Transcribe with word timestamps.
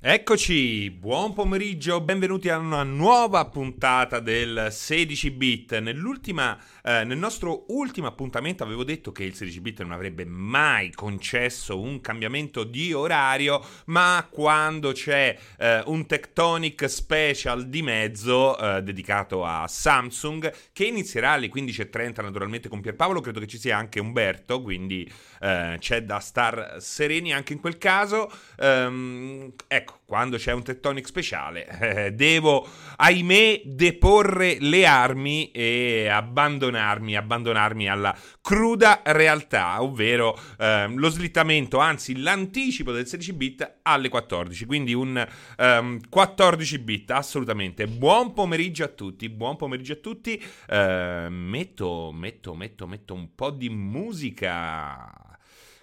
Eccoci, 0.00 0.92
buon 0.92 1.34
pomeriggio, 1.34 2.00
benvenuti 2.00 2.48
a 2.48 2.58
una 2.58 2.84
nuova 2.84 3.46
puntata 3.46 4.20
del 4.20 4.68
16 4.70 5.30
bit. 5.32 5.72
Eh, 5.72 5.80
nel 5.80 7.18
nostro 7.18 7.64
ultimo 7.70 8.06
appuntamento 8.06 8.62
avevo 8.62 8.84
detto 8.84 9.10
che 9.10 9.24
il 9.24 9.34
16 9.34 9.60
bit 9.60 9.82
non 9.82 9.90
avrebbe 9.90 10.24
mai 10.24 10.92
concesso 10.92 11.80
un 11.80 12.00
cambiamento 12.00 12.62
di 12.62 12.92
orario, 12.92 13.60
ma 13.86 14.24
quando 14.30 14.92
c'è 14.92 15.36
eh, 15.58 15.82
un 15.86 16.06
Tectonic 16.06 16.88
Special 16.88 17.68
di 17.68 17.82
mezzo 17.82 18.56
eh, 18.56 18.82
dedicato 18.82 19.44
a 19.44 19.66
Samsung 19.66 20.54
che 20.72 20.84
inizierà 20.84 21.32
alle 21.32 21.48
15.30 21.48 22.22
naturalmente 22.22 22.68
con 22.68 22.80
Pierpaolo, 22.80 23.20
credo 23.20 23.40
che 23.40 23.48
ci 23.48 23.58
sia 23.58 23.76
anche 23.76 23.98
Umberto, 23.98 24.62
quindi 24.62 25.10
eh, 25.40 25.74
c'è 25.80 26.04
da 26.04 26.20
star 26.20 26.76
sereni 26.78 27.32
anche 27.32 27.52
in 27.52 27.58
quel 27.58 27.78
caso. 27.78 28.30
Um, 28.58 29.52
ecco, 29.66 29.87
quando 30.04 30.38
c'è 30.38 30.52
un 30.52 30.62
Tectonic 30.62 31.06
speciale, 31.06 31.66
eh, 32.06 32.12
devo, 32.12 32.66
ahimè, 32.96 33.60
deporre 33.64 34.56
le 34.58 34.86
armi 34.86 35.50
e 35.50 36.08
abbandonarmi, 36.08 37.14
abbandonarmi 37.14 37.88
alla 37.88 38.16
cruda 38.40 39.02
realtà, 39.04 39.82
ovvero 39.82 40.38
eh, 40.58 40.88
lo 40.88 41.10
slittamento, 41.10 41.78
anzi 41.78 42.18
l'anticipo 42.20 42.90
del 42.90 43.06
16 43.06 43.32
bit 43.34 43.78
alle 43.82 44.08
14, 44.08 44.64
quindi 44.64 44.94
un 44.94 45.26
um, 45.58 46.00
14 46.08 46.78
bit, 46.78 47.10
assolutamente. 47.10 47.86
Buon 47.86 48.32
pomeriggio 48.32 48.84
a 48.84 48.88
tutti, 48.88 49.28
buon 49.28 49.56
pomeriggio 49.56 49.92
a 49.92 49.96
tutti. 49.96 50.42
Uh, 50.68 51.28
metto, 51.28 52.12
metto, 52.12 52.54
metto, 52.54 52.86
metto 52.86 53.12
un 53.12 53.34
po' 53.34 53.50
di 53.50 53.68
musica 53.68 55.27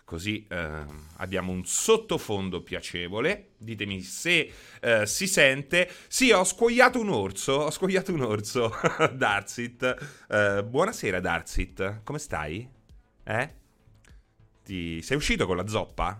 così 0.05 0.45
eh, 0.47 0.85
abbiamo 1.17 1.51
un 1.51 1.65
sottofondo 1.65 2.61
piacevole. 2.61 3.49
Ditemi 3.57 4.01
se 4.01 4.51
eh, 4.79 5.05
si 5.05 5.27
sente. 5.27 5.91
Sì, 6.07 6.31
ho 6.31 6.45
scoiato 6.45 6.99
un 6.99 7.09
orso, 7.09 7.53
ho 7.53 7.71
scoiato 7.71 8.13
un 8.13 8.21
orso, 8.21 8.71
Darsit. 9.13 10.25
Eh, 10.29 10.63
buonasera 10.63 11.19
Darsit, 11.19 12.01
come 12.03 12.19
stai? 12.19 12.69
Eh? 13.23 13.53
Ti... 14.63 15.01
Sei 15.01 15.17
uscito 15.17 15.45
con 15.45 15.57
la 15.57 15.67
zoppa? 15.67 16.17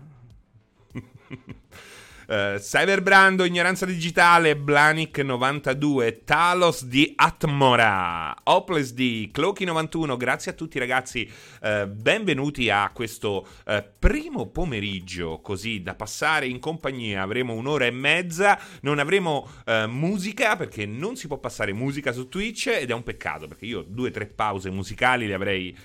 Uh, 2.26 2.58
Cyberbrando, 2.58 3.44
Ignoranza 3.44 3.86
Digitale, 3.86 4.56
Blanic92, 4.56 6.24
Talos 6.24 6.84
di 6.84 7.12
Atmora, 7.14 8.34
Hopeless 8.42 8.92
di 8.92 9.30
Cloaky91, 9.32 10.16
grazie 10.16 10.50
a 10.50 10.54
tutti 10.54 10.80
ragazzi, 10.80 11.30
uh, 11.62 11.86
benvenuti 11.86 12.68
a 12.68 12.90
questo 12.92 13.46
uh, 13.66 13.84
primo 13.96 14.46
pomeriggio 14.46 15.38
così 15.40 15.82
da 15.82 15.94
passare 15.94 16.48
in 16.48 16.58
compagnia, 16.58 17.22
avremo 17.22 17.54
un'ora 17.54 17.86
e 17.86 17.92
mezza, 17.92 18.58
non 18.80 18.98
avremo 18.98 19.48
musica 19.88 20.56
perché 20.56 20.86
non 20.86 21.16
si 21.16 21.26
può 21.26 21.38
passare 21.38 21.72
musica 21.72 22.12
su 22.12 22.28
Twitch 22.28 22.68
ed 22.68 22.90
è 22.90 22.94
un 22.94 23.02
peccato 23.02 23.46
perché 23.46 23.66
io 23.66 23.84
due 23.86 24.08
o 24.08 24.12
tre 24.12 24.26
pause 24.26 24.70
musicali 24.70 25.26
le 25.26 25.34
avrei 25.34 25.76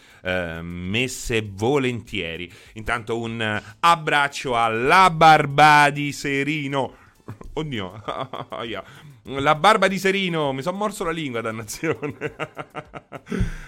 messe 0.62 1.50
volentieri. 1.52 2.52
Intanto 2.74 3.20
un 3.20 3.62
abbraccio 3.80 4.56
alla 4.56 5.10
Barbadis 5.10 6.20
Serino. 6.20 6.96
Oddio, 7.54 8.04
la 9.24 9.56
barba 9.56 9.88
di 9.88 10.00
Serino, 10.00 10.52
mi 10.54 10.62
sono 10.62 10.78
morso 10.78 11.04
la 11.04 11.12
lingua, 11.12 11.42
dannazione. 11.42 12.36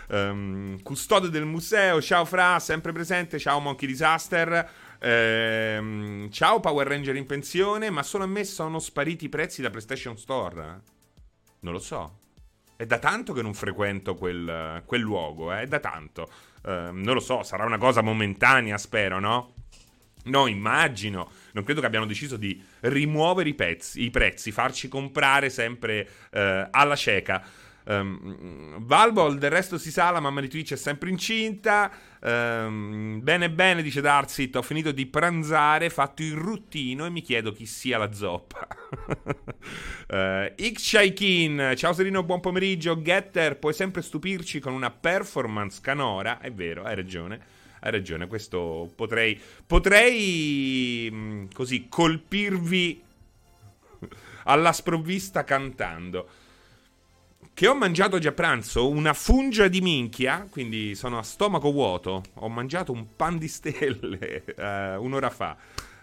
um, 0.09 0.81
custode 0.83 1.29
del 1.29 1.45
museo, 1.45 2.01
ciao 2.01 2.25
Fra, 2.25 2.59
sempre 2.59 2.91
presente, 2.91 3.39
ciao 3.39 3.59
Monkey 3.59 3.87
Disaster. 3.87 4.69
Um, 5.01 6.29
ciao 6.31 6.61
Power 6.61 6.87
Ranger 6.87 7.15
in 7.15 7.25
pensione, 7.25 7.89
ma 7.89 8.03
solo 8.03 8.23
a 8.23 8.27
me 8.27 8.45
sono 8.45 8.79
spariti 8.79 9.25
i 9.25 9.29
prezzi 9.29 9.61
da 9.61 9.69
PlayStation 9.69 10.17
Store. 10.17 10.81
Non 11.59 11.73
lo 11.73 11.79
so. 11.79 12.21
È 12.75 12.85
da 12.85 12.99
tanto 12.99 13.33
che 13.33 13.41
non 13.41 13.53
frequento 13.53 14.15
quel, 14.15 14.83
quel 14.85 15.01
luogo, 15.01 15.53
eh? 15.53 15.61
è 15.61 15.67
da 15.67 15.79
tanto. 15.79 16.29
Uh, 16.63 16.91
non 16.91 17.13
lo 17.13 17.19
so, 17.19 17.43
sarà 17.43 17.65
una 17.65 17.77
cosa 17.77 18.01
momentanea, 18.01 18.77
spero, 18.77 19.19
no? 19.19 19.53
No, 20.25 20.47
immagino. 20.47 21.29
Non 21.53 21.63
credo 21.63 21.81
che 21.81 21.85
abbiano 21.85 22.05
deciso 22.05 22.37
di 22.37 22.61
rimuovere 22.81 23.49
i, 23.49 23.53
pezzi, 23.53 24.03
i 24.03 24.09
prezzi, 24.09 24.51
farci 24.51 24.87
comprare 24.87 25.49
sempre 25.49 26.07
eh, 26.31 26.67
alla 26.71 26.95
cieca. 26.95 27.43
Um, 27.85 28.85
Valvol, 28.85 29.37
del 29.37 29.49
resto 29.49 29.77
si 29.77 29.91
sa, 29.91 30.09
la 30.11 30.19
mamma 30.19 30.41
di 30.41 30.47
Twitch 30.47 30.73
è 30.73 30.77
sempre 30.77 31.09
incinta. 31.09 31.91
Um, 32.21 33.19
bene, 33.21 33.49
bene, 33.49 33.81
dice 33.81 34.01
Darsit. 34.01 34.55
Ho 34.55 34.61
finito 34.61 34.91
di 34.91 35.05
pranzare, 35.05 35.89
fatto 35.89 36.21
il 36.21 36.33
ruttino 36.33 37.05
e 37.05 37.09
mi 37.09 37.21
chiedo 37.21 37.51
chi 37.51 37.65
sia 37.65 37.97
la 37.97 38.11
zoppa. 38.13 38.67
uh, 40.09 40.71
X 40.71 41.13
ciao 41.75 41.93
Serino, 41.93 42.23
buon 42.23 42.39
pomeriggio. 42.39 43.01
Getter, 43.01 43.57
puoi 43.57 43.73
sempre 43.73 44.01
stupirci 44.01 44.59
con 44.59 44.73
una 44.73 44.89
performance 44.91 45.79
canora. 45.81 46.39
È 46.39 46.51
vero, 46.51 46.83
hai 46.83 46.95
ragione 46.95 47.61
hai 47.85 47.91
ragione, 47.91 48.27
questo 48.27 48.89
potrei, 48.95 49.37
potrei 49.67 51.09
mm, 51.11 51.45
così 51.53 51.87
colpirvi 51.89 53.03
alla 54.45 54.71
sprovvista 54.71 55.43
cantando. 55.43 56.29
Che 57.55 57.67
ho 57.67 57.75
mangiato 57.75 58.15
oggi 58.15 58.25
a 58.27 58.31
pranzo 58.31 58.89
una 58.89 59.13
fungia 59.13 59.67
di 59.67 59.79
minchia, 59.79 60.47
quindi 60.49 60.95
sono 60.95 61.19
a 61.19 61.21
stomaco 61.21 61.71
vuoto. 61.71 62.23
Ho 62.35 62.49
mangiato 62.49 62.91
un 62.91 63.15
pan 63.15 63.37
di 63.37 63.47
stelle 63.47 64.43
uh, 64.57 64.99
un'ora 65.03 65.29
fa. 65.29 65.55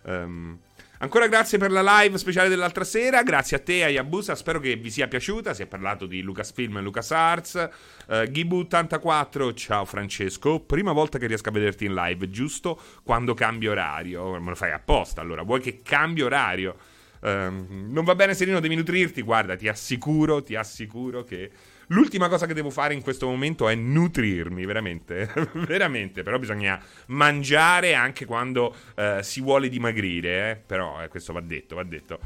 Um, 0.03 0.59
Ancora 1.03 1.28
grazie 1.28 1.56
per 1.56 1.71
la 1.71 1.81
live 1.83 2.19
speciale 2.19 2.50
dell'altra 2.50 2.84
sera, 2.84 3.22
grazie 3.22 3.56
a 3.56 3.61
te 3.61 3.78
e 3.78 3.84
a 3.84 3.88
Yabusa, 3.88 4.34
spero 4.34 4.61
che 4.61 4.77
vi 4.77 4.91
sia 4.91 5.09
piaciuta, 5.09 5.55
si 5.55 5.62
è 5.62 5.66
parlato 5.66 6.05
di 6.05 6.21
Lucasfilm 6.21 6.77
e 6.77 6.81
LucasArts. 6.83 7.69
Uh, 8.06 8.12
Gibu84, 8.12 9.55
ciao 9.55 9.87
Francesco, 9.87 10.61
prima 10.61 10.93
volta 10.93 11.17
che 11.17 11.27
riesco 11.27 11.49
a 11.49 11.53
vederti 11.53 11.87
in 11.87 11.94
live, 11.94 12.28
giusto 12.28 12.78
quando 13.03 13.32
cambio 13.32 13.71
orario, 13.71 14.38
me 14.38 14.50
lo 14.50 14.55
fai 14.55 14.72
apposta 14.72 15.22
allora, 15.22 15.43
vuoi 15.43 15.61
che 15.61 15.81
cambio 15.82 16.27
orario? 16.27 16.77
Uh, 17.20 17.28
non 17.28 18.04
va 18.04 18.14
bene 18.14 18.34
Serino, 18.34 18.60
devi 18.60 18.76
nutrirti, 18.76 19.22
guarda, 19.22 19.56
ti 19.56 19.69
assicuro, 19.69 20.42
ti 20.42 20.56
assicuro 20.56 21.22
che 21.22 21.50
L'ultima 21.92 22.28
cosa 22.28 22.47
che 22.47 22.54
devo 22.54 22.70
fare 22.70 22.94
in 22.94 23.03
questo 23.03 23.26
momento 23.26 23.69
è 23.69 23.75
nutrirmi, 23.75 24.64
veramente, 24.64 25.28
veramente, 25.66 26.22
però 26.22 26.38
bisogna 26.38 26.81
mangiare 27.06 27.94
anche 27.94 28.26
quando 28.26 28.75
eh, 28.94 29.19
si 29.22 29.41
vuole 29.41 29.69
dimagrire, 29.69 30.50
eh? 30.50 30.56
però 30.56 31.03
eh, 31.03 31.08
questo 31.08 31.32
va 31.32 31.41
detto, 31.41 31.75
va 31.75 31.82
detto. 31.82 32.20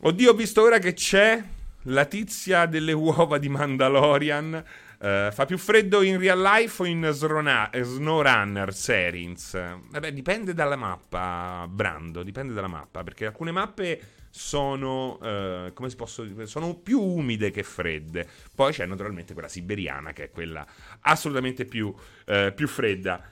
Oddio, 0.00 0.32
ho 0.32 0.34
visto 0.34 0.62
ora 0.62 0.80
che 0.80 0.94
c'è 0.94 1.40
la 1.82 2.04
tizia 2.06 2.66
delle 2.66 2.92
uova 2.92 3.38
di 3.38 3.48
Mandalorian. 3.48 4.64
Uh, 5.04 5.30
fa 5.32 5.44
più 5.44 5.58
freddo 5.58 6.00
in 6.00 6.18
real 6.18 6.40
life 6.40 6.80
o 6.80 6.86
in 6.86 7.10
Srona- 7.12 7.68
SnowRunner 7.70 8.72
Serins? 8.72 9.52
Vabbè, 9.52 10.10
dipende 10.14 10.54
dalla 10.54 10.76
mappa, 10.76 11.66
Brando, 11.68 12.22
dipende 12.22 12.54
dalla 12.54 12.68
mappa, 12.68 13.02
perché 13.02 13.26
alcune 13.26 13.50
mappe 13.50 14.00
sono, 14.30 15.18
uh, 15.20 15.74
come 15.74 15.90
si 15.90 15.96
posso 15.96 16.24
dire, 16.24 16.46
sono 16.46 16.74
più 16.76 17.02
umide 17.02 17.50
che 17.50 17.62
fredde. 17.62 18.26
Poi 18.54 18.72
c'è 18.72 18.86
naturalmente 18.86 19.34
quella 19.34 19.48
siberiana, 19.48 20.14
che 20.14 20.24
è 20.24 20.30
quella 20.30 20.66
assolutamente 21.00 21.66
più, 21.66 21.88
uh, 21.88 22.54
più 22.54 22.66
fredda. 22.66 23.22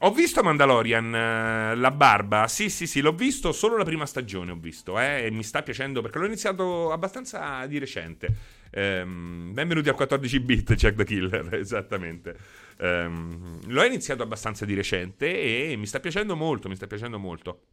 Ho 0.00 0.10
visto 0.10 0.42
Mandalorian, 0.42 1.78
la 1.78 1.90
barba, 1.90 2.48
sì 2.48 2.68
sì 2.68 2.86
sì, 2.86 3.00
l'ho 3.00 3.12
visto, 3.12 3.52
solo 3.52 3.78
la 3.78 3.84
prima 3.84 4.04
stagione 4.04 4.50
ho 4.50 4.56
visto, 4.56 4.98
eh, 4.98 5.24
e 5.24 5.30
mi 5.30 5.42
sta 5.42 5.62
piacendo 5.62 6.02
perché 6.02 6.18
l'ho 6.18 6.26
iniziato 6.26 6.92
abbastanza 6.92 7.64
di 7.66 7.78
recente. 7.78 8.60
Um, 8.74 9.50
benvenuti 9.52 9.90
a 9.90 9.94
14 9.94 10.40
bit, 10.40 10.72
Jack 10.74 10.96
the 10.96 11.04
Killer, 11.04 11.52
esattamente. 11.56 12.36
Um, 12.78 13.60
l'ho 13.66 13.84
iniziato 13.84 14.22
abbastanza 14.22 14.64
di 14.64 14.74
recente 14.74 15.70
e 15.70 15.76
mi 15.76 15.86
sta 15.86 16.00
piacendo 16.00 16.34
molto, 16.36 16.68
mi 16.68 16.76
sta 16.76 16.86
piacendo 16.86 17.18
molto. 17.18 17.66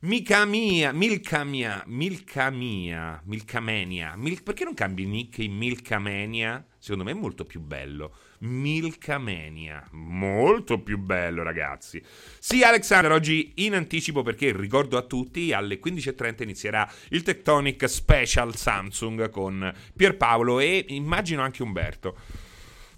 Mica 0.00 0.44
mia, 0.46 0.90
Milka 0.92 1.44
mia, 1.44 1.84
Milka 1.86 2.50
mia, 2.50 3.20
Milkamania. 3.24 4.16
Mil- 4.16 4.42
perché 4.42 4.64
non 4.64 4.74
cambi 4.74 5.06
nick 5.06 5.38
in 5.38 5.54
Milkamania? 5.54 6.64
Secondo 6.78 7.04
me 7.04 7.10
è 7.12 7.14
molto 7.14 7.44
più 7.44 7.60
bello. 7.60 8.12
Milkamania. 8.42 9.86
Molto 9.92 10.80
più 10.80 10.98
bello, 10.98 11.42
ragazzi. 11.42 12.02
Sì, 12.38 12.62
Alexander, 12.62 13.12
oggi 13.12 13.52
in 13.56 13.74
anticipo 13.74 14.22
perché 14.22 14.56
ricordo 14.56 14.96
a 14.96 15.02
tutti, 15.02 15.52
alle 15.52 15.80
15.30 15.80 16.42
inizierà 16.42 16.90
il 17.10 17.22
Tectonic 17.22 17.88
Special 17.88 18.54
Samsung 18.54 19.30
con 19.30 19.72
Pierpaolo 19.96 20.60
e 20.60 20.84
immagino 20.88 21.42
anche 21.42 21.62
Umberto. 21.62 22.16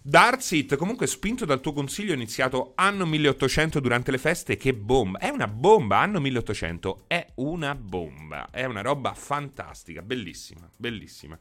Darsit, 0.07 0.77
comunque 0.77 1.07
spinto 1.07 1.47
dal 1.47 1.63
tuo 1.63 1.73
consiglio, 1.73 2.13
ho 2.13 2.17
iniziato 2.17 2.73
anno 2.75 3.07
1800 3.07 3.81
durante 3.81 4.11
le 4.11 4.19
feste. 4.19 4.59
Che 4.59 4.75
bomba! 4.75 5.19
È 5.19 5.31
una 5.31 5.49
bomba, 5.49 5.99
anno 5.99 6.21
1800 6.21 7.05
è 7.07 7.27
una 7.37 7.75
bomba. 7.75 8.51
È 8.51 8.65
una 8.65 8.83
roba 8.83 9.15
fantastica, 9.15 10.03
bellissima, 10.03 10.71
bellissima. 10.77 11.39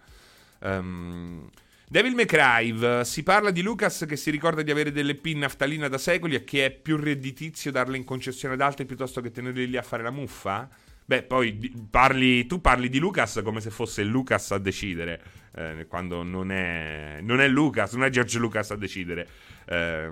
Um, 0.62 1.50
Devil 1.88 2.16
May 2.16 2.26
Cry, 2.26 3.06
si 3.06 3.24
parla 3.24 3.52
di 3.52 3.62
Lucas 3.62 4.06
che 4.08 4.16
si 4.16 4.32
ricorda 4.32 4.62
di 4.62 4.72
avere 4.72 4.92
delle 4.92 5.16
pin 5.16 5.40
naftalina 5.40 5.88
da 5.88 5.98
secoli 5.98 6.36
e 6.36 6.44
che 6.44 6.66
è 6.66 6.72
più 6.72 6.98
redditizio 6.98 7.72
darle 7.72 7.98
in 7.98 8.04
concessione 8.04 8.56
ad 8.56 8.62
altri 8.62 8.86
piuttosto 8.86 9.22
che 9.22 9.32
tenerle 9.32 9.66
lì 9.66 9.78
a 9.78 9.82
fare 9.84 10.02
la 10.02 10.12
muffa? 10.12 10.70
Beh, 11.06 11.24
poi 11.24 11.88
parli, 11.90 12.46
tu 12.46 12.62
parli 12.62 12.88
di 12.88 12.98
Lucas 12.98 13.42
come 13.44 13.60
se 13.60 13.70
fosse 13.70 14.04
Lucas 14.04 14.52
a 14.52 14.58
decidere, 14.58 15.22
eh, 15.56 15.86
quando 15.88 16.24
non 16.24 16.52
è, 16.52 17.20
non 17.22 17.42
è, 17.42 17.48
Lucas, 17.48 17.94
non 17.94 18.06
è 18.06 18.10
George 18.10 18.40
Lucas 18.40 18.72
a 18.72 18.76
decidere. 18.76 19.28
Eh, 19.66 20.10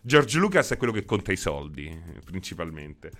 George 0.00 0.38
Lucas 0.38 0.70
è 0.70 0.76
quello 0.76 0.92
che 0.92 1.04
conta 1.04 1.32
i 1.32 1.36
soldi, 1.36 1.94
principalmente. 2.24 3.10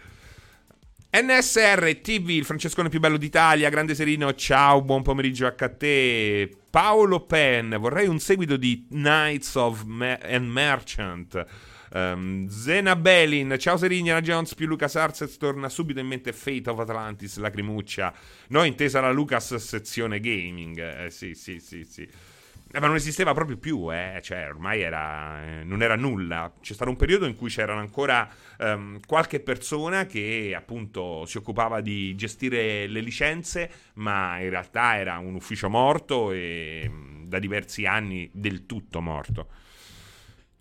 NSR 1.10 2.00
TV, 2.02 2.28
il 2.28 2.44
francescone 2.44 2.90
più 2.90 3.00
bello 3.00 3.16
d'Italia, 3.16 3.70
grande 3.70 3.94
Serino, 3.94 4.34
ciao, 4.34 4.82
buon 4.82 5.00
pomeriggio 5.00 5.46
anche 5.46 5.64
a 5.64 5.70
te. 5.70 6.54
Paolo 6.68 7.20
Penn, 7.20 7.74
vorrei 7.76 8.08
un 8.08 8.18
seguito 8.18 8.58
di 8.58 8.84
Knights 8.90 9.54
of 9.54 9.84
Me- 9.84 10.18
and 10.22 10.50
Merchant. 10.50 11.46
Um, 11.94 12.46
Zena 12.48 12.94
Belin, 12.94 13.56
ciao 13.58 13.78
Serigna, 13.78 14.20
Jones 14.20 14.54
più 14.54 14.66
Lucas 14.66 14.96
Arces 14.96 15.38
torna 15.38 15.70
subito 15.70 15.98
in 15.98 16.08
mente 16.08 16.34
Fate 16.34 16.68
of 16.68 16.78
Atlantis, 16.78 17.38
lacrimuccia. 17.38 18.12
No, 18.48 18.64
intesa 18.64 19.00
la 19.00 19.10
Lucas 19.10 19.54
sezione 19.54 20.20
gaming. 20.20 20.78
Eh, 20.78 21.10
sì, 21.10 21.32
sì, 21.32 21.58
sì, 21.58 21.84
sì. 21.84 22.06
Eh, 22.70 22.80
ma 22.80 22.86
non 22.86 22.96
esisteva 22.96 23.32
proprio 23.32 23.56
più, 23.56 23.90
eh? 23.90 24.20
cioè 24.22 24.46
ormai 24.46 24.82
era, 24.82 25.42
eh, 25.42 25.64
non 25.64 25.82
era 25.82 25.96
nulla. 25.96 26.52
C'è 26.60 26.74
stato 26.74 26.90
un 26.90 26.96
periodo 26.96 27.24
in 27.24 27.34
cui 27.34 27.48
c'erano 27.48 27.80
ancora 27.80 28.28
um, 28.58 29.00
qualche 29.06 29.40
persona 29.40 30.04
che 30.04 30.52
appunto 30.54 31.24
si 31.24 31.38
occupava 31.38 31.80
di 31.80 32.14
gestire 32.14 32.86
le 32.86 33.00
licenze, 33.00 33.70
ma 33.94 34.38
in 34.40 34.50
realtà 34.50 34.98
era 34.98 35.16
un 35.16 35.34
ufficio 35.34 35.70
morto 35.70 36.30
e 36.30 36.84
mm, 36.86 37.24
da 37.24 37.38
diversi 37.38 37.86
anni 37.86 38.28
del 38.34 38.66
tutto 38.66 39.00
morto. 39.00 39.48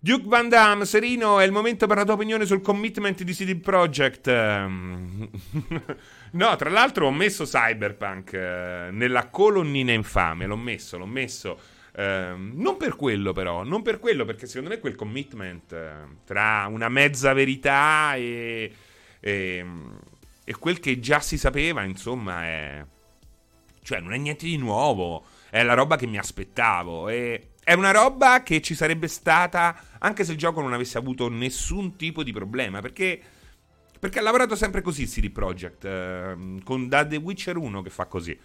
Duke 0.00 0.28
Van 0.28 0.48
Damme, 0.48 0.86
Serino, 0.86 1.40
è 1.40 1.44
il 1.44 1.52
momento 1.52 1.86
per 1.86 1.96
la 1.96 2.04
tua 2.04 2.14
opinione 2.14 2.46
sul 2.46 2.62
commitment 2.62 3.22
di 3.22 3.34
CD 3.34 3.60
Projekt. 3.60 4.28
no, 4.30 5.28
tra 6.56 6.70
l'altro 6.70 7.06
ho 7.06 7.12
messo 7.12 7.44
Cyberpunk 7.44 8.32
eh, 8.32 8.88
nella 8.92 9.28
colonnina 9.28 9.92
infame, 9.92 10.46
l'ho 10.46 10.56
messo, 10.56 10.96
l'ho 10.96 11.06
messo. 11.06 11.76
Eh, 11.98 12.32
non 12.36 12.76
per 12.76 12.94
quello 12.94 13.32
però, 13.32 13.64
non 13.64 13.82
per 13.82 13.98
quello, 13.98 14.24
perché 14.24 14.46
secondo 14.46 14.68
me 14.70 14.78
quel 14.78 14.94
commitment 14.94 15.72
eh, 15.72 15.92
tra 16.24 16.68
una 16.70 16.88
mezza 16.88 17.32
verità 17.32 18.14
e, 18.14 18.72
e, 19.18 19.66
e 20.44 20.54
quel 20.54 20.78
che 20.78 21.00
già 21.00 21.18
si 21.18 21.36
sapeva, 21.36 21.82
insomma, 21.82 22.44
è... 22.44 22.84
Cioè, 23.82 23.98
non 23.98 24.12
è 24.12 24.16
niente 24.16 24.46
di 24.46 24.56
nuovo, 24.56 25.24
è 25.50 25.64
la 25.64 25.74
roba 25.74 25.96
che 25.96 26.06
mi 26.06 26.18
aspettavo 26.18 27.08
e 27.08 27.48
è 27.64 27.72
una 27.72 27.90
roba 27.90 28.44
che 28.44 28.60
ci 28.62 28.76
sarebbe 28.76 29.08
stata 29.08 29.82
anche 29.98 30.22
se 30.22 30.32
il 30.32 30.38
gioco 30.38 30.60
non 30.60 30.74
avesse 30.74 30.98
avuto 30.98 31.28
nessun 31.28 31.96
tipo 31.96 32.22
di 32.22 32.32
problema, 32.32 32.80
perché, 32.80 33.20
perché 33.98 34.20
ha 34.20 34.22
lavorato 34.22 34.54
sempre 34.54 34.82
così 34.82 35.04
CD 35.06 35.32
Projekt, 35.32 35.84
eh, 35.84 36.60
con 36.62 36.86
da 36.86 37.04
The 37.04 37.16
Witcher 37.16 37.56
1 37.56 37.82
che 37.82 37.90
fa 37.90 38.04
così. 38.04 38.38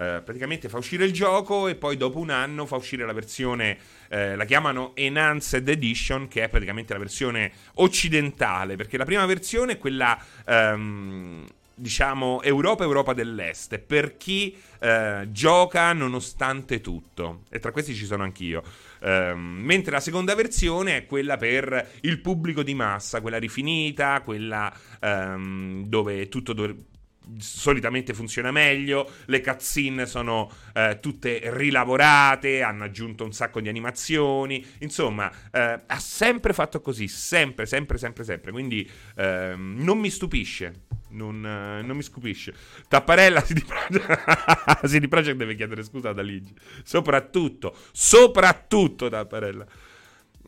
Eh, 0.00 0.22
praticamente 0.24 0.70
fa 0.70 0.78
uscire 0.78 1.04
il 1.04 1.12
gioco 1.12 1.68
e 1.68 1.74
poi 1.74 1.98
dopo 1.98 2.18
un 2.20 2.30
anno 2.30 2.64
fa 2.64 2.76
uscire 2.76 3.04
la 3.04 3.12
versione, 3.12 3.76
eh, 4.08 4.34
la 4.34 4.46
chiamano 4.46 4.92
Enhanced 4.96 5.68
Edition, 5.68 6.26
che 6.26 6.44
è 6.44 6.48
praticamente 6.48 6.94
la 6.94 6.98
versione 6.98 7.52
occidentale, 7.74 8.76
perché 8.76 8.96
la 8.96 9.04
prima 9.04 9.26
versione 9.26 9.72
è 9.72 9.78
quella... 9.78 10.18
Um, 10.46 11.44
diciamo, 11.80 12.42
Europa 12.42 12.84
Europa 12.84 13.14
dell'Est, 13.14 13.78
per 13.78 14.18
chi 14.18 14.54
eh, 14.80 15.26
gioca 15.30 15.90
nonostante 15.94 16.82
tutto. 16.82 17.44
E 17.48 17.58
tra 17.58 17.72
questi 17.72 17.94
ci 17.94 18.04
sono 18.04 18.22
anch'io. 18.22 18.62
Um, 19.00 19.62
mentre 19.62 19.92
la 19.92 20.00
seconda 20.00 20.34
versione 20.34 20.98
è 20.98 21.06
quella 21.06 21.38
per 21.38 21.92
il 22.02 22.20
pubblico 22.20 22.62
di 22.62 22.74
massa, 22.74 23.22
quella 23.22 23.38
rifinita, 23.38 24.20
quella 24.20 24.70
um, 25.00 25.86
dove 25.86 26.28
tutto 26.28 26.52
dovrebbe 26.52 26.89
solitamente 27.38 28.14
funziona 28.14 28.50
meglio, 28.50 29.10
le 29.26 29.40
cutscene 29.40 30.06
sono 30.06 30.50
eh, 30.74 30.98
tutte 31.00 31.40
rilavorate, 31.44 32.62
hanno 32.62 32.84
aggiunto 32.84 33.24
un 33.24 33.32
sacco 33.32 33.60
di 33.60 33.68
animazioni, 33.68 34.64
insomma, 34.78 35.30
eh, 35.50 35.80
ha 35.86 35.98
sempre 35.98 36.52
fatto 36.52 36.80
così, 36.80 37.08
sempre, 37.08 37.66
sempre, 37.66 37.98
sempre, 37.98 38.24
sempre, 38.24 38.52
quindi 38.52 38.88
eh, 39.16 39.54
non 39.56 39.98
mi 39.98 40.10
stupisce. 40.10 40.88
Non, 41.12 41.40
non, 41.40 41.96
mi 41.96 42.04
stupisce. 42.04 42.54
Tapparella 42.86 43.42
CD 43.42 43.64
Projekt, 43.64 44.86
CD 44.86 45.08
Projekt 45.08 45.38
deve 45.38 45.56
chiedere 45.56 45.82
scusa 45.82 46.12
da 46.12 46.22
Ligi. 46.22 46.54
Soprattutto, 46.84 47.76
soprattutto 47.90 49.08
Tapparella. 49.08 49.66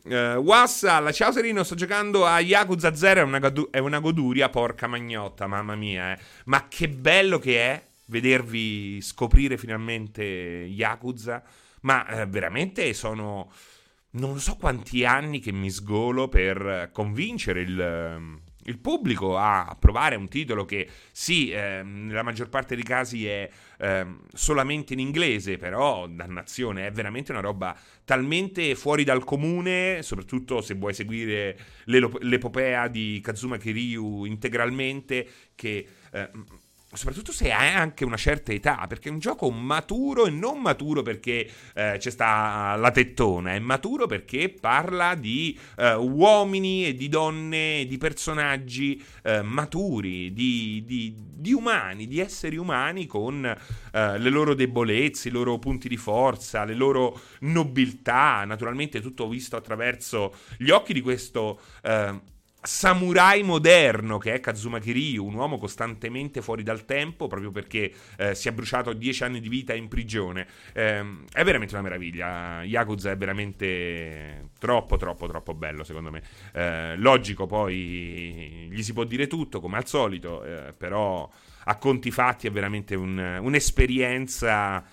Uh, 0.05 0.35
Wassal, 0.35 1.13
ciao 1.13 1.31
Serino, 1.31 1.63
sto 1.63 1.75
giocando 1.75 2.25
a 2.25 2.41
Yakuza 2.41 2.93
0, 2.93 3.21
è 3.21 3.23
una, 3.23 3.39
godu- 3.39 3.69
è 3.69 3.77
una 3.77 3.99
goduria, 3.99 4.49
porca 4.49 4.85
magnotta, 4.85 5.47
mamma 5.47 5.75
mia, 5.75 6.11
eh. 6.11 6.19
Ma 6.45 6.67
che 6.67 6.89
bello 6.89 7.39
che 7.39 7.57
è 7.59 7.87
vedervi 8.05 9.01
scoprire 9.01 9.57
finalmente 9.57 10.23
Yakuza. 10.23 11.43
Ma 11.81 12.05
eh, 12.07 12.25
veramente 12.25 12.93
sono... 12.93 13.51
Non 14.11 14.39
so 14.39 14.57
quanti 14.57 15.05
anni 15.05 15.39
che 15.39 15.51
mi 15.51 15.71
sgolo 15.71 16.27
per 16.27 16.89
convincere 16.91 17.61
il 17.61 18.41
il 18.65 18.77
pubblico 18.79 19.37
a 19.37 19.75
provare 19.79 20.15
un 20.15 20.27
titolo 20.27 20.65
che 20.65 20.87
sì, 21.11 21.51
eh, 21.51 21.81
nella 21.83 22.23
maggior 22.23 22.49
parte 22.49 22.75
dei 22.75 22.83
casi 22.83 23.27
è 23.27 23.49
eh, 23.79 24.05
solamente 24.33 24.93
in 24.93 24.99
inglese, 24.99 25.57
però 25.57 26.07
dannazione, 26.07 26.87
è 26.87 26.91
veramente 26.91 27.31
una 27.31 27.41
roba 27.41 27.77
talmente 28.03 28.75
fuori 28.75 29.03
dal 29.03 29.23
comune, 29.23 30.01
soprattutto 30.01 30.61
se 30.61 30.75
vuoi 30.75 30.93
seguire 30.93 31.57
l'epopea 31.85 32.87
di 32.87 33.19
Kazuma 33.23 33.57
Kiryu 33.57 34.25
integralmente, 34.25 35.27
che... 35.55 35.87
Eh, 36.11 36.29
soprattutto 36.93 37.31
se 37.31 37.51
hai 37.51 37.73
anche 37.73 38.05
una 38.05 38.17
certa 38.17 38.51
età, 38.51 38.85
perché 38.87 39.09
è 39.09 39.11
un 39.11 39.19
gioco 39.19 39.49
maturo 39.49 40.25
e 40.25 40.29
non 40.29 40.61
maturo 40.61 41.01
perché 41.01 41.49
eh, 41.73 41.95
c'è 41.97 42.09
sta 42.09 42.75
la 42.77 42.91
tettona, 42.91 43.53
è 43.53 43.59
maturo 43.59 44.05
perché 44.05 44.49
parla 44.49 45.15
di 45.15 45.57
eh, 45.77 45.93
uomini 45.95 46.85
e 46.85 46.95
di 46.95 47.09
donne, 47.09 47.85
di 47.87 47.97
personaggi 47.97 49.03
eh, 49.23 49.41
maturi, 49.41 50.33
di, 50.33 50.83
di, 50.85 51.15
di, 51.17 51.53
umani, 51.53 52.07
di 52.07 52.19
esseri 52.19 52.57
umani 52.57 53.05
con 53.05 53.45
eh, 53.45 54.17
le 54.19 54.29
loro 54.29 54.53
debolezze, 54.53 55.29
i 55.29 55.31
loro 55.31 55.59
punti 55.59 55.87
di 55.87 55.97
forza, 55.97 56.63
le 56.63 56.75
loro 56.75 57.19
nobiltà, 57.41 58.43
naturalmente 58.45 59.01
tutto 59.01 59.27
visto 59.27 59.55
attraverso 59.55 60.33
gli 60.57 60.69
occhi 60.69 60.93
di 60.93 61.01
questo 61.01 61.59
eh, 61.81 62.31
samurai 62.63 63.43
moderno 63.43 64.17
che 64.17 64.33
è 64.33 64.39
Kazuma 64.39 64.79
Kiryu, 64.79 65.25
un 65.25 65.33
uomo 65.33 65.57
costantemente 65.57 66.41
fuori 66.41 66.63
dal 66.63 66.85
tempo 66.85 67.27
proprio 67.27 67.51
perché 67.51 67.91
eh, 68.17 68.33
si 68.35 68.47
è 68.47 68.53
bruciato 68.53 68.93
dieci 68.93 69.23
anni 69.23 69.41
di 69.41 69.49
vita 69.49 69.73
in 69.73 69.89
prigione. 69.89 70.47
Eh, 70.71 71.05
è 71.31 71.43
veramente 71.43 71.73
una 71.73 71.83
meraviglia. 71.83 72.63
Yakuza 72.63 73.11
è 73.11 73.17
veramente 73.17 74.49
troppo, 74.59 74.95
troppo, 74.97 75.27
troppo 75.27 75.53
bello 75.53 75.83
secondo 75.83 76.09
me. 76.09 76.23
Eh, 76.53 76.95
logico, 76.97 77.45
poi 77.45 78.69
gli 78.71 78.81
si 78.81 78.93
può 78.93 79.03
dire 79.03 79.27
tutto 79.27 79.59
come 79.59 79.77
al 79.77 79.85
solito, 79.85 80.43
eh, 80.43 80.73
però 80.73 81.29
a 81.65 81.77
conti 81.77 82.11
fatti 82.11 82.47
è 82.47 82.51
veramente 82.51 82.95
un, 82.95 83.39
un'esperienza 83.41 84.83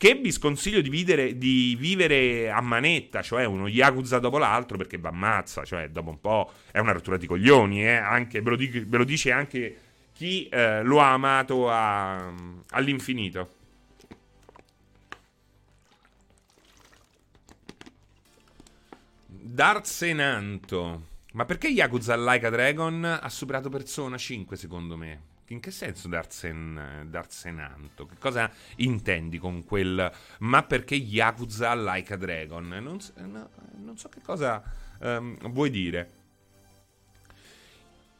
che 0.00 0.14
vi 0.14 0.32
sconsiglio 0.32 0.80
di, 0.80 0.88
videre, 0.88 1.36
di, 1.36 1.76
vivere 1.78 2.50
a 2.50 2.62
manetta, 2.62 3.20
cioè 3.20 3.44
uno 3.44 3.68
Yakuza 3.68 4.18
dopo 4.18 4.38
l'altro, 4.38 4.78
perché 4.78 4.96
va 4.96 5.10
ammazza, 5.10 5.62
cioè 5.62 5.90
dopo 5.90 6.08
un 6.08 6.18
po' 6.18 6.50
è 6.72 6.78
una 6.78 6.92
rottura 6.92 7.18
di 7.18 7.26
coglioni, 7.26 7.84
eh? 7.84 7.96
anche, 7.96 8.40
ve, 8.40 8.48
lo 8.48 8.56
dico, 8.56 8.78
ve, 8.86 8.96
lo 8.96 9.04
dice 9.04 9.30
anche 9.30 9.76
chi 10.14 10.48
eh, 10.48 10.82
lo 10.82 11.02
ha 11.02 11.12
amato 11.12 11.70
a, 11.70 12.32
all'infinito. 12.70 13.50
Darsenanto. 19.26 21.08
Ma 21.34 21.44
perché 21.44 21.68
Yakuza 21.68 22.16
Like 22.16 22.46
a 22.46 22.48
Dragon 22.48 23.04
ha 23.04 23.28
superato 23.28 23.68
Persona 23.68 24.16
5 24.16 24.56
secondo 24.56 24.96
me? 24.96 25.29
In 25.50 25.58
che 25.58 25.72
senso 25.72 26.06
Darsen, 26.06 27.08
Darsenanto? 27.10 28.06
Che 28.06 28.14
cosa 28.18 28.48
intendi 28.76 29.38
con 29.38 29.64
quel 29.64 30.10
ma 30.38 30.62
perché 30.62 30.94
Yakuza 30.94 31.74
like 31.74 32.12
a 32.12 32.16
Dragon? 32.16 32.68
Non, 32.68 32.98
no, 33.16 33.50
non 33.78 33.98
so 33.98 34.08
che 34.08 34.20
cosa 34.22 34.62
um, 35.00 35.36
vuoi 35.50 35.70
dire. 35.70 36.18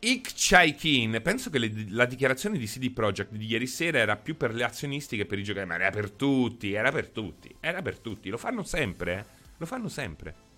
Ik 0.01 0.33
Chaikin, 0.35 1.21
penso 1.23 1.51
che 1.51 1.59
le, 1.59 1.71
la 1.91 2.07
dichiarazione 2.07 2.59
di 2.59 2.67
CD 2.67 2.91
Projekt 2.91 3.33
di 3.33 3.47
ieri 3.47 3.69
sera 3.69 3.99
era 3.99 4.17
più 4.17 4.37
per 4.37 4.53
le 4.53 4.65
azionisti 4.65 5.17
che 5.17 5.27
per 5.27 5.39
i 5.39 5.45
giocatori, 5.45 5.69
ma 5.69 5.77
era 5.77 5.91
per 5.91 6.11
tutti, 6.11 6.73
era 6.73 6.91
per 6.91 7.11
tutti, 7.11 7.55
era 7.61 7.81
per 7.81 7.99
tutti, 7.99 8.29
lo 8.29 8.39
fanno 8.39 8.65
sempre, 8.65 9.19
eh? 9.19 9.25
lo 9.57 9.67
fanno 9.67 9.89
sempre. 9.89 10.49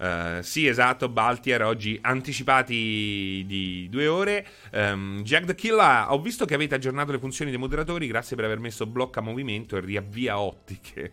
Uh, 0.00 0.40
sì, 0.40 0.66
esatto, 0.66 1.10
Baltier 1.10 1.62
oggi 1.62 1.98
anticipati 2.00 3.44
di 3.46 3.86
due 3.90 4.06
ore. 4.06 4.46
Um, 4.72 5.22
Jack 5.22 5.44
the 5.44 5.54
Killer, 5.54 6.06
ho 6.08 6.18
visto 6.22 6.46
che 6.46 6.54
avete 6.54 6.74
aggiornato 6.74 7.12
le 7.12 7.18
funzioni 7.18 7.50
dei 7.50 7.60
moderatori, 7.60 8.06
grazie 8.06 8.34
per 8.34 8.46
aver 8.46 8.60
messo 8.60 8.86
blocca 8.86 9.20
movimento 9.20 9.76
e 9.76 9.80
riavvia 9.80 10.40
ottiche. 10.40 11.12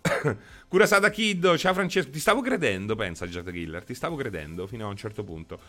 Kurasada 0.66 1.10
Kid, 1.10 1.56
ciao 1.56 1.74
Francesco, 1.74 2.08
ti 2.08 2.20
stavo 2.20 2.40
credendo, 2.40 2.94
pensa 2.94 3.26
Jack 3.26 3.44
the 3.44 3.52
Killer, 3.52 3.84
ti 3.84 3.92
stavo 3.92 4.16
credendo 4.16 4.66
fino 4.66 4.86
a 4.86 4.88
un 4.88 4.96
certo 4.96 5.22
punto. 5.22 5.60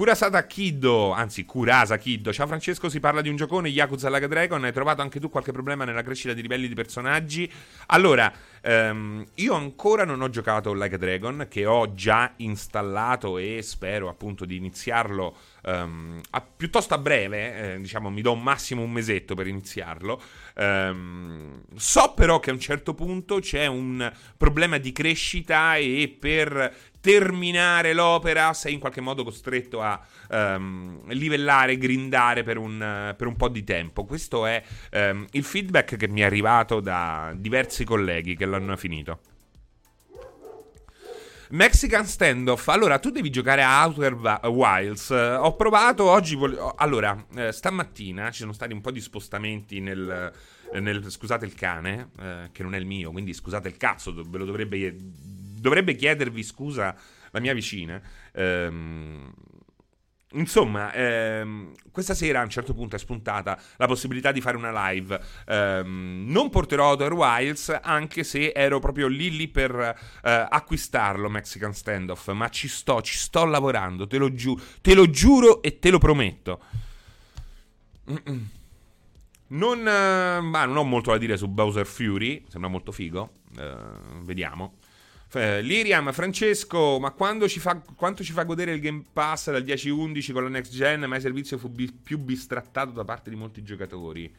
Kurasata 0.00 0.46
Kiddo, 0.46 1.12
anzi 1.12 1.44
Kurasa 1.44 1.98
Kiddo. 1.98 2.32
Ciao 2.32 2.46
Francesco, 2.46 2.88
si 2.88 3.00
parla 3.00 3.20
di 3.20 3.28
un 3.28 3.36
giocone 3.36 3.68
Yakuza 3.68 4.08
Laga 4.08 4.28
Dragon. 4.28 4.64
Hai 4.64 4.72
trovato 4.72 5.02
anche 5.02 5.20
tu 5.20 5.28
qualche 5.28 5.52
problema 5.52 5.84
nella 5.84 6.00
crescita 6.00 6.32
di 6.32 6.40
livelli 6.40 6.68
di 6.68 6.74
personaggi? 6.74 7.52
Allora, 7.88 8.32
ehm, 8.62 9.26
io 9.34 9.52
ancora 9.52 10.06
non 10.06 10.22
ho 10.22 10.30
giocato 10.30 10.72
Like 10.72 10.94
a 10.94 10.98
Dragon, 10.98 11.46
che 11.50 11.66
ho 11.66 11.92
già 11.92 12.32
installato 12.36 13.36
e 13.36 13.60
spero 13.60 14.08
appunto 14.08 14.46
di 14.46 14.56
iniziarlo 14.56 15.36
um, 15.64 16.20
a, 16.30 16.40
piuttosto 16.40 16.94
a 16.94 16.98
breve. 16.98 17.74
Eh, 17.74 17.80
diciamo, 17.80 18.10
mi 18.10 18.22
do 18.22 18.32
un 18.32 18.42
massimo 18.42 18.82
un 18.82 18.90
mesetto 18.90 19.34
per 19.34 19.46
iniziarlo. 19.46 20.20
Um, 20.56 21.62
so 21.76 22.12
però 22.14 22.40
che 22.40 22.50
a 22.50 22.52
un 22.52 22.60
certo 22.60 22.94
punto 22.94 23.38
c'è 23.38 23.66
un 23.66 24.12
problema 24.36 24.78
di 24.78 24.92
crescita 24.92 25.76
e 25.76 26.14
per 26.18 26.74
terminare 27.00 27.94
l'opera 27.94 28.52
sei 28.52 28.74
in 28.74 28.78
qualche 28.78 29.00
modo 29.00 29.24
costretto 29.24 29.80
a 29.80 29.98
um, 30.30 31.00
livellare, 31.08 31.78
grindare 31.78 32.42
per 32.42 32.58
un, 32.58 33.14
per 33.16 33.26
un, 33.26 33.36
po' 33.36 33.48
di 33.48 33.64
tempo. 33.64 34.04
Questo 34.04 34.44
è 34.46 34.62
il 35.30 35.44
feedback 35.44 35.96
che 35.96 36.08
mi 36.08 36.20
è 36.20 36.24
arrivato 36.24 36.80
da 36.80 37.32
diversi 37.34 37.84
colleghi 37.84 38.36
che 38.36 38.44
l'hanno 38.44 38.76
finito. 38.76 39.20
Mexican 41.50 42.04
Standoff. 42.06 42.68
Allora, 42.68 42.98
tu 42.98 43.10
devi 43.10 43.30
giocare 43.30 43.62
a 43.62 43.84
Outer 43.84 44.14
Wilds. 44.44 45.08
Uh, 45.08 45.42
ho 45.44 45.56
provato 45.56 46.04
oggi. 46.04 46.34
Vol- 46.34 46.74
allora, 46.76 47.12
uh, 47.12 47.50
stamattina 47.50 48.30
ci 48.30 48.40
sono 48.40 48.52
stati 48.52 48.72
un 48.72 48.80
po' 48.80 48.90
di 48.90 49.00
spostamenti 49.00 49.80
nel. 49.80 50.32
nel 50.72 51.10
scusate 51.10 51.44
il 51.44 51.54
cane, 51.54 52.10
uh, 52.16 52.52
che 52.52 52.62
non 52.62 52.74
è 52.74 52.78
il 52.78 52.86
mio, 52.86 53.10
quindi 53.10 53.34
scusate 53.34 53.68
il 53.68 53.76
cazzo, 53.76 54.12
ve 54.14 54.38
lo 54.38 54.44
dovrebbe 54.44 54.96
dovrebbe 55.60 55.94
chiedervi 55.94 56.42
scusa 56.42 56.96
la 57.30 57.40
mia 57.40 57.54
vicina. 57.54 58.00
Ehm, 58.32 59.32
Insomma, 60.34 60.92
ehm, 60.92 61.72
questa 61.90 62.14
sera 62.14 62.40
a 62.40 62.44
un 62.44 62.50
certo 62.50 62.72
punto 62.72 62.94
è 62.94 62.98
spuntata 63.00 63.60
la 63.78 63.86
possibilità 63.86 64.30
di 64.30 64.40
fare 64.40 64.56
una 64.56 64.90
live. 64.90 65.20
Ehm, 65.46 66.24
non 66.28 66.50
porterò 66.50 66.90
Outer 66.90 67.12
Wilds, 67.12 67.76
anche 67.82 68.22
se 68.22 68.52
ero 68.54 68.78
proprio 68.78 69.08
lì 69.08 69.30
lì 69.36 69.48
per 69.48 69.74
eh, 69.74 70.46
acquistarlo, 70.48 71.28
Mexican 71.28 71.74
Standoff, 71.74 72.30
ma 72.30 72.48
ci 72.48 72.68
sto, 72.68 73.02
ci 73.02 73.16
sto 73.16 73.44
lavorando, 73.44 74.06
te 74.06 74.18
lo, 74.18 74.32
giu- 74.32 74.60
te 74.80 74.94
lo 74.94 75.10
giuro 75.10 75.62
e 75.62 75.80
te 75.80 75.90
lo 75.90 75.98
prometto. 75.98 76.60
Non, 79.48 79.78
eh, 79.86 80.40
non 80.40 80.76
ho 80.76 80.84
molto 80.84 81.10
da 81.10 81.18
dire 81.18 81.36
su 81.36 81.48
Bowser 81.48 81.86
Fury, 81.86 82.44
sembra 82.48 82.70
molto 82.70 82.92
figo, 82.92 83.32
eh, 83.58 83.74
vediamo. 84.22 84.74
Eh, 85.32 85.62
Liriam, 85.62 86.12
Francesco, 86.12 86.98
ma 86.98 87.14
ci 87.46 87.60
fa, 87.60 87.80
quanto 87.94 88.24
ci 88.24 88.32
fa 88.32 88.42
godere 88.42 88.72
il 88.72 88.80
Game 88.80 89.04
Pass 89.12 89.50
dal 89.50 89.62
10-11 89.62 90.32
con 90.32 90.42
la 90.42 90.48
next 90.48 90.72
gen? 90.72 91.02
Ma 91.04 91.16
il 91.16 91.22
servizio 91.22 91.56
fu 91.56 91.68
bi- 91.68 91.92
più 91.92 92.18
bistrattato 92.18 92.90
da 92.90 93.04
parte 93.04 93.30
di 93.30 93.36
molti 93.36 93.62
giocatori. 93.62 94.32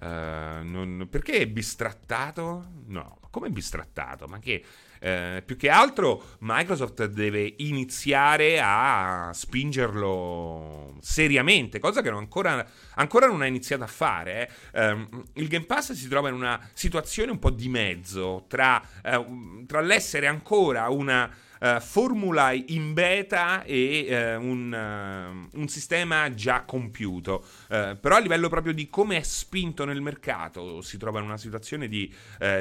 Uh, 0.00 0.62
non, 0.62 1.06
perché 1.10 1.46
bistrattato? 1.46 2.66
No, 2.86 3.18
come 3.30 3.50
bistrattato? 3.50 4.26
Ma 4.26 4.38
che 4.38 4.64
eh, 5.00 5.42
più 5.44 5.56
che 5.56 5.68
altro 5.68 6.36
Microsoft 6.40 7.04
deve 7.06 7.54
iniziare 7.58 8.60
a 8.62 9.30
spingerlo 9.32 10.96
seriamente, 11.00 11.78
cosa 11.78 12.02
che 12.02 12.10
non 12.10 12.20
ancora, 12.20 12.66
ancora, 12.94 13.26
non 13.26 13.42
ha 13.42 13.46
iniziato 13.46 13.84
a 13.84 13.88
fare. 13.88 14.50
Eh. 14.72 14.80
Eh, 14.88 15.08
il 15.34 15.48
Game 15.48 15.66
Pass 15.66 15.92
si 15.92 16.08
trova 16.08 16.28
in 16.28 16.34
una 16.34 16.60
situazione 16.72 17.30
un 17.30 17.38
po' 17.38 17.50
di 17.50 17.68
mezzo 17.68 18.44
tra, 18.48 18.82
eh, 19.02 19.64
tra 19.66 19.80
l'essere 19.80 20.26
ancora 20.26 20.88
una 20.88 21.30
uh, 21.60 21.80
formula 21.80 22.52
in 22.52 22.92
beta 22.92 23.62
e 23.62 24.06
uh, 24.08 24.42
un, 24.42 25.48
uh, 25.52 25.58
un, 25.58 25.68
sistema 25.68 26.32
già 26.34 26.62
compiuto. 26.62 27.44
però 27.68 28.16
a 28.16 28.18
livello 28.18 28.48
proprio 28.48 28.72
di 28.72 28.88
come 28.88 29.16
è 29.16 29.22
spinto 29.22 29.84
nel 29.84 30.00
mercato 30.00 30.80
si 30.80 30.96
trova 30.96 31.18
in 31.18 31.26
una 31.26 31.36
situazione 31.36 31.88
di, 31.88 32.12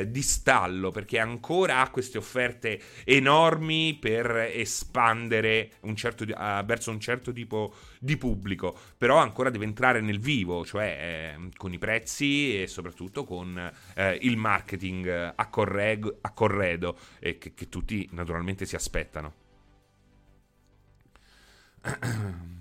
di 0.05 0.21
stallo 0.21 0.91
perché 0.91 1.19
ancora 1.19 1.81
ha 1.81 1.89
queste 1.89 2.17
offerte 2.17 2.79
enormi 3.05 3.97
per 3.99 4.49
espandere 4.53 5.71
un 5.81 5.95
certo, 5.95 6.25
verso 6.25 6.91
un 6.91 6.99
certo 6.99 7.31
tipo 7.31 7.73
di 7.96 7.96
pubblico, 8.17 8.77
però 8.97 9.17
ancora 9.17 9.49
deve 9.49 9.65
entrare 9.65 10.01
nel 10.01 10.19
vivo, 10.19 10.65
cioè 10.65 11.35
eh, 11.35 11.49
con 11.55 11.73
i 11.73 11.77
prezzi 11.77 12.61
e 12.61 12.67
soprattutto 12.67 13.23
con 13.23 13.71
eh, 13.95 14.19
il 14.21 14.37
marketing 14.37 15.33
a, 15.35 15.47
corrego, 15.49 16.17
a 16.21 16.31
corredo 16.31 16.97
e 17.19 17.37
che, 17.37 17.53
che 17.53 17.69
tutti 17.69 18.07
naturalmente 18.11 18.65
si 18.65 18.75
aspettano. 18.75 19.33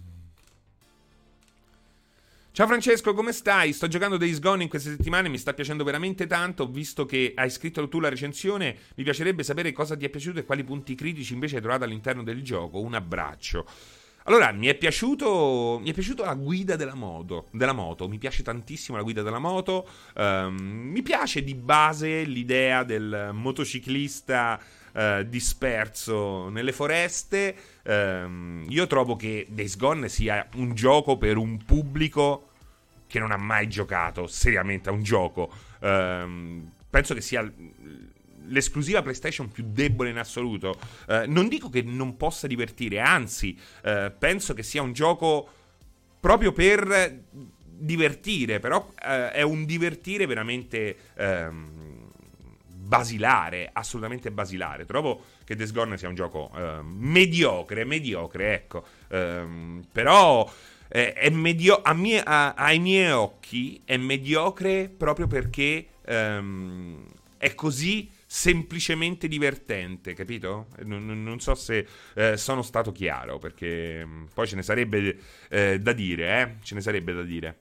Ciao 2.56 2.66
Francesco, 2.66 3.12
come 3.12 3.32
stai? 3.32 3.74
Sto 3.74 3.86
giocando 3.86 4.16
Days 4.16 4.38
Gone 4.38 4.62
in 4.62 4.70
queste 4.70 4.88
settimane, 4.88 5.28
mi 5.28 5.36
sta 5.36 5.52
piacendo 5.52 5.84
veramente 5.84 6.26
tanto. 6.26 6.66
Visto 6.66 7.04
che 7.04 7.34
hai 7.36 7.50
scritto 7.50 7.86
tu 7.86 8.00
la 8.00 8.08
recensione, 8.08 8.78
mi 8.94 9.04
piacerebbe 9.04 9.42
sapere 9.42 9.72
cosa 9.72 9.94
ti 9.94 10.06
è 10.06 10.08
piaciuto 10.08 10.38
e 10.38 10.46
quali 10.46 10.64
punti 10.64 10.94
critici 10.94 11.34
invece 11.34 11.56
hai 11.56 11.60
trovato 11.60 11.84
all'interno 11.84 12.22
del 12.22 12.42
gioco. 12.42 12.80
Un 12.80 12.94
abbraccio. 12.94 13.66
Allora, 14.28 14.50
mi 14.50 14.66
è 14.66 14.74
piaciuto, 14.74 15.78
mi 15.80 15.90
è 15.90 15.92
piaciuto 15.92 16.24
la 16.24 16.34
guida 16.34 16.74
della 16.74 16.96
moto, 16.96 17.46
della 17.52 17.72
moto, 17.72 18.08
mi 18.08 18.18
piace 18.18 18.42
tantissimo 18.42 18.96
la 18.96 19.04
guida 19.04 19.22
della 19.22 19.38
moto, 19.38 19.88
um, 20.16 20.56
mi 20.56 21.00
piace 21.02 21.44
di 21.44 21.54
base 21.54 22.24
l'idea 22.24 22.82
del 22.82 23.30
motociclista 23.32 24.60
uh, 24.92 25.22
disperso 25.22 26.48
nelle 26.48 26.72
foreste, 26.72 27.54
um, 27.84 28.64
io 28.68 28.88
trovo 28.88 29.14
che 29.14 29.46
Days 29.48 29.76
Gone 29.76 30.08
sia 30.08 30.44
un 30.54 30.74
gioco 30.74 31.16
per 31.18 31.36
un 31.36 31.62
pubblico 31.64 32.48
che 33.06 33.20
non 33.20 33.30
ha 33.30 33.36
mai 33.36 33.68
giocato 33.68 34.26
seriamente 34.26 34.88
a 34.88 34.92
un 34.92 35.04
gioco, 35.04 35.52
um, 35.82 36.68
penso 36.90 37.14
che 37.14 37.20
sia 37.20 37.48
l'esclusiva 38.48 39.02
PlayStation 39.02 39.50
più 39.50 39.64
debole 39.66 40.10
in 40.10 40.18
assoluto. 40.18 40.78
Eh, 41.08 41.26
non 41.26 41.48
dico 41.48 41.68
che 41.68 41.82
non 41.82 42.16
possa 42.16 42.46
divertire, 42.46 43.00
anzi, 43.00 43.58
eh, 43.82 44.12
penso 44.16 44.54
che 44.54 44.62
sia 44.62 44.82
un 44.82 44.92
gioco 44.92 45.48
proprio 46.20 46.52
per 46.52 47.22
divertire, 47.78 48.58
però 48.58 48.92
eh, 49.02 49.30
è 49.32 49.42
un 49.42 49.64
divertire 49.64 50.26
veramente 50.26 50.96
ehm, 51.14 52.10
basilare, 52.66 53.70
assolutamente 53.72 54.30
basilare. 54.30 54.84
Trovo 54.86 55.24
che 55.44 55.56
Days 55.56 55.72
Gone 55.72 55.98
sia 55.98 56.08
un 56.08 56.14
gioco 56.14 56.50
ehm, 56.56 56.86
mediocre, 56.86 57.84
mediocre, 57.84 58.54
ecco. 58.54 58.84
Ehm, 59.08 59.84
però 59.90 60.50
eh, 60.88 61.12
è 61.12 61.28
medio- 61.30 61.82
mie- 61.94 62.22
a- 62.22 62.54
ai 62.54 62.78
miei 62.78 63.10
occhi 63.10 63.80
è 63.84 63.96
mediocre 63.96 64.88
proprio 64.88 65.26
perché 65.26 65.86
ehm, 66.04 67.04
è 67.38 67.54
così 67.54 68.08
semplicemente 68.36 69.28
divertente, 69.28 70.12
capito? 70.12 70.66
Non, 70.84 71.22
non 71.22 71.40
so 71.40 71.54
se 71.54 71.86
eh, 72.14 72.36
sono 72.36 72.60
stato 72.60 72.92
chiaro, 72.92 73.38
perché 73.38 74.04
mm, 74.04 74.24
poi 74.34 74.46
ce 74.46 74.56
ne 74.56 74.62
sarebbe 74.62 75.18
eh, 75.48 75.80
da 75.80 75.92
dire, 75.94 76.42
eh? 76.42 76.54
Ce 76.62 76.74
ne 76.74 76.82
sarebbe 76.82 77.14
da 77.14 77.22
dire. 77.22 77.56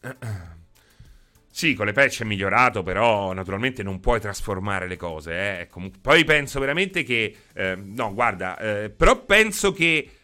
Sì, 1.52 1.74
con 1.74 1.84
le 1.84 1.92
patch 1.92 2.22
è 2.22 2.24
migliorato, 2.24 2.84
però 2.84 3.32
naturalmente 3.32 3.82
non 3.82 3.98
puoi 3.98 4.20
trasformare 4.20 4.86
le 4.86 4.96
cose. 4.96 5.32
Eh? 5.32 5.66
Comunque, 5.68 5.98
poi 6.00 6.24
penso 6.24 6.60
veramente 6.60 7.02
che... 7.02 7.36
Eh, 7.52 7.74
no, 7.76 8.14
guarda, 8.14 8.56
eh, 8.56 8.88
però 8.88 9.24
penso 9.24 9.72
che 9.72 10.19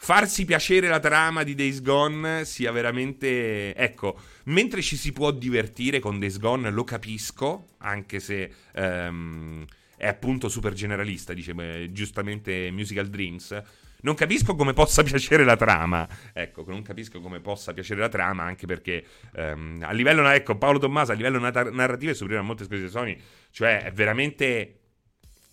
farsi 0.00 0.44
piacere 0.44 0.88
la 0.88 1.00
trama 1.00 1.42
di 1.42 1.54
Days 1.54 1.82
Gone 1.82 2.44
sia 2.44 2.70
veramente... 2.70 3.74
Ecco, 3.74 4.18
mentre 4.44 4.80
ci 4.80 4.96
si 4.96 5.12
può 5.12 5.30
divertire 5.32 5.98
con 5.98 6.18
Days 6.18 6.38
Gone, 6.38 6.70
lo 6.70 6.84
capisco, 6.84 7.70
anche 7.78 8.20
se 8.20 8.50
um, 8.76 9.64
è 9.96 10.06
appunto 10.06 10.48
super 10.48 10.72
generalista, 10.72 11.34
dice 11.34 11.52
beh, 11.52 11.90
giustamente 11.92 12.70
Musical 12.70 13.08
Dreams. 13.08 13.62
Non 14.00 14.14
capisco 14.14 14.54
come 14.54 14.72
possa 14.72 15.02
piacere 15.04 15.42
la 15.44 15.56
trama. 15.56 16.08
Ecco, 16.32 16.64
non 16.68 16.82
capisco 16.82 17.20
come 17.20 17.40
possa 17.40 17.72
piacere 17.72 18.00
la 18.00 18.08
trama, 18.08 18.44
anche 18.44 18.66
perché 18.66 19.04
um, 19.34 19.80
a 19.82 19.90
livello, 19.92 20.26
ecco, 20.28 20.56
Paolo 20.56 20.78
Tommaso 20.78 21.10
a 21.10 21.16
livello 21.16 21.40
narrativo 21.40 22.12
è 22.12 22.14
superiore 22.14 22.44
a 22.44 22.46
molte 22.46 22.68
cose 22.68 22.88
Sony. 22.88 23.20
Cioè, 23.50 23.82
è 23.82 23.92
veramente... 23.92 24.74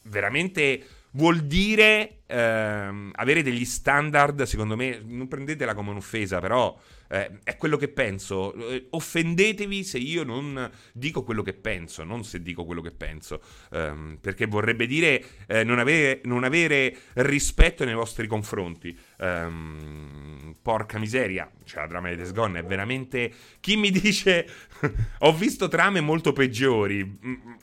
Veramente 0.07 0.85
vuol 1.15 1.41
dire 1.41 2.19
ehm, 2.27 3.12
avere 3.15 3.41
degli 3.41 3.65
standard, 3.65 4.43
secondo 4.43 4.75
me, 4.75 5.01
non 5.03 5.27
prendetela 5.27 5.74
come 5.74 5.91
un'offesa, 5.91 6.39
però 6.39 6.77
eh, 7.10 7.39
è 7.43 7.55
quello 7.55 7.77
che 7.77 7.88
penso. 7.88 8.53
Eh, 8.69 8.88
offendetevi 8.89 9.84
se 9.84 9.98
io 9.98 10.24
non 10.24 10.69
dico 10.91 11.24
quello 11.24 11.41
che 11.41 11.53
penso, 11.53 12.03
non 12.03 12.24
se 12.24 12.41
dico 12.41 12.65
quello 12.65 12.81
che 12.81 12.91
penso, 12.91 13.41
ehm, 13.72 14.17
perché 14.19 14.45
vorrebbe 14.45 14.86
dire 14.88 15.24
eh, 15.48 15.63
non, 15.63 15.79
avere, 15.79 16.22
non, 16.25 16.43
avere, 16.43 16.95
rispetto 17.13 17.86
nei 17.86 17.93
vostri 17.93 18.27
confronti. 18.27 18.98
Ehm, 19.19 20.55
porca 20.62 21.00
miseria, 21.00 21.50
cioè 21.63 21.84
la 21.84 21.88
trama 21.88 22.10
di 22.10 22.15
Days 22.15 22.34
Gone 22.34 22.60
è 22.60 22.63
veramente... 22.63 23.31
Chi 23.60 23.77
mi 23.77 23.89
dice 23.89 24.48
ho 25.19 25.34
visto 25.34 25.67
trame 25.67 26.01
molto 26.01 26.34
peggiori? 26.34 27.03
Mm, 27.03 27.31
mm, 27.31 27.53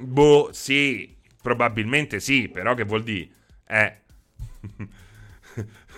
boh, 0.00 0.50
sì, 0.52 1.13
Probabilmente 1.44 2.20
sì, 2.20 2.48
però 2.48 2.72
che 2.72 2.84
vuol 2.84 3.02
dire? 3.02 3.28
Eh. 3.68 3.96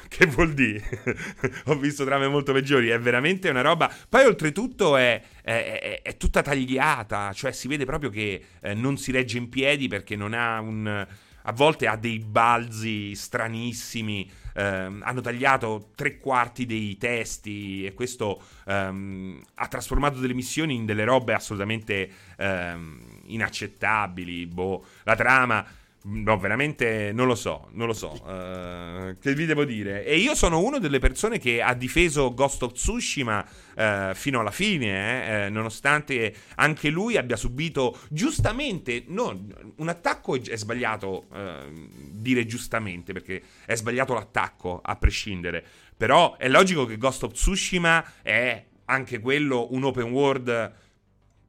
che 0.09 0.27
vuol 0.27 0.55
dire? 0.55 0.83
Ho 1.67 1.77
visto 1.77 2.05
trame 2.05 2.27
molto 2.27 2.53
peggiori. 2.53 2.89
È 2.89 2.99
veramente 2.99 3.49
una 3.49 3.61
roba. 3.61 3.89
Poi, 4.09 4.25
oltretutto, 4.25 4.97
è, 4.97 5.23
è, 5.43 6.01
è, 6.03 6.03
è 6.03 6.17
tutta 6.17 6.43
tagliata. 6.43 7.33
Cioè, 7.33 7.53
si 7.53 7.69
vede 7.69 7.85
proprio 7.85 8.11
che 8.11 8.45
eh, 8.61 8.75
non 8.75 8.99
si 8.99 9.13
regge 9.13 9.39
in 9.39 9.49
piedi 9.49 9.87
perché 9.87 10.17
non 10.17 10.35
ha 10.35 10.59
un. 10.59 11.07
A 11.49 11.53
volte 11.53 11.87
ha 11.87 11.97
dei 11.97 12.19
balzi 12.19 13.15
stranissimi. 13.15 14.29
Eh, 14.53 14.63
hanno 14.63 15.21
tagliato 15.21 15.91
tre 15.95 16.19
quarti 16.19 16.67
dei 16.67 16.97
testi 16.97 17.85
e 17.85 17.93
questo 17.93 18.43
ehm, 18.67 19.41
ha 19.55 19.69
trasformato 19.69 20.19
delle 20.19 20.33
missioni 20.33 20.75
in 20.75 20.87
delle 20.87 21.05
robe 21.05 21.35
assolutamente 21.35 22.11
ehm, 22.37 23.01
inaccettabili. 23.27 24.47
Boh, 24.47 24.85
la 25.05 25.15
trama 25.15 25.65
No, 26.09 26.39
veramente 26.39 27.11
non 27.13 27.27
lo 27.27 27.35
so, 27.35 27.69
non 27.73 27.89
lo 27.89 27.93
so. 27.93 28.13
Uh, 28.23 29.17
che 29.21 29.35
vi 29.35 29.45
devo 29.45 29.65
dire? 29.65 30.05
E 30.05 30.19
io 30.19 30.37
sono 30.37 30.61
una 30.61 30.79
delle 30.79 31.01
persone 31.01 31.39
che 31.39 31.61
ha 31.61 31.75
difeso 31.75 32.33
Ghost 32.33 32.63
of 32.63 32.73
Tsushima 32.75 33.45
uh, 33.75 34.15
fino 34.15 34.39
alla 34.39 34.53
fine, 34.53 35.47
eh, 35.47 35.51
nonostante 35.51 36.33
anche 36.55 36.91
lui 36.91 37.17
abbia 37.17 37.35
subito 37.35 37.99
giustamente, 38.09 39.03
no, 39.09 39.47
un 39.77 39.89
attacco 39.89 40.41
è, 40.41 40.57
sbagliato 40.57 41.27
uh, 41.29 41.89
dire 42.13 42.47
giustamente, 42.47 43.13
perché 43.13 43.43
è 43.65 43.75
sbagliato 43.75 44.15
l'attacco, 44.15 44.81
a 44.85 44.95
prescindere. 44.95 45.65
Però 45.97 46.37
è 46.37 46.49
logico 46.49 46.85
che 46.85 46.99
Ghost 46.99 47.25
of 47.25 47.33
Tsushima 47.33 48.05
è 48.23 48.65
anche 48.85 49.19
quello 49.19 49.67
un 49.73 49.83
open 49.83 50.13
world 50.13 50.85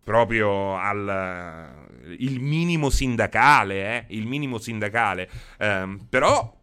proprio 0.08 0.78
al 0.78 1.86
il 2.20 2.40
minimo 2.40 2.90
sindacale, 2.90 4.06
eh, 4.08 4.16
il 4.16 4.26
minimo 4.26 4.58
sindacale. 4.58 5.30
Um, 5.60 6.00
però 6.10 6.56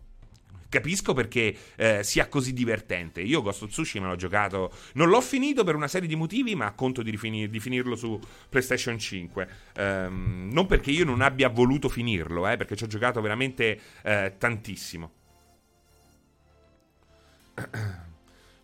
capisco 0.71 1.13
perché 1.13 1.55
eh, 1.77 2.03
sia 2.03 2.27
così 2.29 2.55
divertente. 2.55 3.21
Io 3.21 3.43
Ghost 3.43 3.65
of 3.65 3.71
Tsushima 3.71 4.09
l'ho 4.09 4.17
giocato, 4.17 4.73
non 4.95 5.11
l'ho 5.11 5.21
finito 5.21 5.63
per 5.63 5.75
una 5.75 5.89
serie 5.89 6.09
di 6.09 6.17
motivi, 6.17 6.55
ma 6.55 6.73
conto 6.73 7.03
di, 7.03 7.11
rifinir- 7.11 7.51
di 7.51 7.61
finirlo 7.61 7.97
su 7.97 8.19
PlayStation 8.49 8.99
5. 8.99 9.49
Um, 9.77 9.83
ehm, 9.83 10.49
non 10.51 10.67
perché 10.67 10.91
io 10.91 11.05
non 11.05 11.21
abbia 11.21 11.51
voluto 11.51 11.91
finirlo, 11.91 12.49
eh, 12.49 12.57
perché 12.57 12.77
ci 12.77 12.85
ho 12.85 12.89
giocato 12.89 13.21
veramente 13.21 13.79
eh, 14.03 14.33
tantissimo. 14.39 15.13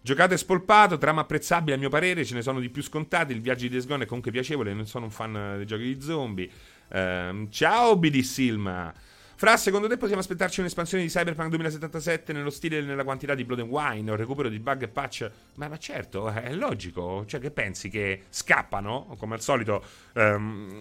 Giocato 0.02 0.32
e 0.32 0.38
spolpato, 0.38 0.96
trama 0.96 1.20
apprezzabile 1.20 1.74
a 1.76 1.78
mio 1.78 1.90
parere, 1.90 2.24
ce 2.24 2.34
ne 2.34 2.40
sono 2.40 2.58
di 2.58 2.70
più 2.70 2.82
scontati, 2.82 3.32
il 3.32 3.42
viaggio 3.42 3.62
di 3.62 3.68
Days 3.68 3.86
Gone 3.86 4.04
è 4.04 4.06
comunque 4.06 4.30
piacevole, 4.30 4.72
non 4.72 4.86
sono 4.86 5.04
un 5.04 5.10
fan 5.10 5.54
dei 5.56 5.66
giochi 5.66 5.94
di 5.94 6.00
zombie. 6.00 6.50
Um, 6.88 7.50
ciao 7.50 7.96
BD 7.96 8.20
Silma! 8.20 8.94
Fra, 9.40 9.56
secondo 9.58 9.88
te 9.88 9.98
possiamo 9.98 10.20
aspettarci 10.20 10.60
un'espansione 10.60 11.02
di 11.02 11.08
Cyberpunk 11.10 11.48
2077 11.50 12.32
nello 12.32 12.50
stile 12.50 12.78
e 12.78 12.80
nella 12.82 13.04
quantità 13.04 13.34
di 13.34 13.44
Blood 13.44 13.60
and 13.60 13.70
Wine, 13.70 14.10
un 14.10 14.16
recupero 14.16 14.48
di 14.48 14.58
bug 14.58 14.82
e 14.82 14.88
patch? 14.88 15.30
Ma, 15.54 15.68
ma, 15.68 15.78
certo, 15.78 16.28
è 16.30 16.52
logico. 16.54 17.24
Cioè, 17.26 17.40
che 17.40 17.50
pensi 17.50 17.88
che 17.88 18.24
scappano? 18.28 19.16
Come 19.18 19.34
al 19.34 19.40
solito, 19.40 19.82
um, 20.14 20.78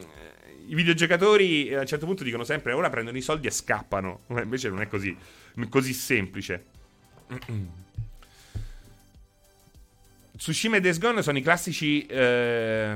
i 0.67 0.75
videogiocatori 0.75 1.73
a 1.73 1.81
un 1.81 1.85
certo 1.85 2.05
punto 2.05 2.23
dicono 2.23 2.43
sempre 2.43 2.73
ora 2.73 2.89
prendono 2.89 3.17
i 3.17 3.21
soldi 3.21 3.47
e 3.47 3.51
scappano. 3.51 4.23
Ma 4.27 4.41
invece 4.41 4.69
non 4.69 4.81
è 4.81 4.87
così, 4.87 5.15
così 5.69 5.93
semplice. 5.93 6.65
Tsushima 10.39 10.77
e 10.77 10.79
Days 10.79 10.99
Gone 10.99 11.21
sono 11.21 11.37
i 11.37 11.41
classici. 11.41 12.05
Eh... 12.05 12.95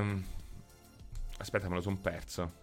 Aspetta, 1.36 1.68
me 1.68 1.74
lo 1.74 1.82
sono 1.82 1.98
perso. 2.00 2.62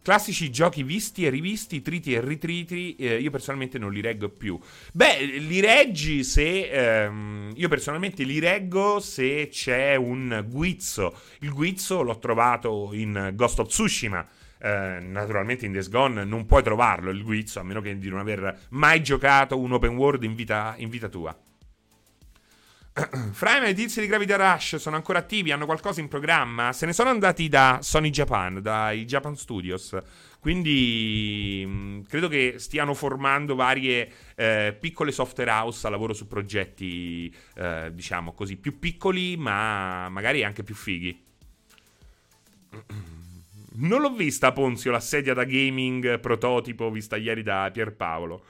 Classici 0.00 0.48
giochi 0.52 0.84
visti 0.84 1.26
e 1.26 1.30
rivisti, 1.30 1.82
triti 1.82 2.14
e 2.14 2.20
ritriti, 2.20 2.94
eh, 2.94 3.18
io 3.18 3.32
personalmente 3.32 3.78
non 3.78 3.92
li 3.92 4.00
reggo 4.00 4.28
più. 4.28 4.56
Beh, 4.92 5.24
li 5.24 5.58
reggi 5.58 6.22
se... 6.22 6.70
Ehm, 6.70 7.52
io 7.56 7.66
personalmente 7.66 8.22
li 8.22 8.38
reggo 8.38 9.00
se 9.00 9.48
c'è 9.50 9.96
un 9.96 10.46
guizzo. 10.48 11.18
Il 11.40 11.52
guizzo 11.52 12.02
l'ho 12.02 12.20
trovato 12.20 12.90
in 12.92 13.32
Ghost 13.34 13.58
of 13.58 13.66
Tsushima. 13.66 14.24
Eh, 14.58 15.00
naturalmente 15.00 15.66
in 15.66 15.72
Days 15.72 15.88
Gone 15.88 16.22
non 16.22 16.46
puoi 16.46 16.62
trovarlo 16.62 17.10
il 17.10 17.24
guizzo, 17.24 17.58
a 17.58 17.64
meno 17.64 17.80
che 17.80 17.98
di 17.98 18.08
non 18.08 18.20
aver 18.20 18.66
mai 18.68 19.02
giocato 19.02 19.58
un 19.58 19.72
open 19.72 19.96
world 19.96 20.22
in 20.22 20.36
vita, 20.36 20.76
in 20.78 20.90
vita 20.90 21.08
tua. 21.08 21.36
Fra 23.32 23.56
i 23.58 23.60
maledizi 23.60 24.00
di 24.00 24.06
Gravity 24.06 24.32
Rush 24.36 24.76
sono 24.76 24.96
ancora 24.96 25.18
attivi, 25.18 25.52
hanno 25.52 25.66
qualcosa 25.66 26.00
in 26.00 26.08
programma. 26.08 26.72
Se 26.72 26.86
ne 26.86 26.94
sono 26.94 27.10
andati 27.10 27.46
da 27.48 27.80
Sony 27.82 28.08
Japan, 28.08 28.62
dai 28.62 29.04
Japan 29.04 29.36
Studios. 29.36 29.94
Quindi 30.40 31.62
mh, 31.66 31.70
mm, 31.70 32.00
credo 32.08 32.28
che 32.28 32.54
stiano 32.56 32.94
formando 32.94 33.54
varie 33.54 34.10
eh, 34.34 34.74
piccole 34.80 35.12
software 35.12 35.50
house 35.50 35.86
a 35.86 35.90
lavoro 35.90 36.14
su 36.14 36.26
progetti, 36.26 37.34
eh, 37.56 37.90
diciamo 37.92 38.32
così, 38.32 38.56
più 38.56 38.78
piccoli, 38.78 39.36
ma 39.36 40.08
magari 40.08 40.42
anche 40.42 40.62
più 40.62 40.74
fighi. 40.74 41.24
Non 43.78 44.00
l'ho 44.00 44.10
vista, 44.10 44.52
Ponzio, 44.52 44.90
la 44.90 45.00
sedia 45.00 45.34
da 45.34 45.44
gaming 45.44 46.18
prototipo 46.18 46.90
vista 46.90 47.16
ieri 47.16 47.42
da 47.42 47.68
Pierpaolo. 47.70 48.42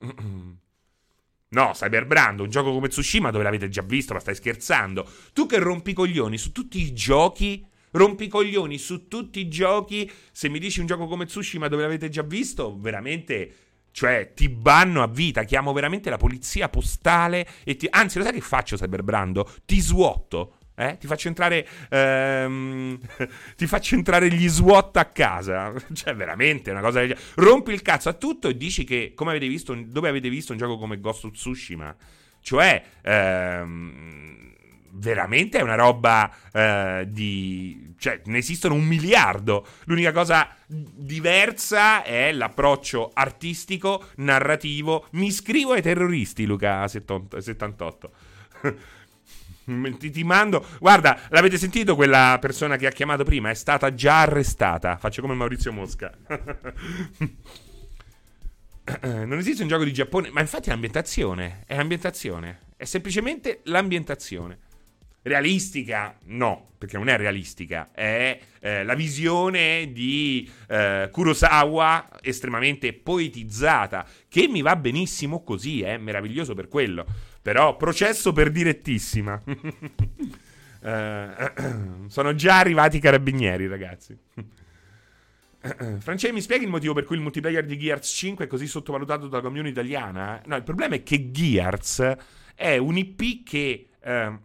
No, 1.48 1.70
Cyberbrand, 1.74 2.40
un 2.40 2.50
gioco 2.50 2.72
come 2.72 2.88
Tsushima 2.88 3.30
dove 3.30 3.44
l'avete 3.44 3.68
già 3.68 3.82
visto, 3.82 4.12
ma 4.12 4.20
stai 4.20 4.34
scherzando. 4.34 5.08
Tu 5.32 5.46
che 5.46 5.58
rompi 5.58 5.92
coglioni 5.92 6.38
su 6.38 6.52
tutti 6.52 6.80
i 6.80 6.92
giochi, 6.92 7.64
rompi 7.92 8.28
coglioni 8.28 8.78
su 8.78 9.06
tutti 9.06 9.40
i 9.40 9.48
giochi, 9.48 10.10
se 10.32 10.48
mi 10.48 10.58
dici 10.58 10.80
un 10.80 10.86
gioco 10.86 11.06
come 11.06 11.26
Tsushima 11.26 11.68
dove 11.68 11.82
l'avete 11.82 12.08
già 12.08 12.22
visto, 12.22 12.76
veramente 12.78 13.54
cioè, 13.96 14.34
ti 14.34 14.50
banno 14.50 15.02
a 15.02 15.06
vita, 15.06 15.44
chiamo 15.44 15.72
veramente 15.72 16.10
la 16.10 16.18
polizia 16.18 16.68
postale 16.68 17.48
e 17.64 17.76
ti... 17.76 17.86
Anzi, 17.88 18.18
lo 18.18 18.24
sai 18.24 18.34
che 18.34 18.42
faccio, 18.42 18.76
Cyberbrando? 18.76 19.50
Ti 19.64 19.80
svuoto. 19.80 20.56
Eh? 20.78 20.98
Ti 20.98 21.06
faccio 21.06 21.28
entrare. 21.28 21.66
Ehm, 21.88 22.98
ti 23.56 23.66
faccio 23.66 23.94
entrare 23.94 24.28
gli 24.28 24.46
SWAT 24.46 24.96
a 24.98 25.06
casa. 25.06 25.72
Cioè, 25.92 26.14
veramente 26.14 26.70
una 26.70 26.80
cosa. 26.82 27.02
Rompi 27.36 27.72
il 27.72 27.82
cazzo 27.82 28.10
a 28.10 28.12
tutto 28.12 28.48
e 28.48 28.56
dici 28.56 28.84
che. 28.84 29.12
Come 29.14 29.30
avete 29.30 29.48
visto. 29.48 29.74
Dove 29.74 30.08
avete 30.08 30.28
visto 30.28 30.52
un 30.52 30.58
gioco 30.58 30.76
come 30.76 31.00
Ghost 31.00 31.24
of 31.24 31.32
Tsushima? 31.32 31.96
Cioè. 32.40 32.82
Ehm, 33.02 34.52
veramente 34.98 35.58
è 35.58 35.62
una 35.62 35.76
roba 35.76 36.30
eh, 36.52 37.06
di. 37.08 37.94
Cioè, 37.98 38.20
ne 38.26 38.36
esistono 38.36 38.74
un 38.74 38.84
miliardo. 38.84 39.66
L'unica 39.84 40.12
cosa 40.12 40.54
diversa 40.66 42.02
è 42.02 42.32
l'approccio 42.32 43.12
artistico, 43.14 44.08
narrativo. 44.16 45.06
Mi 45.12 45.28
iscrivo 45.28 45.72
ai 45.72 45.80
terroristi, 45.80 46.44
Luca 46.44 46.86
78. 46.86 48.10
Ti, 49.66 50.10
ti, 50.10 50.22
mando. 50.22 50.64
Guarda, 50.78 51.18
l'avete 51.30 51.58
sentito 51.58 51.96
quella 51.96 52.38
persona 52.40 52.76
che 52.76 52.86
ha 52.86 52.90
chiamato 52.90 53.24
prima? 53.24 53.50
È 53.50 53.54
stata 53.54 53.92
già 53.94 54.20
arrestata. 54.20 54.96
Faccio 54.96 55.20
come 55.22 55.34
Maurizio 55.34 55.72
Mosca. 55.72 56.12
non 59.02 59.38
esiste 59.38 59.62
un 59.62 59.68
gioco 59.68 59.82
di 59.82 59.92
Giappone, 59.92 60.30
ma 60.30 60.40
infatti 60.40 60.70
è 60.70 60.72
ambientazione. 60.72 61.64
È 61.66 61.76
ambientazione. 61.76 62.60
È 62.76 62.84
semplicemente 62.84 63.62
l'ambientazione. 63.64 64.58
Realistica? 65.22 66.16
No, 66.26 66.74
perché 66.78 66.96
non 66.96 67.08
è 67.08 67.16
realistica. 67.16 67.90
È 67.92 68.38
eh, 68.60 68.84
la 68.84 68.94
visione 68.94 69.90
di 69.92 70.48
eh, 70.68 71.08
Kurosawa 71.10 72.08
estremamente 72.20 72.92
poetizzata. 72.92 74.06
Che 74.28 74.46
mi 74.46 74.62
va 74.62 74.76
benissimo 74.76 75.42
così, 75.42 75.82
è 75.82 75.94
eh, 75.94 75.98
meraviglioso 75.98 76.54
per 76.54 76.68
quello. 76.68 77.04
Però 77.46 77.76
processo 77.76 78.32
per 78.32 78.50
direttissima. 78.50 79.40
uh, 80.80 82.08
sono 82.10 82.34
già 82.34 82.58
arrivati 82.58 82.96
i 82.96 83.00
carabinieri, 83.00 83.68
ragazzi. 83.68 84.18
Francesco, 86.00 86.32
mi 86.32 86.40
spieghi 86.40 86.64
il 86.64 86.70
motivo 86.70 86.92
per 86.92 87.04
cui 87.04 87.14
il 87.14 87.22
multiplayer 87.22 87.64
di 87.64 87.78
Gears 87.78 88.08
5 88.08 88.46
è 88.46 88.48
così 88.48 88.66
sottovalutato 88.66 89.28
dalla 89.28 89.42
community 89.42 89.70
italiana? 89.70 90.42
No, 90.44 90.56
il 90.56 90.64
problema 90.64 90.96
è 90.96 91.04
che 91.04 91.30
Gears 91.30 92.16
è 92.56 92.78
un 92.78 92.96
IP 92.96 93.44
che 93.44 93.90
eh, 94.00 94.38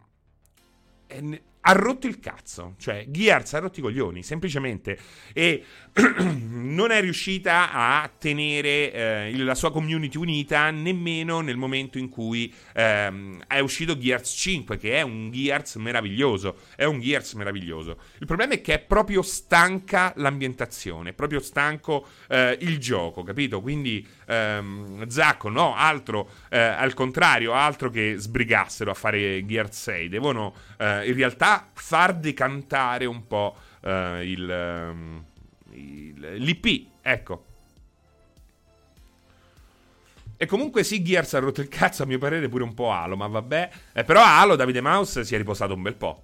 ha 1.62 1.72
rotto 1.74 2.08
il 2.08 2.20
cazzo. 2.20 2.76
Cioè, 2.78 3.06
Gears 3.08 3.54
ha 3.54 3.60
rotto 3.60 3.80
i 3.80 3.82
coglioni, 3.82 4.22
semplicemente. 4.24 4.98
E 5.34 5.64
non 6.72 6.92
è 6.92 7.02
riuscita 7.02 7.72
a 7.72 8.10
tenere 8.18 8.92
eh, 8.92 9.38
la 9.38 9.56
sua 9.56 9.72
community 9.72 10.18
unita 10.18 10.72
nemmeno 10.72 11.42
nel 11.42 11.58
momento 11.58 11.98
in 11.98 12.08
cui 12.08 12.54
ehm, 12.74 13.44
è 13.46 13.60
uscito 13.60 13.98
Gears 13.98 14.30
5, 14.32 14.78
che 14.78 14.94
è 14.94 15.02
un 15.02 15.32
Gears 15.32 15.76
meraviglioso. 15.76 16.58
È 16.76 16.86
un 16.86 17.00
Gears 17.02 17.34
meraviglioso. 17.34 17.98
Il 18.20 18.26
problema 18.26 18.54
è 18.54 18.62
che 18.62 18.76
è 18.76 18.80
proprio 18.80 19.22
stanca 19.22 20.14
l'ambientazione, 20.16 21.10
è 21.10 21.14
proprio 21.14 21.42
stanco 21.42 22.08
eh, 22.30 22.58
il 22.62 22.80
gioco, 22.80 23.24
capito? 23.24 23.62
Quindi, 23.62 24.08
ehm, 24.28 25.08
Zacco, 25.08 25.50
no, 25.50 25.76
altro, 25.76 26.30
eh, 26.50 26.58
al 26.58 26.94
contrario, 26.94 27.54
altro 27.54 27.90
che 27.90 28.16
sbrigassero 28.18 28.92
a 28.92 28.96
fare 28.96 29.46
Gears 29.46 29.82
6. 29.82 30.10
Devono 30.10 30.54
eh, 30.78 31.08
in 31.08 31.16
realtà 31.16 31.70
far 31.74 32.16
decantare 32.16 33.06
un 33.06 33.28
po' 33.28 33.58
eh, 33.84 34.22
il... 34.24 34.90
Um, 34.90 35.26
l'IP, 35.72 36.88
ecco. 37.02 37.46
E 40.38 40.46
comunque 40.48 40.84
sì, 40.84 41.04
Gears 41.04 41.36
ha 41.36 41.40
rotto 41.40 41.62
il 41.62 41.68
cazzo, 41.68 42.04
a 42.04 42.06
mio 42.08 42.18
parere 42.18 42.50
pure 42.50 42.64
un 42.64 42.74
po' 42.74 42.92
Halo, 42.92 43.16
ma 43.16 43.28
vabbè. 43.28 43.70
Eh, 43.94 44.04
però 44.04 44.24
Halo, 44.24 44.56
Davide 44.56 44.82
Mouse, 44.82 45.24
si 45.24 45.36
è 45.36 45.38
riposato 45.38 45.76
un 45.76 45.82
bel 45.84 45.96
po'. 45.96 46.24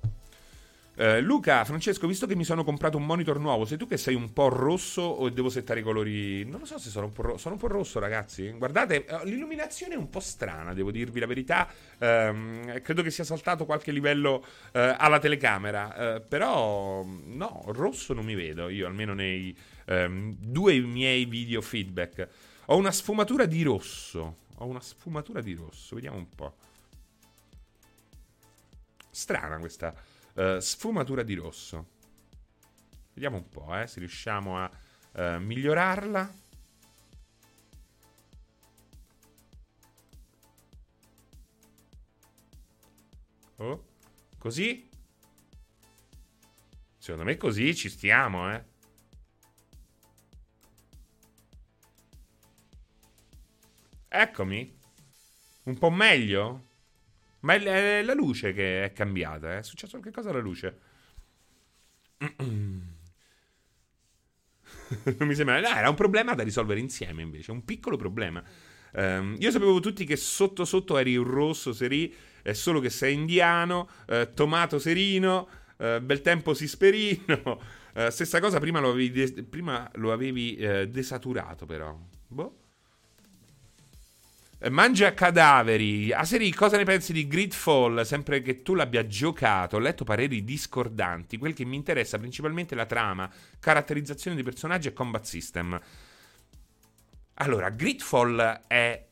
Eh, 0.99 1.21
Luca, 1.21 1.63
Francesco, 1.63 2.07
visto 2.07 2.25
che 2.25 2.36
mi 2.36 2.43
sono 2.43 2.63
comprato 2.63 2.97
un 2.97 3.05
monitor 3.05 3.39
nuovo, 3.39 3.65
sei 3.65 3.77
tu 3.77 3.86
che 3.86 3.97
sei 3.97 4.15
un 4.15 4.33
po' 4.33 4.49
rosso 4.49 5.03
o 5.03 5.29
devo 5.29 5.47
settare 5.47 5.81
i 5.81 5.83
colori? 5.83 6.43
Non 6.43 6.62
lo 6.62 6.65
so 6.65 6.79
se 6.79 6.89
sono 6.89 7.05
un 7.05 7.12
po' 7.12 7.21
rosso. 7.21 7.38
Sono 7.38 7.53
un 7.53 7.60
po' 7.60 7.67
rosso, 7.67 7.99
ragazzi. 7.99 8.49
Guardate, 8.49 9.05
eh, 9.05 9.25
l'illuminazione 9.25 9.93
è 9.93 9.97
un 9.97 10.10
po' 10.10 10.19
strana, 10.19 10.73
devo 10.73 10.89
dirvi 10.89 11.19
la 11.19 11.27
verità. 11.27 11.69
Eh, 11.99 12.81
credo 12.83 13.03
che 13.03 13.12
sia 13.12 13.23
saltato 13.23 13.65
qualche 13.65 13.91
livello 13.91 14.43
eh, 14.71 14.95
alla 14.97 15.19
telecamera. 15.19 16.15
Eh, 16.15 16.21
però, 16.21 17.03
no, 17.05 17.63
rosso 17.67 18.13
non 18.13 18.25
mi 18.25 18.33
vedo. 18.33 18.67
Io, 18.67 18.88
almeno 18.88 19.13
nei 19.13 19.55
ehm, 19.86 20.36
due 20.39 20.79
miei 20.79 21.25
video 21.25 21.62
feedback. 21.62 22.27
Ho 22.65 22.75
una 22.75 22.91
sfumatura 22.91 23.45
di 23.45 23.62
rosso. 23.62 24.38
Ho 24.55 24.65
una 24.65 24.81
sfumatura 24.81 25.41
di 25.41 25.53
rosso. 25.53 25.93
Vediamo 25.93 26.17
un 26.17 26.27
po'. 26.27 26.55
Strana 29.12 29.60
questa 29.60 29.93
uh, 30.38 30.60
sfumatura 30.60 31.23
di 31.23 31.34
rosso. 31.34 31.95
Vediamo 33.13 33.38
un 33.38 33.50
po', 33.50 33.76
eh, 33.76 33.88
se 33.88 34.00
riusciamo 34.00 34.58
a 34.58 34.71
uh, 35.13 35.39
migliorarla. 35.39 36.45
Oh, 43.60 43.86
così? 44.38 44.88
Secondo 46.97 47.26
me 47.26 47.38
così 47.38 47.73
ci 47.73 47.89
stiamo, 47.89 48.54
eh. 48.54 48.63
Eccomi. 54.10 54.78
Un 55.63 55.78
po' 55.78 55.89
meglio? 55.89 56.66
Ma 57.41 57.54
è 57.54 58.02
la 58.02 58.13
luce 58.13 58.54
che 58.54 58.86
è 58.86 58.93
cambiata, 58.93 59.58
è 59.58 59.63
successo 59.63 60.00
qualcosa 60.00 60.30
alla 60.30 60.39
luce. 60.39 60.80
non 62.38 62.95
mi 65.28 65.36
sembra... 65.36 65.60
No, 65.60 65.67
era 65.67 65.89
un 65.89 65.95
problema 65.95 66.34
da 66.34 66.43
risolvere 66.43 66.80
insieme 66.80 67.21
invece, 67.21 67.52
un 67.52 67.63
piccolo 67.63 67.97
problema. 67.97 68.43
Um, 68.93 69.36
io 69.39 69.52
sapevo 69.52 69.80
tutti 69.80 70.06
che 70.06 70.15
sotto 70.15 70.65
sotto 70.65 70.97
eri 70.97 71.15
un 71.15 71.26
rosso 71.26 71.73
seri, 71.73 72.13
è 72.41 72.54
solo 72.54 72.80
che 72.80 72.89
sei 72.89 73.13
indiano, 73.13 73.89
uh, 74.08 74.34
tomato 74.34 74.80
serino, 74.80 75.47
uh, 75.78 76.02
bel 76.02 76.21
tempo 76.21 76.54
sisperino. 76.54 77.62
Uh, 77.93 78.10
stessa 78.10 78.39
cosa, 78.39 78.60
prima 78.60 78.80
lo 78.80 78.89
avevi, 78.89 79.12
de- 79.12 79.43
prima 79.43 79.89
lo 79.95 80.12
avevi 80.12 80.56
desaturato 80.89 81.65
però. 81.65 81.97
Boh. 82.28 82.66
Eh, 84.59 84.71
mangia 84.71 85.13
cadaveri. 85.13 86.11
Aseri, 86.11 86.51
cosa 86.51 86.77
ne 86.77 86.83
pensi 86.83 87.13
di 87.13 87.27
Gridfall? 87.27 88.01
Sempre 88.01 88.41
che 88.41 88.63
tu 88.63 88.73
l'abbia 88.73 89.05
giocato, 89.05 89.75
ho 89.75 89.79
letto 89.79 90.03
pareri 90.03 90.43
discordanti. 90.43 91.37
Quel 91.37 91.53
che 91.53 91.63
mi 91.63 91.75
interessa 91.75 92.17
principalmente 92.17 92.73
è 92.73 92.77
la 92.77 92.87
trama, 92.87 93.29
caratterizzazione 93.59 94.35
di 94.35 94.41
personaggi 94.41 94.87
e 94.87 94.93
combat 94.93 95.23
system. 95.23 95.79
Allora, 97.35 97.69
Gridfall 97.69 98.61
è 98.65 99.05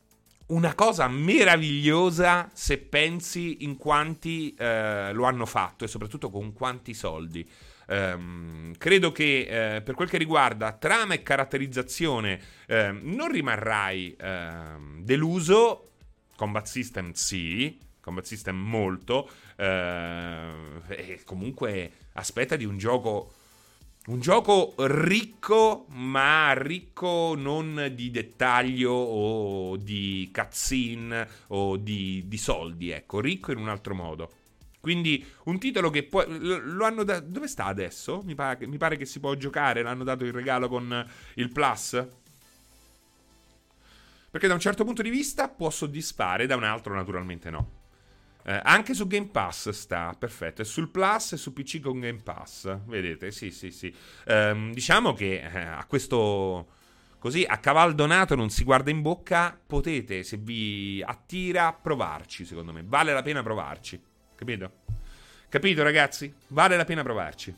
una 0.47 0.73
cosa 0.73 1.07
meravigliosa 1.07 2.49
se 2.51 2.79
pensi 2.79 3.63
in 3.63 3.77
quanti 3.77 4.55
eh, 4.57 5.11
lo 5.13 5.25
hanno 5.25 5.45
fatto 5.45 5.85
e 5.85 5.87
soprattutto 5.87 6.31
con 6.31 6.53
quanti 6.53 6.95
soldi. 6.95 7.47
Um, 7.87 8.73
credo 8.77 9.11
che 9.11 9.75
eh, 9.75 9.81
per 9.81 9.93
quel 9.93 10.09
che 10.09 10.17
riguarda 10.17 10.71
trama 10.71 11.13
e 11.13 11.21
caratterizzazione 11.21 12.39
eh, 12.67 12.91
non 12.91 13.31
rimarrai 13.31 14.15
eh, 14.15 14.51
deluso. 14.99 15.91
Combat 16.35 16.65
System 16.65 17.11
sì, 17.13 17.77
Combat 18.01 18.25
System 18.25 18.57
molto. 18.57 19.29
Eh, 19.55 20.51
e 20.87 21.21
comunque 21.23 21.91
aspetta 22.13 22.55
di 22.55 22.65
un 22.65 22.77
gioco. 22.77 23.33
Un 24.07 24.19
gioco 24.19 24.75
ricco, 24.77 25.87
ma 25.89 26.53
ricco 26.53 27.33
non 27.35 27.91
di 27.95 28.11
dettaglio 28.11 28.91
o 28.91 29.77
di 29.77 30.29
cutscene 30.31 31.27
o 31.47 31.75
di, 31.77 32.23
di 32.27 32.37
soldi, 32.37 32.91
ecco, 32.91 33.19
ricco 33.19 33.51
in 33.51 33.57
un 33.57 33.67
altro 33.67 33.95
modo. 33.95 34.31
Quindi 34.85 35.25
un 35.45 35.57
titolo 35.57 35.89
che 35.89 36.03
poi 36.03 36.27
lo 36.29 36.85
hanno 36.85 37.03
dato. 37.03 37.25
Dove 37.25 37.47
sta 37.47 37.65
adesso? 37.65 38.21
Mi 38.23 38.35
pare, 38.35 38.67
mi 38.67 38.77
pare, 38.77 38.97
che 38.97 39.07
si 39.07 39.19
può 39.19 39.33
giocare. 39.33 39.81
L'hanno 39.81 40.03
dato 40.03 40.25
in 40.25 40.31
regalo 40.31 40.67
con 40.67 41.09
il 41.33 41.51
Plus. 41.51 42.05
Perché 44.29 44.45
da 44.45 44.53
un 44.53 44.59
certo 44.59 44.83
punto 44.83 45.01
di 45.01 45.09
vista 45.09 45.49
può 45.49 45.71
soddisfare, 45.71 46.45
da 46.45 46.55
un 46.55 46.65
altro 46.65 46.93
naturalmente 46.93 47.49
no. 47.49 47.71
Eh, 48.43 48.59
anche 48.61 48.93
su 48.93 49.07
Game 49.07 49.29
Pass 49.29 49.69
sta, 49.69 50.15
perfetto. 50.15 50.61
È 50.61 50.65
sul 50.65 50.89
Plus 50.89 51.31
e 51.31 51.37
su 51.37 51.51
PC 51.51 51.79
con 51.79 51.99
Game 51.99 52.21
Pass. 52.21 52.77
Vedete, 52.85 53.31
sì, 53.31 53.49
sì, 53.49 53.71
sì. 53.71 53.91
Eh, 54.23 54.69
diciamo 54.71 55.13
che 55.13 55.41
eh, 55.41 55.59
a 55.61 55.83
questo... 55.87 56.73
Così 57.17 57.43
a 57.43 57.57
caval 57.57 57.95
donato 57.95 58.35
non 58.35 58.51
si 58.51 58.63
guarda 58.63 58.91
in 58.91 59.01
bocca, 59.01 59.59
potete, 59.65 60.21
se 60.21 60.37
vi 60.37 61.01
attira, 61.03 61.73
provarci, 61.73 62.45
secondo 62.45 62.71
me. 62.71 62.83
Vale 62.85 63.13
la 63.13 63.23
pena 63.23 63.41
provarci. 63.41 63.99
Capito? 64.35 64.71
Capito, 65.49 65.83
ragazzi? 65.83 66.33
Vale 66.47 66.77
la 66.77 66.85
pena 66.85 67.03
provarci. 67.03 67.55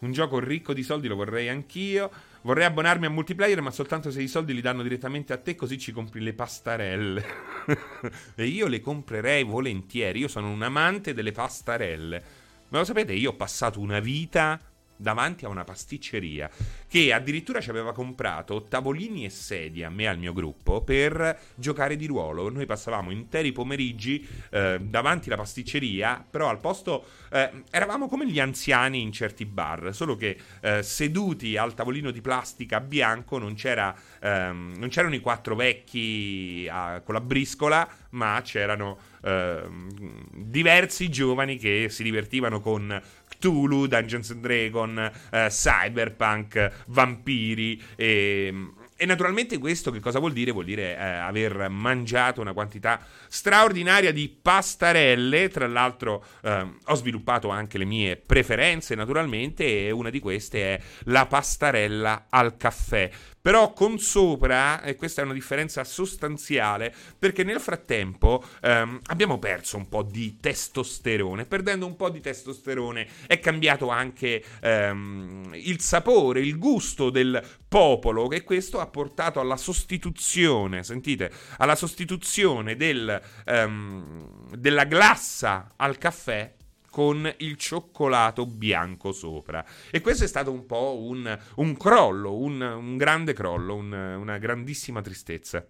Un 0.00 0.12
gioco 0.12 0.38
ricco 0.38 0.74
di 0.74 0.82
soldi 0.82 1.08
lo 1.08 1.14
vorrei 1.14 1.48
anch'io. 1.48 2.10
Vorrei 2.42 2.66
abbonarmi 2.66 3.06
a 3.06 3.10
multiplayer, 3.10 3.62
ma 3.62 3.70
soltanto 3.70 4.10
se 4.10 4.20
i 4.20 4.28
soldi 4.28 4.52
li 4.52 4.60
danno 4.60 4.82
direttamente 4.82 5.32
a 5.32 5.38
te, 5.38 5.54
così 5.54 5.78
ci 5.78 5.92
compri 5.92 6.20
le 6.20 6.34
pastarelle. 6.34 7.24
e 8.34 8.44
io 8.44 8.66
le 8.66 8.80
comprerei 8.80 9.44
volentieri. 9.44 10.18
Io 10.18 10.28
sono 10.28 10.50
un 10.50 10.62
amante 10.62 11.14
delle 11.14 11.32
pastarelle. 11.32 12.22
Ma 12.68 12.78
lo 12.78 12.84
sapete, 12.84 13.12
io 13.12 13.30
ho 13.30 13.34
passato 13.34 13.80
una 13.80 14.00
vita 14.00 14.60
davanti 14.96 15.44
a 15.44 15.48
una 15.48 15.64
pasticceria 15.64 16.50
che 16.88 17.12
addirittura 17.12 17.60
ci 17.60 17.70
aveva 17.70 17.92
comprato 17.92 18.64
tavolini 18.64 19.24
e 19.24 19.30
sedie 19.30 19.84
a 19.84 19.90
me 19.90 20.04
e 20.04 20.06
al 20.06 20.18
mio 20.18 20.32
gruppo 20.32 20.82
per 20.82 21.38
giocare 21.54 21.96
di 21.96 22.06
ruolo. 22.06 22.50
Noi 22.50 22.66
passavamo 22.66 23.10
interi 23.10 23.52
pomeriggi 23.52 24.26
eh, 24.50 24.78
davanti 24.80 25.28
alla 25.28 25.38
pasticceria, 25.38 26.24
però 26.28 26.48
al 26.48 26.60
posto 26.60 27.04
eh, 27.30 27.50
eravamo 27.70 28.08
come 28.08 28.28
gli 28.28 28.38
anziani 28.38 29.00
in 29.00 29.12
certi 29.12 29.44
bar, 29.44 29.94
solo 29.94 30.16
che 30.16 30.36
eh, 30.60 30.82
seduti 30.82 31.56
al 31.56 31.74
tavolino 31.74 32.10
di 32.10 32.20
plastica 32.20 32.80
bianco 32.80 33.38
non, 33.38 33.54
c'era, 33.54 33.94
ehm, 34.20 34.74
non 34.76 34.88
c'erano 34.88 35.14
i 35.14 35.20
quattro 35.20 35.54
vecchi 35.54 36.68
a, 36.70 37.00
con 37.00 37.14
la 37.14 37.20
briscola, 37.20 37.88
ma 38.10 38.40
c'erano 38.44 38.98
ehm, 39.24 40.28
diversi 40.30 41.08
giovani 41.10 41.56
che 41.56 41.88
si 41.90 42.02
divertivano 42.02 42.60
con 42.60 43.00
Cthulhu, 43.38 43.86
Dungeons 43.86 44.30
and 44.30 44.40
Dragons, 44.40 45.10
eh, 45.30 45.46
Cyberpunk, 45.48 46.84
vampiri 46.86 47.80
e... 47.96 48.72
E 48.96 49.06
naturalmente 49.06 49.58
questo 49.58 49.90
che 49.90 49.98
cosa 49.98 50.20
vuol 50.20 50.32
dire? 50.32 50.52
Vuol 50.52 50.66
dire 50.66 50.96
eh, 50.96 51.02
aver 51.02 51.68
mangiato 51.68 52.40
una 52.40 52.52
quantità 52.52 53.00
straordinaria 53.26 54.12
di 54.12 54.28
pastarelle. 54.28 55.48
Tra 55.48 55.66
l'altro 55.66 56.24
eh, 56.42 56.66
ho 56.84 56.94
sviluppato 56.94 57.48
anche 57.48 57.76
le 57.76 57.86
mie 57.86 58.16
preferenze 58.16 58.94
naturalmente 58.94 59.86
e 59.86 59.90
una 59.90 60.10
di 60.10 60.20
queste 60.20 60.76
è 60.76 60.80
la 61.06 61.26
pastarella 61.26 62.26
al 62.30 62.56
caffè 62.56 63.10
però 63.44 63.74
con 63.74 63.98
sopra, 63.98 64.80
e 64.80 64.96
questa 64.96 65.20
è 65.20 65.24
una 65.24 65.34
differenza 65.34 65.84
sostanziale, 65.84 66.94
perché 67.18 67.44
nel 67.44 67.60
frattempo 67.60 68.42
ehm, 68.62 69.00
abbiamo 69.08 69.38
perso 69.38 69.76
un 69.76 69.86
po' 69.86 70.02
di 70.02 70.38
testosterone, 70.40 71.44
perdendo 71.44 71.84
un 71.84 71.94
po' 71.94 72.08
di 72.08 72.20
testosterone 72.20 73.06
è 73.26 73.38
cambiato 73.40 73.90
anche 73.90 74.42
ehm, 74.62 75.50
il 75.56 75.78
sapore, 75.82 76.40
il 76.40 76.56
gusto 76.56 77.10
del 77.10 77.38
popolo 77.68 78.30
e 78.30 78.44
questo 78.44 78.80
ha 78.80 78.86
portato 78.86 79.40
alla 79.40 79.58
sostituzione, 79.58 80.82
sentite, 80.82 81.30
alla 81.58 81.76
sostituzione 81.76 82.76
del, 82.76 83.20
ehm, 83.44 84.54
della 84.56 84.84
glassa 84.84 85.74
al 85.76 85.98
caffè 85.98 86.50
con 86.94 87.28
il 87.38 87.56
cioccolato 87.56 88.46
bianco 88.46 89.10
sopra. 89.10 89.64
E 89.90 90.00
questo 90.00 90.22
è 90.22 90.28
stato 90.28 90.52
un 90.52 90.64
po' 90.64 91.00
un, 91.00 91.36
un 91.56 91.76
crollo, 91.76 92.36
un, 92.36 92.60
un, 92.60 92.96
grande 92.96 93.32
crollo, 93.32 93.74
un, 93.74 93.90
una 93.90 94.38
grandissima 94.38 95.00
tristezza. 95.00 95.66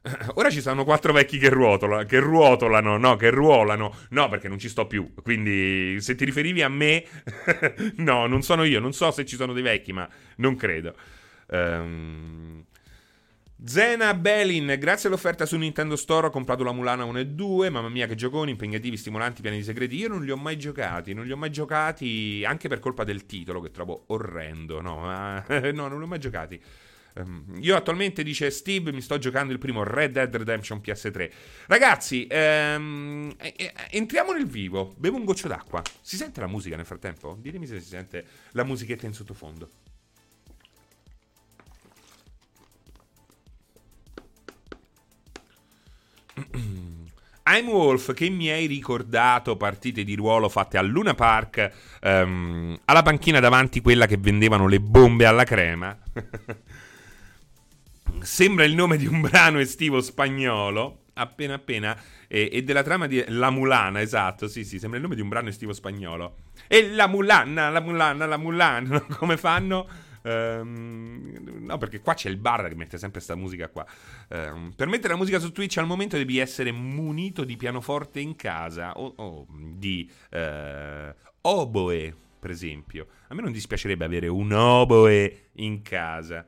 Ora 0.36 0.48
ci 0.48 0.62
sono 0.62 0.84
quattro 0.84 1.12
vecchi 1.12 1.36
che, 1.36 1.50
ruotola, 1.50 2.06
che 2.06 2.18
ruotolano, 2.18 2.96
no, 2.96 3.16
che 3.16 3.28
ruolano. 3.28 3.94
No, 4.08 4.30
perché 4.30 4.48
non 4.48 4.58
ci 4.58 4.70
sto 4.70 4.86
più. 4.86 5.12
Quindi, 5.22 6.00
se 6.00 6.14
ti 6.14 6.24
riferivi 6.24 6.62
a 6.62 6.70
me, 6.70 7.04
no, 7.96 8.26
non 8.26 8.40
sono 8.40 8.64
io. 8.64 8.80
Non 8.80 8.94
so 8.94 9.10
se 9.10 9.26
ci 9.26 9.36
sono 9.36 9.52
dei 9.52 9.62
vecchi, 9.62 9.92
ma 9.92 10.08
non 10.36 10.56
credo. 10.56 10.94
Um, 11.48 12.64
Zena 13.62 14.14
Belin, 14.14 14.74
grazie 14.78 15.08
all'offerta 15.08 15.44
su 15.44 15.56
Nintendo 15.58 15.94
Store 15.94 16.28
ho 16.28 16.30
comprato 16.30 16.64
la 16.64 16.72
Mulana 16.72 17.04
1 17.04 17.18
e 17.18 17.26
2, 17.26 17.68
mamma 17.68 17.90
mia 17.90 18.06
che 18.06 18.14
gioconi, 18.14 18.52
impegnativi, 18.52 18.96
stimolanti, 18.96 19.42
pieni 19.42 19.58
di 19.58 19.62
segreti, 19.62 19.96
io 19.96 20.08
non 20.08 20.24
li 20.24 20.30
ho 20.30 20.36
mai 20.36 20.56
giocati, 20.58 21.12
non 21.12 21.26
li 21.26 21.32
ho 21.32 21.36
mai 21.36 21.50
giocati 21.50 22.42
anche 22.46 22.68
per 22.68 22.78
colpa 22.78 23.04
del 23.04 23.26
titolo 23.26 23.60
che 23.60 23.70
trovo 23.70 24.04
orrendo, 24.06 24.80
no, 24.80 25.02
no 25.46 25.88
non 25.88 25.98
li 25.98 26.04
ho 26.04 26.06
mai 26.06 26.18
giocati. 26.18 26.60
Um, 27.12 27.56
io 27.60 27.76
attualmente, 27.76 28.22
dice 28.22 28.50
Steve, 28.50 28.92
mi 28.92 29.02
sto 29.02 29.18
giocando 29.18 29.52
il 29.52 29.58
primo 29.58 29.82
Red 29.82 30.12
Dead 30.12 30.34
Redemption 30.34 30.80
PS3. 30.82 31.30
Ragazzi, 31.66 32.26
um, 32.30 33.34
entriamo 33.90 34.32
nel 34.32 34.46
vivo. 34.46 34.94
Bevo 34.96 35.16
un 35.16 35.24
goccio 35.24 35.48
d'acqua. 35.48 35.82
Si 36.00 36.16
sente 36.16 36.40
la 36.40 36.46
musica 36.46 36.76
nel 36.76 36.86
frattempo? 36.86 37.36
Ditemi 37.38 37.66
se 37.66 37.80
si 37.80 37.88
sente 37.88 38.24
la 38.52 38.64
musichetta 38.64 39.06
in 39.06 39.12
sottofondo. 39.12 39.79
I'm 47.46 47.68
Wolf, 47.68 48.12
che 48.14 48.28
mi 48.28 48.48
hai 48.48 48.66
ricordato 48.66 49.56
partite 49.56 50.04
di 50.04 50.14
ruolo 50.14 50.48
fatte 50.48 50.78
a 50.78 50.82
Luna 50.82 51.14
Park, 51.14 51.72
um, 52.02 52.78
alla 52.84 53.02
panchina 53.02 53.40
davanti 53.40 53.80
quella 53.80 54.06
che 54.06 54.16
vendevano 54.18 54.68
le 54.68 54.80
bombe 54.80 55.26
alla 55.26 55.44
crema. 55.44 55.96
Sembra 58.20 58.64
il 58.64 58.74
nome 58.74 58.96
di 58.96 59.06
un 59.06 59.20
brano 59.20 59.58
estivo 59.58 60.00
spagnolo, 60.00 61.04
appena 61.14 61.54
appena, 61.54 61.96
e, 62.28 62.50
e, 62.52 62.62
della 62.62 62.82
trama 62.82 63.06
di 63.06 63.24
La 63.28 63.50
Mulana, 63.50 64.00
esatto, 64.00 64.46
sì 64.46 64.64
sì, 64.64 64.78
sembra 64.78 64.98
il 64.98 65.02
nome 65.04 65.16
di 65.16 65.22
un 65.22 65.28
brano 65.28 65.48
estivo 65.48 65.72
spagnolo. 65.72 66.36
E 66.68 66.90
la 66.90 67.06
Mulana, 67.08 67.70
la 67.70 67.80
Mulana, 67.80 68.26
la 68.26 68.36
Mulana, 68.36 69.00
come 69.16 69.36
fanno? 69.36 69.88
Um, 70.22 71.32
no, 71.60 71.78
perché 71.78 72.00
qua 72.00 72.14
c'è 72.14 72.28
il 72.28 72.36
bar 72.36 72.68
che 72.68 72.74
mette 72.74 72.98
sempre 72.98 73.18
questa 73.18 73.34
musica 73.34 73.68
qua. 73.68 73.86
Um, 74.28 74.72
per 74.74 74.88
mettere 74.88 75.12
la 75.12 75.18
musica 75.18 75.38
su 75.38 75.52
Twitch 75.52 75.78
al 75.78 75.86
momento 75.86 76.16
devi 76.16 76.38
essere 76.38 76.72
munito 76.72 77.44
di 77.44 77.56
pianoforte 77.56 78.20
in 78.20 78.36
casa 78.36 78.92
o, 78.92 79.12
o 79.16 79.46
di 79.48 80.10
uh, 80.32 81.14
oboe, 81.42 82.14
per 82.38 82.50
esempio. 82.50 83.06
A 83.28 83.34
me 83.34 83.42
non 83.42 83.52
dispiacerebbe 83.52 84.04
avere 84.04 84.28
un 84.28 84.52
oboe 84.52 85.48
in 85.54 85.82
casa. 85.82 86.46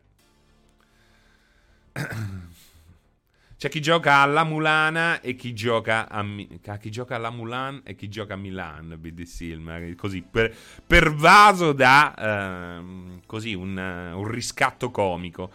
C'è 3.62 3.68
chi 3.68 3.80
gioca 3.80 4.16
alla 4.16 4.42
Mulana 4.42 5.20
e 5.20 5.36
chi 5.36 5.54
gioca 5.54 6.08
a 6.08 6.20
Mi- 6.24 6.48
chi 6.80 6.90
gioca 6.90 7.14
alla 7.14 7.30
Mulan 7.30 7.82
e 7.84 7.94
chi 7.94 8.08
gioca 8.08 8.34
a 8.34 8.36
Milan, 8.36 8.96
BD 8.98 9.94
così 9.94 10.24
per- 10.28 10.52
pervaso 10.84 11.72
da 11.72 12.80
uh, 12.82 13.20
così 13.24 13.54
un, 13.54 13.76
un, 13.76 14.26
riscatto 14.26 14.90
comico. 14.90 15.52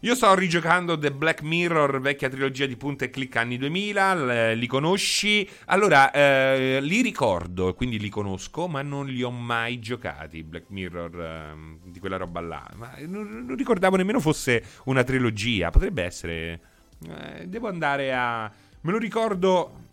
Io 0.00 0.14
sto 0.14 0.34
rigiocando 0.34 0.96
The 0.98 1.12
Black 1.12 1.42
Mirror, 1.42 2.00
vecchia 2.00 2.30
trilogia 2.30 2.64
di 2.64 2.76
punta 2.78 3.04
e 3.04 3.10
clic 3.10 3.36
anni 3.36 3.58
2000, 3.58 4.14
l- 4.14 4.56
li 4.56 4.66
conosci? 4.66 5.46
Allora, 5.66 6.10
uh, 6.14 6.80
li 6.80 7.02
ricordo, 7.02 7.74
quindi 7.74 7.98
li 7.98 8.08
conosco, 8.08 8.66
ma 8.66 8.80
non 8.80 9.08
li 9.08 9.22
ho 9.22 9.30
mai 9.30 9.78
giocati, 9.78 10.42
Black 10.42 10.70
Mirror, 10.70 11.20
ehm, 11.20 11.80
di 11.84 11.98
quella 11.98 12.16
roba 12.16 12.40
là. 12.40 12.66
Ma 12.76 12.94
non, 13.06 13.44
non 13.44 13.56
ricordavo 13.56 13.96
nemmeno 13.96 14.20
fosse 14.20 14.64
una 14.84 15.04
trilogia, 15.04 15.68
potrebbe 15.68 16.02
essere... 16.02 16.60
Eh, 17.04 17.46
devo 17.46 17.68
andare 17.68 18.14
a. 18.14 18.50
Me 18.80 18.90
lo 18.90 18.98
ricordo. 18.98 19.84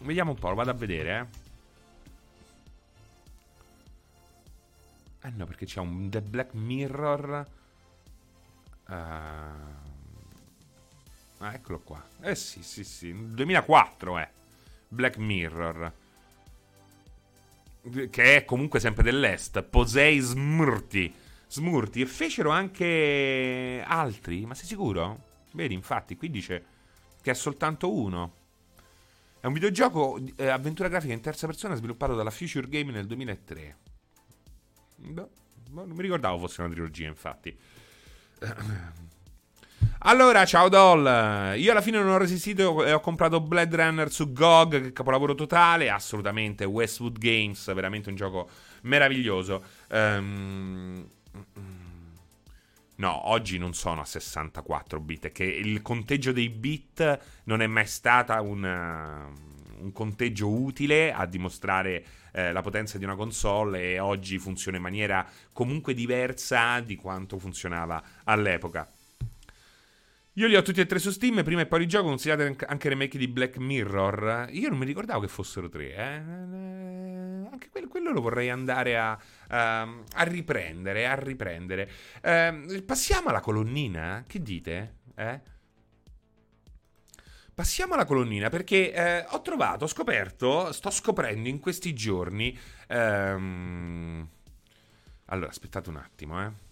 Vediamo 0.00 0.32
un 0.32 0.38
po', 0.38 0.48
lo 0.48 0.54
vado 0.54 0.70
a 0.70 0.74
vedere, 0.74 1.18
eh. 1.18 1.38
Ah 5.22 5.30
no, 5.34 5.44
perché 5.44 5.66
c'è 5.66 5.80
un 5.80 6.08
The 6.08 6.22
Black 6.22 6.54
Mirror. 6.54 7.46
Uh... 8.88 8.92
Ah, 11.42 11.54
eccolo 11.54 11.80
qua. 11.80 12.02
Eh 12.20 12.34
sì, 12.34 12.62
sì, 12.62 12.84
sì. 12.84 13.14
2004, 13.14 14.18
eh. 14.18 14.28
Black 14.88 15.18
Mirror. 15.18 15.92
Che 18.10 18.36
è 18.36 18.44
comunque 18.44 18.80
sempre 18.80 19.02
dell'est. 19.02 19.62
Posei 19.62 20.18
Smurti. 20.18 21.14
Smurti. 21.48 22.00
E 22.00 22.06
fecero 22.06 22.50
anche 22.50 23.82
altri. 23.86 24.44
Ma 24.46 24.54
sei 24.54 24.66
sicuro? 24.66 25.28
Vedi, 25.52 25.74
infatti, 25.74 26.16
qui 26.16 26.30
dice 26.30 26.64
che 27.22 27.30
è 27.30 27.34
soltanto 27.34 27.92
uno. 27.92 28.38
È 29.40 29.46
un 29.46 29.52
videogioco 29.52 30.20
eh, 30.36 30.48
avventura 30.48 30.88
grafica 30.88 31.12
in 31.12 31.20
terza 31.20 31.46
persona 31.46 31.74
sviluppato 31.74 32.14
dalla 32.14 32.30
Future 32.30 32.68
Game 32.68 32.92
nel 32.92 33.06
2003. 33.06 33.76
Boh, 34.96 35.30
non 35.70 35.90
mi 35.90 36.02
ricordavo 36.02 36.38
fosse 36.38 36.60
una 36.60 36.70
trilogia, 36.70 37.08
infatti. 37.08 37.56
Allora, 40.02 40.46
ciao 40.46 40.68
Doll. 40.70 41.58
Io 41.58 41.70
alla 41.70 41.82
fine 41.82 41.98
non 41.98 42.08
ho 42.08 42.16
resistito 42.16 42.84
e 42.84 42.92
ho 42.92 43.00
comprato 43.00 43.40
Blade 43.40 43.76
Runner 43.76 44.10
su 44.10 44.32
GOG, 44.32 44.80
che 44.80 44.92
capolavoro 44.92 45.34
totale. 45.34 45.90
Assolutamente, 45.90 46.64
Westwood 46.64 47.18
Games, 47.18 47.72
veramente 47.74 48.08
un 48.08 48.14
gioco 48.14 48.48
meraviglioso. 48.82 49.62
Um, 49.90 51.06
No, 53.00 53.30
oggi 53.30 53.56
non 53.56 53.72
sono 53.72 54.02
a 54.02 54.04
64 54.04 55.00
bit, 55.00 55.32
che 55.32 55.44
il 55.44 55.80
conteggio 55.80 56.32
dei 56.32 56.50
bit 56.50 57.18
non 57.44 57.62
è 57.62 57.66
mai 57.66 57.86
stato 57.86 58.34
un, 58.42 58.62
uh, 58.62 59.82
un, 59.82 59.90
conteggio 59.90 60.50
utile 60.50 61.10
a 61.10 61.24
dimostrare 61.24 62.04
eh, 62.32 62.52
la 62.52 62.60
potenza 62.60 62.98
di 62.98 63.04
una 63.04 63.16
console 63.16 63.92
e 63.92 63.98
oggi 64.00 64.36
funziona 64.38 64.76
in 64.76 64.82
maniera 64.82 65.26
comunque 65.50 65.94
diversa 65.94 66.80
di 66.80 66.94
quanto 66.96 67.38
funzionava 67.38 68.02
all'epoca. 68.24 68.86
Io 70.40 70.46
li 70.46 70.56
ho 70.56 70.62
tutti 70.62 70.80
e 70.80 70.86
tre 70.86 70.98
su 70.98 71.10
Steam, 71.10 71.44
prima 71.44 71.60
e 71.60 71.66
poi 71.66 71.80
di 71.80 71.86
gioco, 71.86 72.08
consigliate 72.08 72.64
anche 72.66 72.88
remake 72.88 73.18
di 73.18 73.28
Black 73.28 73.58
Mirror. 73.58 74.48
Io 74.52 74.70
non 74.70 74.78
mi 74.78 74.86
ricordavo 74.86 75.20
che 75.20 75.28
fossero 75.28 75.68
tre, 75.68 75.94
eh. 75.94 76.14
Anche 77.50 77.68
quello, 77.70 77.88
quello 77.88 78.10
lo 78.10 78.22
vorrei 78.22 78.48
andare 78.48 78.96
a, 78.96 79.20
a, 79.48 79.82
a 79.82 80.22
riprendere, 80.22 81.06
a 81.06 81.14
riprendere. 81.14 81.90
Eh, 82.22 82.82
passiamo 82.86 83.28
alla 83.28 83.40
colonnina, 83.40 84.24
che 84.26 84.40
dite? 84.40 84.94
Eh? 85.14 85.40
Passiamo 87.54 87.92
alla 87.92 88.06
colonnina 88.06 88.48
perché 88.48 88.94
eh, 88.94 89.26
ho 89.28 89.42
trovato, 89.42 89.84
ho 89.84 89.88
scoperto, 89.88 90.72
sto 90.72 90.88
scoprendo 90.88 91.50
in 91.50 91.60
questi 91.60 91.92
giorni... 91.92 92.58
Ehm... 92.88 94.26
Allora, 95.26 95.50
aspettate 95.50 95.90
un 95.90 95.96
attimo, 95.96 96.42
eh. 96.42 96.68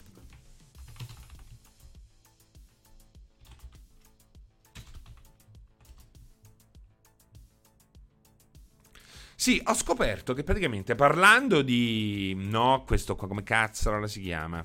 Sì, 9.49 9.59
ho 9.65 9.73
scoperto 9.73 10.35
che 10.35 10.45
praticamente 10.45 10.95
parlando 10.95 11.63
di... 11.63 12.35
No, 12.37 12.85
questo 12.87 13.17
qua 13.17 13.27
come 13.29 13.43
cazzo 13.43 14.07
si 14.07 14.21
chiama? 14.21 14.63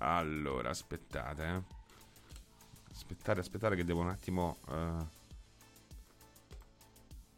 Allora, 0.00 0.68
aspettate. 0.68 1.42
Eh. 1.46 1.62
Aspettate, 2.92 3.40
aspettate 3.40 3.74
che 3.74 3.86
devo 3.86 4.00
un 4.02 4.10
attimo... 4.10 4.58
Uh... 4.68 5.06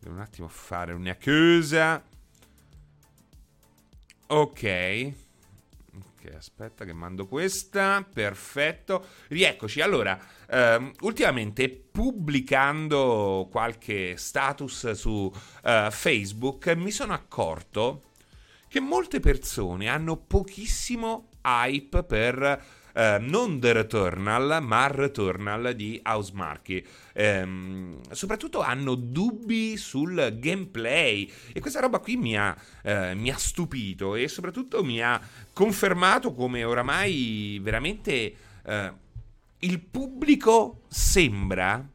Devo 0.01 0.15
un 0.17 0.19
attimo 0.19 0.49
fare 0.49 0.95
una 0.95 1.17
cosa. 1.17 2.03
Ok. 4.27 5.13
Aspetta 6.35 6.85
che 6.85 6.93
mando 6.93 7.27
questa. 7.27 8.07
Perfetto. 8.11 9.07
Rieccoci. 9.29 9.81
Allora, 9.81 10.19
ehm, 10.49 10.93
ultimamente 11.01 11.69
pubblicando 11.69 13.49
qualche 13.51 14.17
status 14.17 14.91
su 14.93 15.11
uh, 15.11 15.91
Facebook 15.91 16.69
mi 16.75 16.91
sono 16.91 17.13
accorto 17.13 18.03
che 18.69 18.81
molte 18.81 19.21
persone 19.21 19.89
hanno 19.89 20.17
pochissimo 20.17 21.29
hype 21.43 22.03
per 22.05 22.65
eh, 22.97 23.19
non 23.21 23.61
The 23.61 23.73
Returnal, 23.75 24.59
ma 24.63 24.87
Returnal 24.87 25.75
di 25.75 26.01
Housemarque. 26.03 26.83
Ehm, 27.13 28.01
soprattutto 28.11 28.63
hanno 28.63 28.95
dubbi 28.95 29.77
sul 29.77 30.37
gameplay 30.39 31.31
e 31.53 31.61
questa 31.61 31.81
roba 31.81 31.99
qui 31.99 32.17
mi 32.17 32.39
ha, 32.39 32.57
eh, 32.83 33.15
mi 33.15 33.31
ha 33.31 33.37
stupito 33.37 34.15
e 34.15 34.29
soprattutto 34.29 34.83
mi 34.83 35.03
ha 35.03 35.21
confermato 35.53 36.33
come 36.33 36.65
oramai 36.65 37.59
veramente 37.63 38.35
eh, 38.65 38.93
il 39.59 39.81
pubblico 39.81 40.83
sembra 40.89 41.87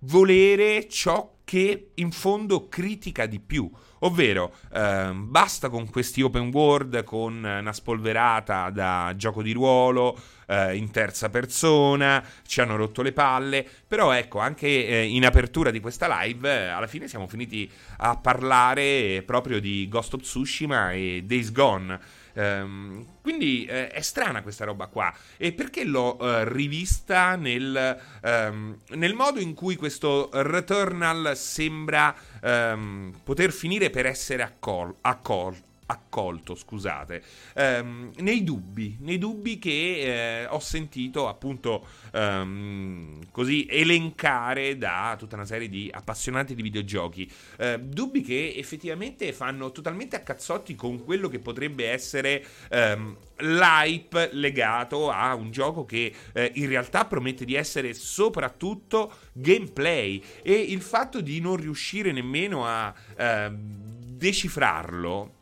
volere 0.00 0.88
ciò 0.88 1.38
che 1.42 1.90
in 1.94 2.10
fondo 2.10 2.68
critica 2.68 3.26
di 3.26 3.40
più. 3.40 3.70
Ovvero, 4.06 4.52
eh, 4.72 5.10
basta 5.12 5.68
con 5.68 5.90
questi 5.90 6.22
open 6.22 6.50
world 6.52 7.02
con 7.02 7.42
una 7.42 7.72
spolverata 7.72 8.70
da 8.70 9.12
gioco 9.16 9.42
di 9.42 9.50
ruolo 9.50 10.16
eh, 10.46 10.76
in 10.76 10.92
terza 10.92 11.28
persona, 11.28 12.24
ci 12.46 12.60
hanno 12.60 12.76
rotto 12.76 13.02
le 13.02 13.12
palle, 13.12 13.66
però 13.84 14.12
ecco, 14.12 14.38
anche 14.38 14.68
eh, 14.68 15.02
in 15.06 15.26
apertura 15.26 15.72
di 15.72 15.80
questa 15.80 16.06
live, 16.20 16.48
eh, 16.48 16.66
alla 16.66 16.86
fine 16.86 17.08
siamo 17.08 17.26
finiti 17.26 17.68
a 17.96 18.16
parlare 18.16 19.24
proprio 19.26 19.60
di 19.60 19.88
Ghost 19.88 20.14
of 20.14 20.20
Tsushima 20.20 20.92
e 20.92 21.24
Days 21.24 21.50
Gone. 21.50 21.98
Um, 22.36 23.06
quindi 23.22 23.64
eh, 23.64 23.88
è 23.88 24.00
strana 24.02 24.42
questa 24.42 24.64
roba 24.64 24.86
qua. 24.86 25.12
E 25.36 25.52
perché 25.52 25.84
l'ho 25.84 26.16
uh, 26.20 26.44
rivista 26.44 27.34
nel, 27.34 27.98
um, 28.22 28.76
nel, 28.90 29.14
modo 29.14 29.40
in 29.40 29.54
cui 29.54 29.76
questo 29.76 30.28
Returnal 30.32 31.32
sembra 31.34 32.14
um, 32.42 33.18
poter 33.24 33.52
finire 33.52 33.88
per 33.88 34.04
essere 34.04 34.42
accol- 34.42 34.94
accol- 35.00 35.64
accolto, 35.86 36.54
scusate, 36.54 37.22
ehm, 37.54 38.12
nei 38.18 38.42
dubbi, 38.42 38.96
nei 39.00 39.18
dubbi 39.18 39.58
che 39.58 40.42
eh, 40.42 40.46
ho 40.46 40.58
sentito 40.58 41.28
appunto 41.28 41.86
ehm, 42.12 43.30
così 43.30 43.66
elencare 43.70 44.76
da 44.76 45.14
tutta 45.18 45.36
una 45.36 45.44
serie 45.44 45.68
di 45.68 45.90
appassionati 45.92 46.54
di 46.54 46.62
videogiochi, 46.62 47.30
eh, 47.58 47.78
dubbi 47.80 48.22
che 48.22 48.54
effettivamente 48.56 49.32
fanno 49.32 49.70
totalmente 49.70 50.16
a 50.16 50.20
cazzotti 50.20 50.74
con 50.74 51.04
quello 51.04 51.28
che 51.28 51.38
potrebbe 51.38 51.88
essere 51.88 52.44
ehm, 52.70 53.16
l'hype 53.38 54.30
legato 54.32 55.10
a 55.10 55.34
un 55.34 55.50
gioco 55.50 55.84
che 55.84 56.12
eh, 56.32 56.50
in 56.54 56.68
realtà 56.68 57.04
promette 57.04 57.44
di 57.44 57.54
essere 57.54 57.94
soprattutto 57.94 59.12
gameplay. 59.32 60.22
E 60.42 60.52
il 60.52 60.80
fatto 60.80 61.20
di 61.20 61.40
non 61.40 61.56
riuscire 61.56 62.12
nemmeno 62.12 62.66
a 62.66 62.92
eh, 63.16 63.50
decifrarlo 63.52 65.35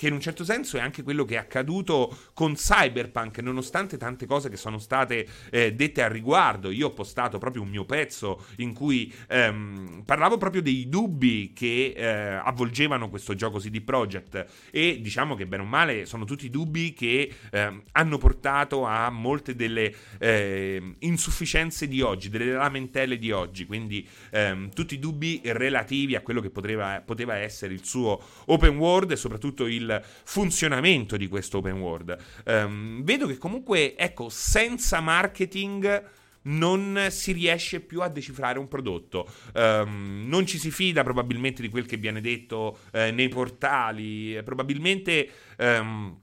che 0.00 0.06
in 0.06 0.14
un 0.14 0.20
certo 0.20 0.44
senso 0.44 0.78
è 0.78 0.80
anche 0.80 1.02
quello 1.02 1.26
che 1.26 1.34
è 1.34 1.36
accaduto 1.36 2.16
con 2.32 2.54
Cyberpunk, 2.54 3.36
nonostante 3.40 3.98
tante 3.98 4.24
cose 4.24 4.48
che 4.48 4.56
sono 4.56 4.78
state 4.78 5.28
eh, 5.50 5.74
dette 5.74 6.02
al 6.02 6.08
riguardo. 6.08 6.70
Io 6.70 6.86
ho 6.86 6.92
postato 6.94 7.36
proprio 7.36 7.60
un 7.60 7.68
mio 7.68 7.84
pezzo 7.84 8.46
in 8.56 8.72
cui 8.72 9.12
ehm, 9.28 10.04
parlavo 10.06 10.38
proprio 10.38 10.62
dei 10.62 10.88
dubbi 10.88 11.52
che 11.54 11.92
eh, 11.94 12.06
avvolgevano 12.06 13.10
questo 13.10 13.34
gioco 13.34 13.58
CD 13.58 13.82
Projekt 13.82 14.46
e 14.70 15.02
diciamo 15.02 15.34
che 15.34 15.44
bene 15.44 15.64
o 15.64 15.66
male 15.66 16.06
sono 16.06 16.24
tutti 16.24 16.48
dubbi 16.48 16.94
che 16.94 17.30
eh, 17.50 17.82
hanno 17.92 18.16
portato 18.16 18.86
a 18.86 19.10
molte 19.10 19.54
delle 19.54 19.94
ehm, 20.18 20.96
insufficienze 21.00 21.86
di 21.86 22.00
oggi, 22.00 22.30
delle 22.30 22.52
lamentele 22.52 23.18
di 23.18 23.32
oggi, 23.32 23.66
quindi 23.66 24.08
ehm, 24.30 24.70
tutti 24.72 24.94
i 24.94 24.98
dubbi 24.98 25.42
relativi 25.44 26.14
a 26.14 26.22
quello 26.22 26.40
che 26.40 26.48
poteva, 26.48 27.02
poteva 27.04 27.36
essere 27.36 27.74
il 27.74 27.84
suo 27.84 28.18
open 28.46 28.78
world 28.78 29.10
e 29.10 29.16
soprattutto 29.16 29.66
il 29.66 29.88
funzionamento 30.24 31.16
di 31.16 31.28
questo 31.28 31.58
open 31.58 31.80
world. 31.80 32.16
Um, 32.46 33.02
vedo 33.02 33.26
che 33.26 33.38
comunque, 33.38 33.96
ecco, 33.96 34.28
senza 34.28 35.00
marketing 35.00 36.04
non 36.42 37.08
si 37.10 37.32
riesce 37.32 37.80
più 37.80 38.00
a 38.00 38.08
decifrare 38.08 38.58
un 38.58 38.68
prodotto. 38.68 39.28
Um, 39.54 40.24
non 40.26 40.46
ci 40.46 40.58
si 40.58 40.70
fida 40.70 41.02
probabilmente 41.02 41.62
di 41.62 41.68
quel 41.68 41.86
che 41.86 41.96
viene 41.96 42.20
detto 42.20 42.78
eh, 42.92 43.10
nei 43.10 43.28
portali, 43.28 44.40
probabilmente... 44.42 45.30
Um, 45.58 46.20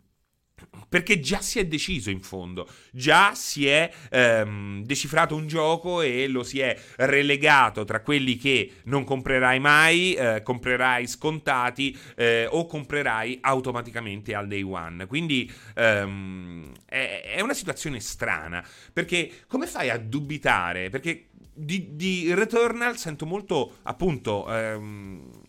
perché 0.89 1.19
già 1.19 1.41
si 1.41 1.59
è 1.59 1.65
deciso 1.65 2.09
in 2.09 2.21
fondo, 2.21 2.67
già 2.91 3.33
si 3.35 3.67
è 3.67 3.91
ehm, 4.09 4.83
decifrato 4.83 5.35
un 5.35 5.47
gioco 5.47 6.01
e 6.01 6.27
lo 6.27 6.43
si 6.43 6.59
è 6.59 6.77
relegato 6.97 7.83
tra 7.83 8.01
quelli 8.01 8.37
che 8.37 8.71
non 8.85 9.03
comprerai 9.03 9.59
mai, 9.59 10.13
eh, 10.13 10.41
comprerai 10.43 11.07
scontati 11.07 11.97
eh, 12.15 12.47
o 12.49 12.65
comprerai 12.65 13.39
automaticamente 13.41 14.33
al 14.33 14.47
day 14.47 14.61
one. 14.61 15.05
Quindi 15.07 15.51
ehm, 15.75 16.71
è, 16.85 17.33
è, 17.35 17.41
una 17.41 17.53
situazione 17.53 17.99
strana, 17.99 18.65
perché 18.93 19.43
come 19.47 19.67
fai 19.67 19.89
a 19.89 19.97
dubitare? 19.97 20.89
Perché 20.89 21.27
di, 21.53 21.95
di 21.95 22.33
Returnal 22.33 22.97
sento 22.97 23.25
molto 23.25 23.77
appunto... 23.83 24.51
Ehm, 24.53 25.45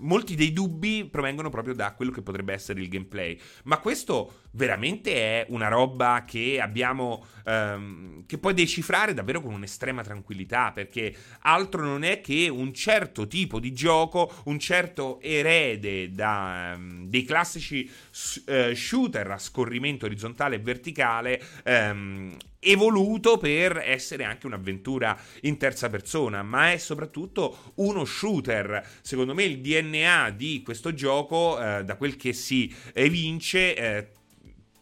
molti 0.00 0.34
dei 0.34 0.52
dubbi 0.52 1.06
provengono 1.10 1.50
proprio 1.50 1.74
da 1.74 1.92
quello 1.94 2.10
che 2.10 2.22
potrebbe 2.22 2.52
essere 2.52 2.80
il 2.80 2.88
gameplay. 2.88 3.38
Ma 3.64 3.78
questo 3.78 4.42
veramente 4.52 5.14
è 5.14 5.46
una 5.50 5.68
roba 5.68 6.24
che 6.26 6.60
abbiamo. 6.60 7.26
Um, 7.48 8.26
che 8.26 8.36
puoi 8.36 8.52
decifrare 8.52 9.14
davvero 9.14 9.40
con 9.40 9.54
un'estrema 9.54 10.02
tranquillità. 10.02 10.72
Perché 10.72 11.14
altro 11.40 11.82
non 11.82 12.02
è 12.02 12.20
che 12.20 12.48
un 12.48 12.74
certo 12.74 13.26
tipo 13.26 13.58
di 13.58 13.72
gioco, 13.72 14.30
un 14.44 14.58
certo 14.58 15.18
erede 15.20 16.10
da, 16.10 16.74
um, 16.76 17.06
dei 17.08 17.24
classici 17.24 17.90
uh, 18.46 18.74
shooter 18.74 19.30
a 19.30 19.38
scorrimento 19.38 20.04
orizzontale 20.04 20.56
e 20.56 20.58
verticale. 20.58 21.42
Um, 21.64 22.36
evoluto 22.60 23.38
per 23.38 23.80
essere 23.84 24.24
anche 24.24 24.46
un'avventura 24.46 25.18
in 25.42 25.56
terza 25.58 25.88
persona, 25.88 26.42
ma 26.42 26.72
è 26.72 26.76
soprattutto 26.76 27.72
uno 27.76 28.04
shooter. 28.04 28.86
Secondo 29.00 29.34
me 29.34 29.44
il 29.44 29.60
DNA 29.60 30.30
di 30.30 30.62
questo 30.62 30.92
gioco, 30.92 31.60
eh, 31.60 31.84
da 31.84 31.96
quel 31.96 32.16
che 32.16 32.32
si 32.32 32.74
evince, 32.92 33.76
eh, 33.76 34.08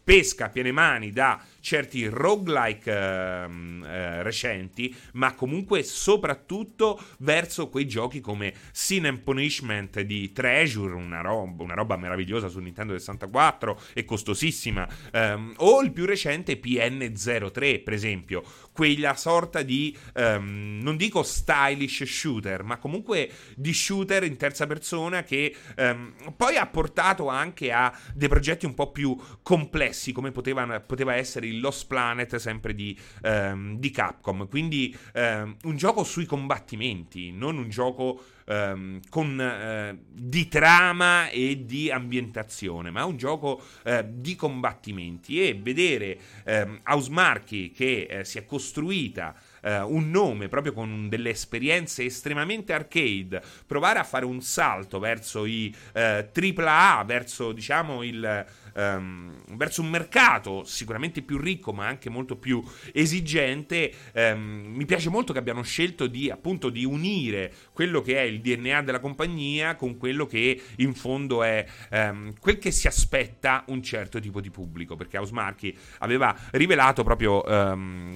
pesca 0.07 0.45
a 0.45 0.49
piene 0.51 0.71
mani 0.71 1.11
da 1.11 1.43
certi 1.59 2.07
roguelike 2.07 2.93
ehm, 2.93 3.85
eh, 3.85 4.23
recenti, 4.23 4.95
ma 5.15 5.35
comunque 5.35 5.83
soprattutto 5.83 7.03
verso 7.19 7.69
quei 7.69 7.89
giochi 7.89 8.21
come 8.21 8.55
Sin 8.71 9.07
and 9.07 9.23
Punishment 9.23 10.03
di 10.03 10.31
Treasure, 10.31 10.95
una 10.95 11.23
roba, 11.23 11.65
una 11.65 11.75
roba 11.75 11.97
meravigliosa 11.97 12.47
su 12.47 12.61
Nintendo 12.61 12.97
64 12.97 13.81
e 13.95 14.05
costosissima, 14.05 14.89
ehm, 15.11 15.55
o 15.57 15.83
il 15.83 15.91
più 15.91 16.05
recente 16.05 16.61
PN03, 16.61 17.83
per 17.83 17.93
esempio, 17.93 18.45
quella 18.77 19.17
sorta 19.17 19.63
di, 19.63 19.97
ehm, 20.13 20.81
non 20.83 20.99
dico 20.99 21.23
stylish 21.23 22.05
shooter, 22.05 22.63
ma 22.63 22.77
comunque 22.77 23.31
di 23.57 23.73
shooter 23.73 24.23
in 24.25 24.37
terza 24.37 24.67
persona 24.67 25.23
che 25.23 25.57
ehm, 25.75 26.35
poi 26.37 26.57
ha 26.57 26.67
portato 26.67 27.29
anche 27.29 27.73
a 27.73 27.91
dei 28.13 28.29
progetti 28.29 28.67
un 28.67 28.75
po' 28.75 28.93
più 28.93 29.17
complessi, 29.43 30.13
come 30.13 30.31
poteva, 30.31 30.79
poteva 30.81 31.15
essere 31.15 31.47
il 31.47 31.59
Lost 31.59 31.87
Planet 31.87 32.37
sempre 32.37 32.75
di, 32.75 32.95
ehm, 33.23 33.79
di 33.79 33.91
Capcom. 33.91 34.47
Quindi 34.47 34.95
un 35.15 35.77
gioco 35.77 36.05
sui 36.05 36.27
combattimenti, 36.27 37.33
non 37.33 37.57
un 37.57 37.71
gioco 37.71 38.23
ehm, 38.47 39.01
con, 39.09 39.41
eh, 39.41 39.99
di 40.09 40.49
trama 40.49 41.29
e 41.29 41.65
di 41.65 41.91
ambientazione, 41.91 42.91
ma 42.91 43.05
un 43.05 43.17
gioco 43.17 43.63
eh, 43.85 44.05
di 44.09 44.35
combattimenti. 44.35 45.47
E 45.47 45.59
vedere 45.61 46.19
ehm, 46.45 46.81
Housemarque 46.85 47.71
che 47.75 48.07
eh, 48.09 48.25
si 48.25 48.39
è 48.39 48.45
costruita 48.45 49.35
Uh, 49.67 49.83
un 49.93 50.11
nome 50.11 50.47
proprio 50.47 50.73
con 50.73 51.09
delle 51.09 51.31
esperienze 51.31 52.05
estremamente 52.05 52.73
arcade, 52.73 53.43
provare 53.67 53.99
a 53.99 54.05
fare 54.05 54.25
un 54.25 54.41
salto 54.41 55.01
verso 55.01 55.45
i 55.45 55.75
uh, 55.95 55.99
AAA, 55.99 57.03
verso 57.05 57.51
diciamo 57.51 58.05
il 58.05 58.47
um, 58.77 59.33
verso 59.57 59.81
un 59.81 59.89
mercato 59.89 60.65
sicuramente 60.65 61.23
più 61.23 61.39
ricco 61.39 61.73
ma 61.73 61.87
anche 61.87 62.11
molto 62.11 62.37
più 62.37 62.63
esigente, 62.93 63.93
um, 64.15 64.73
mi 64.75 64.85
piace 64.85 65.09
molto 65.09 65.33
che 65.33 65.39
abbiano 65.39 65.63
scelto 65.63 66.07
di 66.07 66.31
appunto 66.31 66.71
di 66.71 66.85
unire 66.85 67.53
quello 67.73 68.01
che 68.01 68.17
è 68.17 68.23
il 68.23 68.41
DNA 68.41 68.83
della 68.83 69.01
compagnia 69.01 69.77
con 69.77 69.97
quello 69.97 70.27
che 70.27 70.61
in 70.77 70.95
fondo 70.95 71.43
è 71.43 71.67
um, 71.91 72.33
quel 72.39 72.59
che 72.59 72.71
si 72.71 72.87
aspetta 72.87 73.65
un 73.69 73.83
certo 73.83 74.21
tipo 74.21 74.41
di 74.41 74.51
pubblico, 74.51 74.97
perché 74.97 75.19
Housemarque 75.19 75.75
aveva 75.99 76.35
rivelato 76.53 77.03
proprio 77.03 77.45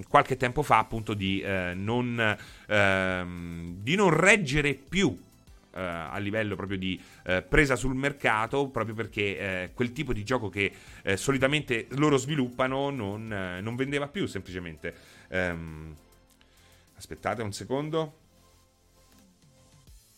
qualche 0.09 0.37
tempo 0.37 0.63
fa 0.63 0.79
appunto 0.79 1.15
di, 1.15 1.43
uh, 1.45 1.75
non, 1.75 2.37
di 2.67 3.95
non 3.95 4.11
reggere 4.11 4.75
più 4.75 5.17
eh, 5.17 5.30
a 5.81 6.19
livello 6.19 6.57
proprio 6.57 6.79
di 6.79 7.01
eh, 7.25 7.43
presa 7.43 7.77
sul 7.77 7.95
mercato, 7.95 8.69
proprio 8.69 8.95
perché 8.95 9.39
eh, 9.39 9.71
quel 9.75 9.93
tipo 9.93 10.13
di 10.13 10.25
gioco 10.25 10.49
che 10.49 10.73
eh, 11.03 11.17
solitamente 11.17 11.87
loro 11.91 12.17
sviluppano 12.17 12.91
non, 12.91 13.33
eh, 13.33 13.61
non 13.61 13.77
vendeva 13.77 14.09
più 14.09 14.27
semplicemente. 14.27 14.95
Um, 15.29 15.95
aspettate 16.97 17.43
un 17.43 17.53
secondo. 17.53 18.20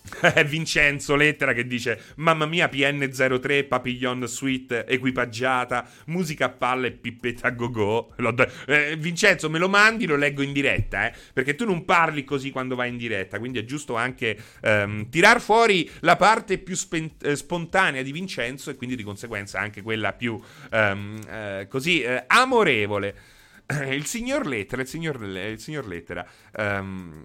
È 0.20 0.44
Vincenzo 0.44 1.14
Lettera 1.14 1.52
che 1.52 1.66
dice 1.66 2.00
Mamma 2.16 2.44
mia 2.44 2.66
PN03 2.66 3.66
Papillon 3.66 4.26
Suite 4.26 4.84
equipaggiata 4.86 5.88
Musica 6.06 6.46
a 6.46 6.48
palla 6.50 6.86
e 6.88 6.92
pippetta 6.92 7.48
a 7.48 7.50
go 7.50 7.70
go 7.70 8.14
eh, 8.66 8.96
Vincenzo 8.98 9.48
me 9.48 9.58
lo 9.58 9.68
mandi? 9.68 10.06
Lo 10.06 10.16
leggo 10.16 10.42
in 10.42 10.52
diretta 10.52 11.08
eh, 11.08 11.14
Perché 11.32 11.54
tu 11.54 11.64
non 11.64 11.84
parli 11.84 12.24
così 12.24 12.50
quando 12.50 12.74
vai 12.74 12.88
in 12.88 12.96
diretta 12.96 13.38
Quindi 13.38 13.60
è 13.60 13.64
giusto 13.64 13.94
anche 13.94 14.36
ehm, 14.60 15.08
tirar 15.08 15.40
fuori 15.40 15.88
la 16.00 16.16
parte 16.16 16.58
più 16.58 16.74
spen- 16.74 17.12
eh, 17.22 17.36
spontanea 17.36 18.02
di 18.02 18.12
Vincenzo 18.12 18.70
E 18.70 18.76
quindi 18.76 18.96
di 18.96 19.04
conseguenza 19.04 19.60
anche 19.60 19.82
quella 19.82 20.12
più 20.12 20.38
ehm, 20.70 21.20
eh, 21.28 21.66
così 21.68 22.02
eh, 22.02 22.24
amorevole. 22.26 23.14
Il 23.90 24.06
signor 24.06 24.46
Lettera, 24.46 24.82
il 24.82 24.88
signor, 24.88 25.22
il 25.22 25.58
signor 25.58 25.86
Lettera 25.86 26.26
um, 26.56 27.24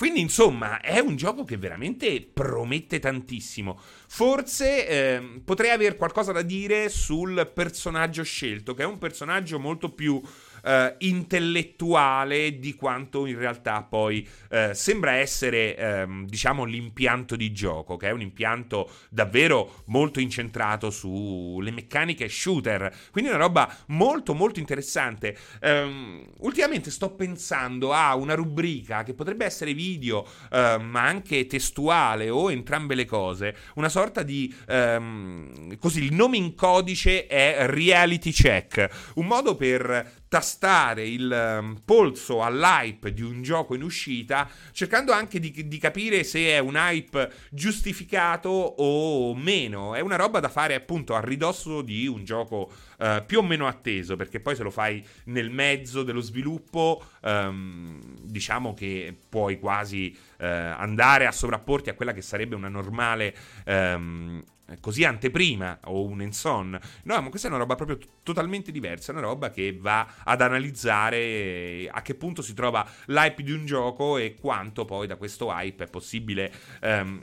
quindi, 0.00 0.20
insomma, 0.20 0.80
è 0.80 0.98
un 0.98 1.14
gioco 1.14 1.44
che 1.44 1.58
veramente 1.58 2.22
promette 2.22 2.98
tantissimo. 3.00 3.78
Forse 4.08 4.88
eh, 4.88 5.42
potrei 5.44 5.72
avere 5.72 5.96
qualcosa 5.96 6.32
da 6.32 6.40
dire 6.40 6.88
sul 6.88 7.50
personaggio 7.52 8.22
scelto, 8.22 8.72
che 8.72 8.82
è 8.82 8.86
un 8.86 8.96
personaggio 8.96 9.58
molto 9.58 9.90
più 9.90 10.18
eh, 10.64 10.94
intellettuale 10.98 12.58
di 12.58 12.74
quanto 12.74 13.26
in 13.26 13.38
realtà 13.38 13.82
poi 13.82 14.26
eh, 14.50 14.74
sembra 14.74 15.12
essere, 15.12 15.76
ehm, 15.76 16.26
diciamo, 16.26 16.64
l'impianto 16.64 17.36
di 17.36 17.52
gioco, 17.52 17.96
che 17.96 18.08
è 18.08 18.10
un 18.10 18.20
impianto 18.20 18.90
davvero 19.08 19.82
molto 19.86 20.20
incentrato 20.20 20.90
sulle 20.90 21.70
meccaniche 21.70 22.28
shooter. 22.28 22.94
Quindi 23.10 23.30
una 23.30 23.38
roba 23.38 23.72
molto, 23.88 24.34
molto 24.34 24.58
interessante. 24.58 25.36
Um, 25.62 26.24
ultimamente 26.38 26.90
sto 26.90 27.10
pensando 27.14 27.92
a 27.92 28.14
una 28.14 28.34
rubrica 28.34 29.02
che 29.02 29.14
potrebbe 29.14 29.44
essere 29.44 29.74
video, 29.74 30.26
uh, 30.50 30.80
ma 30.80 31.04
anche 31.04 31.46
testuale 31.46 32.30
o 32.30 32.50
entrambe 32.50 32.94
le 32.94 33.04
cose. 33.04 33.54
Una 33.74 33.88
sorta 33.88 34.22
di. 34.22 34.54
Um, 34.68 35.76
così, 35.78 36.04
il 36.04 36.14
nome 36.14 36.36
in 36.36 36.54
codice 36.54 37.26
è 37.26 37.66
reality 37.66 38.30
check. 38.30 38.88
Un 39.14 39.26
modo 39.26 39.56
per 39.56 40.19
tastare 40.30 41.08
il 41.08 41.58
um, 41.60 41.82
polso 41.84 42.40
all'hype 42.40 43.12
di 43.12 43.20
un 43.20 43.42
gioco 43.42 43.74
in 43.74 43.82
uscita, 43.82 44.48
cercando 44.70 45.10
anche 45.10 45.40
di, 45.40 45.66
di, 45.66 45.78
capire 45.78 46.22
se 46.22 46.50
è 46.50 46.60
un 46.60 46.76
hype 46.76 47.32
giustificato 47.50 48.48
o 48.48 49.34
meno. 49.34 49.96
È 49.96 49.98
una 49.98 50.14
roba 50.14 50.38
da 50.38 50.48
fare 50.48 50.76
appunto 50.76 51.16
a 51.16 51.20
ridosso 51.20 51.82
di 51.82 52.06
un 52.06 52.22
gioco 52.22 52.70
uh, 53.00 53.24
più 53.24 53.38
o 53.38 53.42
meno 53.42 53.66
atteso, 53.66 54.16
perché 54.16 54.40
poi 54.40 54.54
se 54.54 54.62
lo 54.62 54.70
fai 54.70 55.04
nel 55.24 55.50
mezzo 55.50 56.02
dello 56.02 56.20
sviluppo, 56.20 57.02
um, 57.22 58.00
diciamo 58.22 58.74
che 58.74 59.16
puoi 59.28 59.58
quasi 59.58 60.16
uh, 60.38 60.44
andare 60.44 61.26
a 61.26 61.32
sovrapporti 61.32 61.90
a 61.90 61.94
quella 61.94 62.12
che 62.12 62.22
sarebbe 62.22 62.54
una 62.54 62.68
normale 62.68 63.34
um, 63.66 64.42
così 64.80 65.04
anteprima 65.04 65.80
o 65.84 66.04
un 66.04 66.20
enson. 66.20 66.78
No, 67.04 67.20
ma 67.20 67.28
questa 67.28 67.48
è 67.48 67.50
una 67.50 67.58
roba 67.58 67.74
proprio 67.74 67.98
t- 67.98 68.06
totalmente 68.22 68.70
diversa, 68.70 69.10
è 69.10 69.14
una 69.14 69.24
roba 69.24 69.50
che 69.50 69.76
va 69.78 70.06
ad 70.22 70.40
analizzare 70.40 71.88
a 71.90 72.02
che 72.02 72.14
punto 72.14 72.42
si 72.42 72.54
trova 72.54 72.86
l'hype 73.06 73.42
di 73.42 73.52
un 73.52 73.66
gioco 73.66 74.18
e 74.18 74.36
quanto 74.40 74.84
poi 74.84 75.06
da 75.06 75.16
questo 75.16 75.50
hype 75.50 75.84
è 75.84 75.88
possibile, 75.88 76.52
ehm, 76.80 77.20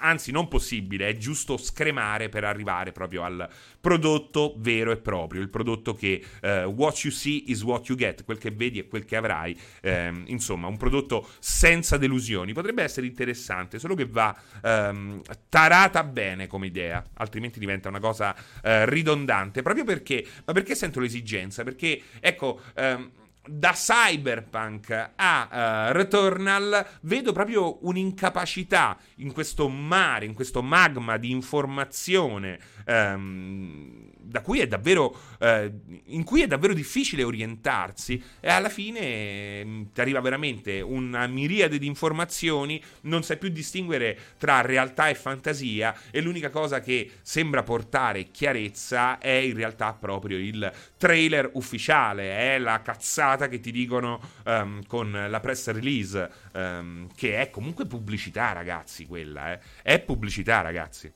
anzi 0.00 0.32
non 0.32 0.48
possibile, 0.48 1.08
è 1.08 1.16
giusto 1.16 1.56
scremare 1.56 2.28
per 2.28 2.44
arrivare 2.44 2.92
proprio 2.92 3.22
al 3.22 3.48
prodotto 3.80 4.54
vero 4.56 4.90
e 4.90 4.96
proprio, 4.96 5.17
il 5.32 5.48
prodotto 5.48 5.94
che 5.94 6.22
uh, 6.42 6.48
what 6.68 6.98
you 7.04 7.12
see 7.12 7.44
is 7.46 7.62
what 7.62 7.88
you 7.88 7.96
get, 7.96 8.24
quel 8.24 8.38
che 8.38 8.50
vedi 8.50 8.78
è 8.78 8.86
quel 8.86 9.04
che 9.04 9.16
avrai, 9.16 9.58
ehm, 9.82 10.24
insomma 10.26 10.66
un 10.66 10.76
prodotto 10.76 11.28
senza 11.38 11.96
delusioni, 11.96 12.52
potrebbe 12.52 12.82
essere 12.82 13.06
interessante, 13.06 13.78
solo 13.78 13.94
che 13.94 14.06
va 14.06 14.36
ehm, 14.62 15.22
tarata 15.48 16.04
bene 16.04 16.46
come 16.46 16.66
idea, 16.66 17.04
altrimenti 17.14 17.58
diventa 17.58 17.88
una 17.88 18.00
cosa 18.00 18.34
eh, 18.62 18.88
ridondante, 18.88 19.62
proprio 19.62 19.84
perché, 19.84 20.26
ma 20.44 20.52
perché 20.52 20.74
sento 20.74 21.00
l'esigenza? 21.00 21.64
Perché 21.64 22.00
ecco... 22.20 22.60
Ehm, 22.74 23.10
da 23.48 23.72
Cyberpunk 23.72 25.12
a 25.16 25.88
uh, 25.88 25.92
Returnal 25.92 26.86
vedo 27.02 27.32
proprio 27.32 27.84
un'incapacità 27.86 28.98
in 29.16 29.32
questo 29.32 29.68
mare, 29.68 30.26
in 30.26 30.34
questo 30.34 30.62
magma 30.62 31.16
di 31.16 31.30
informazione 31.30 32.58
um, 32.86 34.08
da 34.28 34.42
cui 34.42 34.60
è 34.60 34.66
davvero, 34.66 35.16
eh, 35.38 35.72
in 36.06 36.22
cui 36.22 36.42
è 36.42 36.46
davvero 36.46 36.74
difficile 36.74 37.22
orientarsi. 37.22 38.22
E 38.40 38.50
alla 38.50 38.68
fine 38.68 39.00
eh, 39.00 39.86
ti 39.92 40.00
arriva 40.00 40.20
veramente 40.20 40.80
una 40.80 41.26
miriade 41.26 41.78
di 41.78 41.86
informazioni, 41.86 42.82
non 43.02 43.22
sai 43.22 43.38
più 43.38 43.48
distinguere 43.48 44.18
tra 44.36 44.60
realtà 44.60 45.08
e 45.08 45.14
fantasia. 45.14 45.94
E 46.10 46.20
l'unica 46.20 46.50
cosa 46.50 46.80
che 46.80 47.10
sembra 47.22 47.62
portare 47.62 48.24
chiarezza 48.30 49.18
è 49.18 49.30
in 49.30 49.54
realtà 49.54 49.94
proprio 49.94 50.36
il 50.36 50.70
trailer 50.98 51.50
ufficiale, 51.54 52.54
è 52.54 52.58
la 52.58 52.82
cazzata 52.82 53.37
che 53.46 53.60
ti 53.60 53.70
dicono 53.70 54.20
um, 54.44 54.84
con 54.86 55.26
la 55.28 55.38
press 55.38 55.70
release, 55.70 56.30
um, 56.54 57.06
che 57.14 57.40
è 57.40 57.50
comunque 57.50 57.86
pubblicità 57.86 58.52
ragazzi 58.52 59.06
quella, 59.06 59.52
eh. 59.52 59.60
è 59.82 60.00
pubblicità 60.00 60.60
ragazzi. 60.62 61.12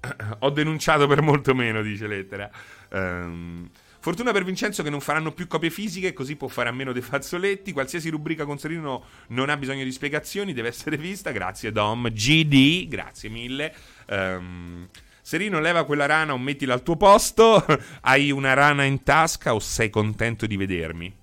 Ho 0.40 0.50
denunciato 0.50 1.06
per 1.06 1.22
molto 1.22 1.54
meno, 1.54 1.82
dice 1.82 2.06
Lettera. 2.06 2.50
Um, 2.90 3.68
fortuna 4.00 4.32
per 4.32 4.44
Vincenzo 4.44 4.82
che 4.82 4.90
non 4.90 5.00
faranno 5.00 5.32
più 5.32 5.46
copie 5.46 5.70
fisiche, 5.70 6.12
così 6.12 6.36
può 6.36 6.48
fare 6.48 6.68
a 6.68 6.72
meno 6.72 6.92
dei 6.92 7.02
fazzoletti. 7.02 7.72
Qualsiasi 7.72 8.08
rubrica 8.08 8.44
con 8.44 8.58
Serino 8.58 9.04
non 9.28 9.50
ha 9.50 9.56
bisogno 9.56 9.84
di 9.84 9.92
spiegazioni, 9.92 10.52
deve 10.52 10.68
essere 10.68 10.96
vista. 10.96 11.30
Grazie 11.30 11.72
Dom. 11.72 12.10
GD, 12.10 12.88
grazie 12.88 13.28
mille. 13.28 13.74
Um, 14.08 14.88
Serino, 15.30 15.60
leva 15.60 15.84
quella 15.84 16.06
rana 16.06 16.32
o 16.32 16.38
mettila 16.38 16.74
al 16.74 16.82
tuo 16.82 16.96
posto. 16.96 17.64
Hai 18.02 18.32
una 18.32 18.52
rana 18.52 18.82
in 18.82 19.04
tasca 19.04 19.54
o 19.54 19.60
sei 19.60 19.88
contento 19.88 20.44
di 20.44 20.56
vedermi? 20.56 21.16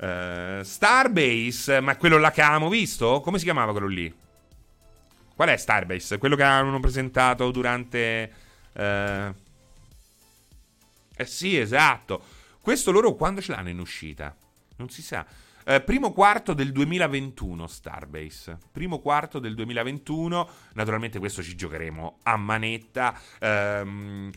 uh, 0.00 0.60
Starbase, 0.62 1.80
ma 1.80 1.96
quello 1.96 2.18
là 2.18 2.30
che 2.30 2.42
avevamo 2.42 2.68
visto? 2.68 3.22
Come 3.22 3.38
si 3.38 3.44
chiamava 3.44 3.72
quello 3.72 3.86
lì? 3.86 4.14
Qual 5.34 5.48
è 5.48 5.56
Starbase? 5.56 6.18
Quello 6.18 6.36
che 6.36 6.42
hanno 6.42 6.78
presentato 6.78 7.50
durante... 7.50 8.32
Eh... 8.74 9.34
eh 11.16 11.24
sì, 11.24 11.58
esatto. 11.58 12.22
Questo 12.60 12.90
loro 12.90 13.14
quando 13.14 13.40
ce 13.40 13.52
l'hanno 13.52 13.70
in 13.70 13.78
uscita? 13.78 14.36
Non 14.76 14.90
si 14.90 15.00
sa. 15.00 15.24
Eh, 15.66 15.80
primo 15.80 16.12
quarto 16.12 16.52
del 16.52 16.72
2021 16.72 17.66
Starbase. 17.66 18.58
Primo 18.70 18.98
quarto 18.98 19.38
del 19.38 19.54
2021. 19.54 20.46
Naturalmente 20.74 21.18
questo 21.18 21.42
ci 21.42 21.56
giocheremo 21.56 22.18
a 22.24 22.36
manetta. 22.36 23.18
Ehm, 23.40 24.30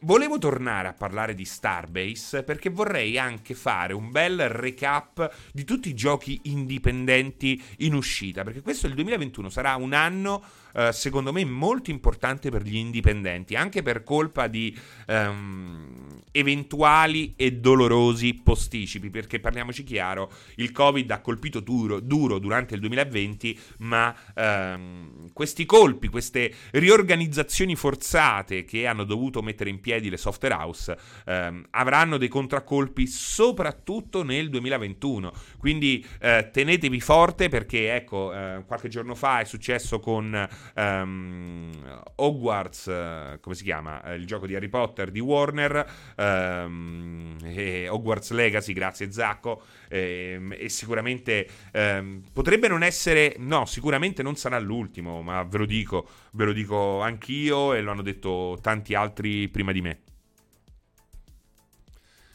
volevo 0.00 0.38
tornare 0.38 0.88
a 0.88 0.92
parlare 0.92 1.34
di 1.34 1.44
Starbase 1.44 2.42
perché 2.42 2.70
vorrei 2.70 3.18
anche 3.18 3.54
fare 3.54 3.92
un 3.92 4.10
bel 4.10 4.48
recap 4.48 5.32
di 5.52 5.64
tutti 5.64 5.88
i 5.88 5.94
giochi 5.94 6.40
indipendenti 6.44 7.62
in 7.78 7.94
uscita. 7.94 8.42
Perché 8.42 8.62
questo 8.62 8.86
il 8.86 8.94
2021 8.94 9.48
sarà 9.48 9.76
un 9.76 9.92
anno 9.92 10.42
eh, 10.74 10.92
secondo 10.92 11.32
me 11.32 11.44
molto 11.44 11.90
importante 11.90 12.50
per 12.50 12.62
gli 12.62 12.76
indipendenti, 12.76 13.56
anche 13.56 13.82
per 13.82 14.02
colpa 14.02 14.46
di 14.46 14.76
um, 15.08 16.20
eventuali 16.30 17.34
e 17.36 17.52
dolorosi 17.52 18.34
posticipi, 18.34 19.10
perché 19.10 19.40
parliamoci 19.40 19.82
chiaro, 19.84 20.30
il 20.56 20.72
Covid 20.72 21.10
ha 21.10 21.20
colpito 21.20 21.60
duro, 21.60 22.00
duro 22.00 22.38
durante 22.38 22.74
il 22.74 22.80
2020, 22.80 23.58
ma 23.78 24.14
um, 24.34 25.30
questi 25.32 25.64
colpi, 25.66 26.08
queste 26.08 26.52
riorganizzazioni 26.72 27.74
forzate 27.74 28.64
che 28.64 28.86
hanno 28.86 29.04
dovuto 29.04 29.42
mettere 29.42 29.69
in 29.70 29.80
piedi 29.80 30.10
le 30.10 30.16
software 30.16 30.54
house 30.54 30.96
um, 31.26 31.64
avranno 31.70 32.16
dei 32.16 32.28
contraccolpi 32.28 33.06
soprattutto 33.06 34.22
nel 34.22 34.50
2021. 34.50 35.32
Quindi 35.58 36.04
uh, 36.20 36.50
tenetevi 36.50 37.00
forte 37.00 37.48
perché 37.48 37.94
ecco, 37.94 38.32
uh, 38.34 38.64
qualche 38.66 38.88
giorno 38.88 39.14
fa 39.14 39.40
è 39.40 39.44
successo 39.44 40.00
con 40.00 40.48
um, 40.74 41.70
Hogwarts, 42.16 42.86
uh, 42.86 43.40
come 43.40 43.54
si 43.54 43.64
chiama? 43.64 44.00
Uh, 44.04 44.10
il 44.12 44.26
gioco 44.26 44.46
di 44.46 44.54
Harry 44.54 44.68
Potter 44.68 45.10
di 45.10 45.20
Warner, 45.20 45.86
um, 46.16 47.36
e 47.42 47.88
Hogwarts 47.88 48.30
Legacy, 48.30 48.72
grazie 48.72 49.10
Zacco, 49.10 49.62
e, 49.90 50.40
e 50.56 50.68
sicuramente 50.68 51.48
um, 51.72 52.22
potrebbe 52.32 52.68
non 52.68 52.84
essere, 52.84 53.34
no, 53.38 53.66
sicuramente 53.66 54.22
non 54.22 54.36
sarà 54.36 54.58
l'ultimo, 54.60 55.20
ma 55.20 55.42
ve 55.42 55.58
lo 55.58 55.66
dico, 55.66 56.08
ve 56.32 56.44
lo 56.44 56.52
dico 56.52 57.00
anch'io 57.00 57.74
e 57.74 57.80
lo 57.80 57.90
hanno 57.90 58.02
detto 58.02 58.56
tanti 58.62 58.94
altri 58.94 59.48
prima 59.48 59.72
di 59.72 59.80
me. 59.80 60.02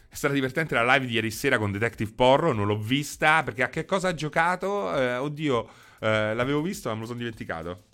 È 0.09 0.15
stata 0.15 0.33
divertente 0.33 0.75
la 0.75 0.93
live 0.93 1.05
di 1.05 1.13
ieri 1.13 1.31
sera 1.31 1.57
con 1.57 1.71
Detective 1.71 2.11
Porro, 2.13 2.51
non 2.51 2.67
l'ho 2.67 2.77
vista 2.77 3.41
perché 3.43 3.63
a 3.63 3.69
che 3.69 3.85
cosa 3.85 4.09
ha 4.09 4.13
giocato? 4.13 4.93
Eh, 4.97 5.15
oddio, 5.15 5.67
eh, 5.99 6.33
l'avevo 6.33 6.61
visto 6.61 6.89
ma 6.89 6.95
me 6.95 7.01
lo 7.01 7.07
sono 7.07 7.19
dimenticato. 7.19 7.85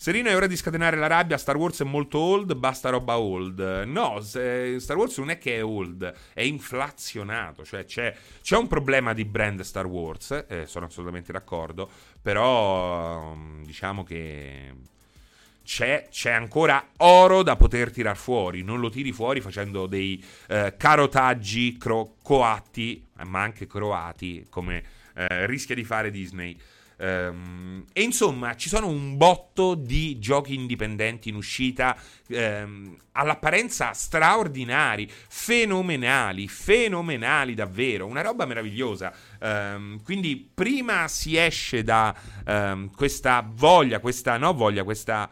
Serino, 0.00 0.28
è 0.28 0.36
ora 0.36 0.46
di 0.46 0.54
scatenare 0.54 0.96
la 0.96 1.08
rabbia. 1.08 1.36
Star 1.36 1.56
Wars 1.56 1.80
è 1.80 1.84
molto 1.84 2.20
old, 2.20 2.54
basta 2.54 2.88
roba 2.88 3.18
old. 3.18 3.82
No, 3.86 4.20
Star 4.20 4.96
Wars 4.96 5.18
non 5.18 5.30
è 5.30 5.38
che 5.38 5.56
è 5.56 5.64
old, 5.64 6.14
è 6.32 6.42
inflazionato. 6.42 7.64
Cioè, 7.64 7.84
c'è, 7.84 8.14
c'è 8.40 8.56
un 8.56 8.68
problema 8.68 9.12
di 9.12 9.24
brand 9.24 9.60
Star 9.62 9.86
Wars, 9.86 10.44
eh, 10.46 10.66
sono 10.66 10.86
assolutamente 10.86 11.32
d'accordo. 11.32 11.90
Però, 12.22 13.34
mm, 13.34 13.64
diciamo 13.64 14.04
che. 14.04 14.72
C'è, 15.64 16.06
c'è, 16.10 16.30
ancora 16.30 16.82
oro 16.98 17.42
da 17.42 17.56
poter 17.56 17.90
tirar 17.90 18.16
fuori. 18.16 18.62
Non 18.62 18.78
lo 18.78 18.90
tiri 18.90 19.10
fuori 19.10 19.40
facendo 19.40 19.86
dei 19.86 20.24
eh, 20.46 20.74
carotaggi 20.78 21.76
cro- 21.76 22.14
coatti, 22.22 23.04
ma 23.24 23.42
anche 23.42 23.66
croati, 23.66 24.46
come 24.48 24.82
eh, 25.14 25.44
rischia 25.46 25.74
di 25.74 25.82
fare 25.82 26.12
Disney. 26.12 26.56
Um, 27.00 27.84
e 27.92 28.02
insomma, 28.02 28.56
ci 28.56 28.68
sono 28.68 28.88
un 28.88 29.16
botto 29.16 29.74
di 29.74 30.18
giochi 30.18 30.54
indipendenti 30.54 31.28
in 31.28 31.36
uscita 31.36 31.96
um, 32.28 32.96
all'apparenza 33.12 33.92
straordinari, 33.92 35.08
fenomenali, 35.08 36.48
fenomenali 36.48 37.54
davvero, 37.54 38.06
una 38.06 38.22
roba 38.22 38.46
meravigliosa. 38.46 39.12
Um, 39.40 40.02
quindi 40.02 40.50
prima 40.52 41.06
si 41.08 41.36
esce 41.36 41.82
da 41.82 42.14
questa 42.96 43.46
voglia, 43.48 44.00
questa 44.00 44.36
no 44.36 44.52
voglia, 44.54 44.84
questa 44.84 45.28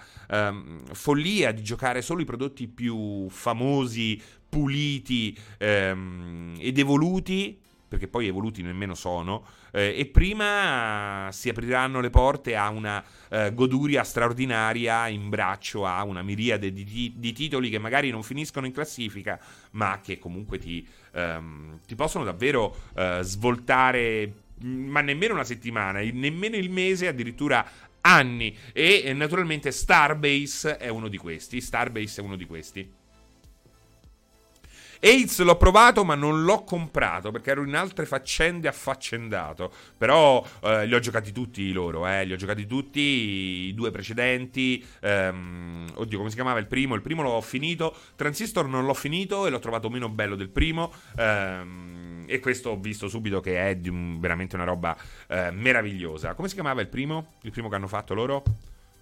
follia 0.93 1.53
di 1.53 1.63
giocare 1.63 2.03
solo 2.03 2.21
i 2.21 2.25
prodotti 2.25 2.69
più 2.69 3.29
famosi, 3.31 4.21
puliti 4.49 5.37
ehm, 5.59 6.57
ed 6.59 6.79
evoluti, 6.79 7.59
perché 7.97 8.09
poi 8.09 8.27
evoluti 8.27 8.63
nemmeno 8.63 8.95
sono, 8.95 9.45
eh, 9.73 9.95
e 9.97 10.07
prima 10.07 11.31
si 11.33 11.49
apriranno 11.49 12.01
le 12.01 12.11
porte 12.11 12.55
a 12.55 12.69
una 12.69 13.03
eh, 13.31 13.53
goduria 13.55 14.05
straordinaria 14.05 15.09
in 15.09 15.31
braccio 15.31 15.87
a 15.87 16.05
una 16.05 16.23
miriade 16.23 16.73
di, 16.73 17.15
di, 17.17 17.33
titoli 17.33 17.71
che 17.71 17.79
magari 17.79 18.11
non 18.11 18.23
finiscono 18.23 18.67
in 18.67 18.73
classifica, 18.73 19.41
ma 19.73 20.01
che 20.03 20.19
comunque 20.19 20.59
ti, 20.59 20.87
ehm, 21.13 21.81
ti 21.87 21.95
possono 21.95 22.25
davvero 22.25 22.77
eh, 22.95 23.21
svoltare 23.23 24.45
ma 24.59 25.03
nemmeno 25.03 25.35
una 25.35 25.45
settimana, 25.45 26.01
nemmeno 26.01 26.57
il 26.57 26.71
mese, 26.71 27.09
addirittura 27.09 27.67
anni. 28.01 28.57
E 28.73 29.13
naturalmente 29.15 29.71
Starbase 29.71 30.79
è 30.79 30.89
uno 30.89 31.09
di 31.09 31.19
questi. 31.19 31.61
Starbase 31.61 32.23
è 32.23 32.25
uno 32.25 32.37
di 32.37 32.47
questi. 32.47 32.91
AIDS 35.07 35.41
l'ho 35.43 35.57
provato 35.57 36.05
ma 36.05 36.17
non 36.17 36.43
l'ho 36.43 36.65
comprato 36.65 37.31
perché 37.31 37.53
ero 37.53 37.65
in 37.65 37.77
altre 37.77 38.07
faccende 38.07 38.67
affaccendato. 38.67 39.73
Però 39.97 40.45
eh, 40.63 40.87
li 40.87 40.95
ho 40.95 40.99
giocati 40.99 41.31
tutti 41.31 41.73
loro, 41.73 42.07
eh. 42.09 42.25
li 42.25 42.33
ho 42.33 42.37
giocati 42.37 42.67
tutti 42.67 43.01
i 43.01 43.75
due 43.75 43.93
precedenti. 43.93 44.85
Ehm, 45.01 45.93
oddio, 45.95 46.19
come 46.19 46.31
si 46.31 46.35
chiamava 46.35 46.59
il 46.59 46.67
primo? 46.67 46.95
Il 46.97 47.03
primo 47.03 47.23
l'ho 47.23 47.41
finito. 47.41 47.95
Transistor 48.17 48.67
non 48.67 48.85
l'ho 48.85 48.95
finito 48.95 49.47
e 49.47 49.51
l'ho 49.51 49.61
trovato 49.61 49.89
meno 49.89 50.09
bello 50.09 50.35
del 50.35 50.49
primo. 50.49 50.93
Ehm, 51.17 52.25
e 52.27 52.41
questo 52.41 52.71
ho 52.71 52.77
visto 52.77 53.07
subito 53.07 53.41
che 53.41 53.59
è 53.59 53.79
un, 53.89 54.19
veramente 54.19 54.57
una 54.57 54.65
roba 54.65 54.97
eh, 55.29 55.53
meravigliosa. 55.53 56.35
Come 56.35 56.49
si 56.49 56.55
chiamava 56.55 56.81
il 56.81 56.89
primo? 56.89 57.35
Il 57.43 57.53
primo 57.53 57.69
che 57.69 57.77
hanno 57.77 57.87
fatto 57.87 58.13
loro? 58.13 58.43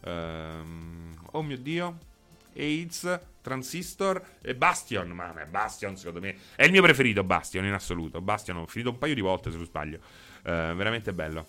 Ehm, 0.04 1.16
oh 1.32 1.42
mio 1.42 1.56
dio. 1.56 2.12
AIDS, 2.56 3.20
Transistor 3.40 4.22
e 4.40 4.54
Bastion. 4.54 5.10
Ma 5.10 5.32
Bastion, 5.48 5.96
secondo 5.96 6.20
me, 6.20 6.36
è 6.56 6.64
il 6.64 6.70
mio 6.70 6.82
preferito. 6.82 7.22
Bastion 7.24 7.64
in 7.64 7.72
assoluto. 7.72 8.20
Bastion 8.20 8.56
ho 8.56 8.66
finito 8.66 8.90
un 8.90 8.98
paio 8.98 9.14
di 9.14 9.20
volte, 9.20 9.50
se 9.50 9.56
non 9.56 9.66
sbaglio. 9.66 9.98
Uh, 10.42 10.74
veramente 10.74 11.12
bello. 11.12 11.46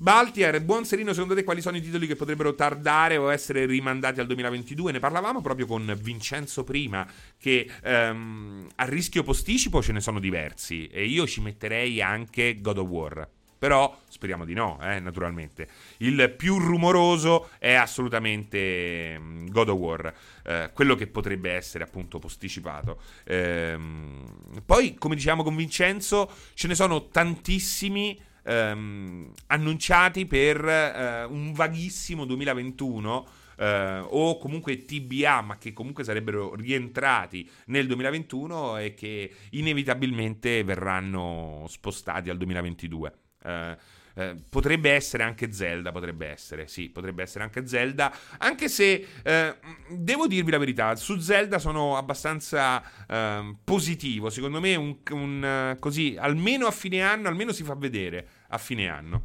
Baltier, 0.00 0.62
buon 0.62 0.86
Serino, 0.86 1.12
secondo 1.12 1.34
te 1.34 1.44
quali 1.44 1.60
sono 1.60 1.76
i 1.76 1.82
titoli 1.82 2.06
che 2.06 2.16
potrebbero 2.16 2.54
tardare 2.54 3.18
o 3.18 3.30
essere 3.30 3.66
rimandati 3.66 4.18
al 4.18 4.26
2022? 4.26 4.92
Ne 4.92 4.98
parlavamo 4.98 5.42
proprio 5.42 5.66
con 5.66 5.94
Vincenzo 6.00 6.64
prima, 6.64 7.06
che 7.36 7.70
um, 7.84 8.66
a 8.76 8.84
rischio 8.86 9.22
posticipo 9.22 9.82
ce 9.82 9.92
ne 9.92 10.00
sono 10.00 10.18
diversi 10.18 10.86
e 10.86 11.04
io 11.04 11.26
ci 11.26 11.42
metterei 11.42 12.00
anche 12.00 12.62
God 12.62 12.78
of 12.78 12.88
War. 12.88 13.28
Però 13.60 13.94
speriamo 14.08 14.46
di 14.46 14.54
no, 14.54 14.78
eh, 14.80 15.00
naturalmente. 15.00 15.68
Il 15.98 16.32
più 16.34 16.56
rumoroso 16.58 17.50
è 17.58 17.74
assolutamente 17.74 19.18
mm, 19.18 19.48
God 19.48 19.68
of 19.68 19.78
War, 19.78 20.14
eh, 20.44 20.70
quello 20.72 20.94
che 20.94 21.06
potrebbe 21.06 21.52
essere 21.52 21.84
appunto 21.84 22.18
posticipato. 22.18 23.02
Ehm, 23.24 24.24
poi, 24.64 24.94
come 24.94 25.14
diciamo 25.14 25.42
con 25.42 25.56
Vincenzo, 25.56 26.30
ce 26.54 26.68
ne 26.68 26.74
sono 26.74 27.08
tantissimi 27.08 28.18
ehm, 28.44 29.30
annunciati 29.48 30.24
per 30.24 30.64
eh, 30.66 31.24
un 31.24 31.52
vaghissimo 31.52 32.24
2021. 32.24 33.26
Uh, 33.60 34.06
o 34.08 34.38
comunque 34.38 34.86
TBA, 34.86 35.42
ma 35.42 35.58
che 35.58 35.74
comunque 35.74 36.02
sarebbero 36.02 36.54
rientrati 36.54 37.46
nel 37.66 37.86
2021 37.86 38.78
e 38.78 38.94
che 38.94 39.30
inevitabilmente 39.50 40.64
verranno 40.64 41.66
spostati 41.68 42.30
al 42.30 42.38
2022. 42.38 43.19
Eh, 43.42 43.98
eh, 44.14 44.36
potrebbe 44.48 44.90
essere 44.90 45.22
anche 45.22 45.52
Zelda, 45.52 45.92
potrebbe 45.92 46.26
essere, 46.26 46.66
sì, 46.66 46.90
potrebbe 46.90 47.22
essere 47.22 47.44
anche 47.44 47.66
Zelda, 47.66 48.12
anche 48.38 48.68
se 48.68 49.06
eh, 49.22 49.56
devo 49.88 50.26
dirvi 50.26 50.50
la 50.50 50.58
verità, 50.58 50.96
su 50.96 51.18
Zelda 51.18 51.58
sono 51.58 51.96
abbastanza 51.96 52.82
ehm, 53.06 53.58
positivo, 53.62 54.28
secondo 54.28 54.60
me 54.60 54.74
un, 54.74 54.96
un, 55.10 55.76
così, 55.78 56.16
almeno 56.18 56.66
a 56.66 56.70
fine 56.72 57.02
anno, 57.02 57.28
almeno 57.28 57.52
si 57.52 57.62
fa 57.62 57.74
vedere 57.74 58.28
a 58.48 58.58
fine 58.58 58.88
anno. 58.88 59.22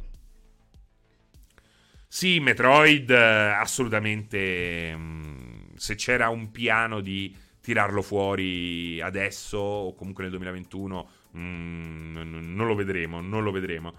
Sì, 2.08 2.38
Metroid, 2.38 3.10
assolutamente, 3.10 4.96
mh, 4.96 5.00
mm, 5.00 5.74
se 5.74 5.96
c'era 5.96 6.28
un 6.28 6.50
piano 6.52 7.00
di 7.00 7.36
tirarlo 7.60 8.00
fuori 8.00 9.00
adesso 9.00 9.58
o 9.58 9.94
comunque 9.94 10.22
nel 10.22 10.30
2021 10.32 11.08
Mm, 11.36 12.54
non 12.54 12.66
lo 12.66 12.74
vedremo, 12.74 13.20
non 13.20 13.42
lo 13.42 13.50
vedremo. 13.50 13.94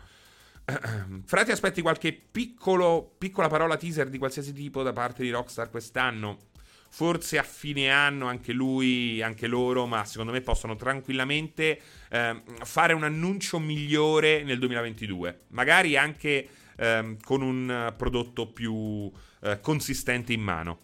Fra 1.26 1.44
ti 1.44 1.52
aspetti 1.52 1.82
qualche 1.82 2.14
piccolo, 2.14 3.16
piccola 3.18 3.48
parola 3.48 3.78
teaser 3.78 4.10
di 4.10 4.18
qualsiasi 4.18 4.54
tipo 4.54 4.84
da 4.84 4.92
parte 4.92 5.24
di 5.24 5.30
Rockstar 5.30 5.70
quest'anno? 5.70 6.46
Forse 6.90 7.38
a 7.38 7.44
fine 7.44 7.90
anno 7.92 8.28
anche 8.28 8.54
lui, 8.54 9.22
anche 9.22 9.46
loro, 9.48 9.86
ma 9.86 10.04
secondo 10.06 10.32
me 10.32 10.42
possono 10.42 10.76
tranquillamente 10.76 11.80
eh, 12.10 12.42
fare 12.64 12.94
un 12.94 13.04
annuncio 13.04 13.60
migliore 13.60 14.44
nel 14.44 14.58
2022. 14.58 15.42
Magari 15.50 15.98
anche 15.98 16.48
eh, 16.76 17.18
con 17.24 17.42
un 17.42 17.94
prodotto 17.96 18.48
più 18.48 19.12
eh, 19.42 19.60
consistente 19.62 20.34
in 20.34 20.42
mano. 20.42 20.80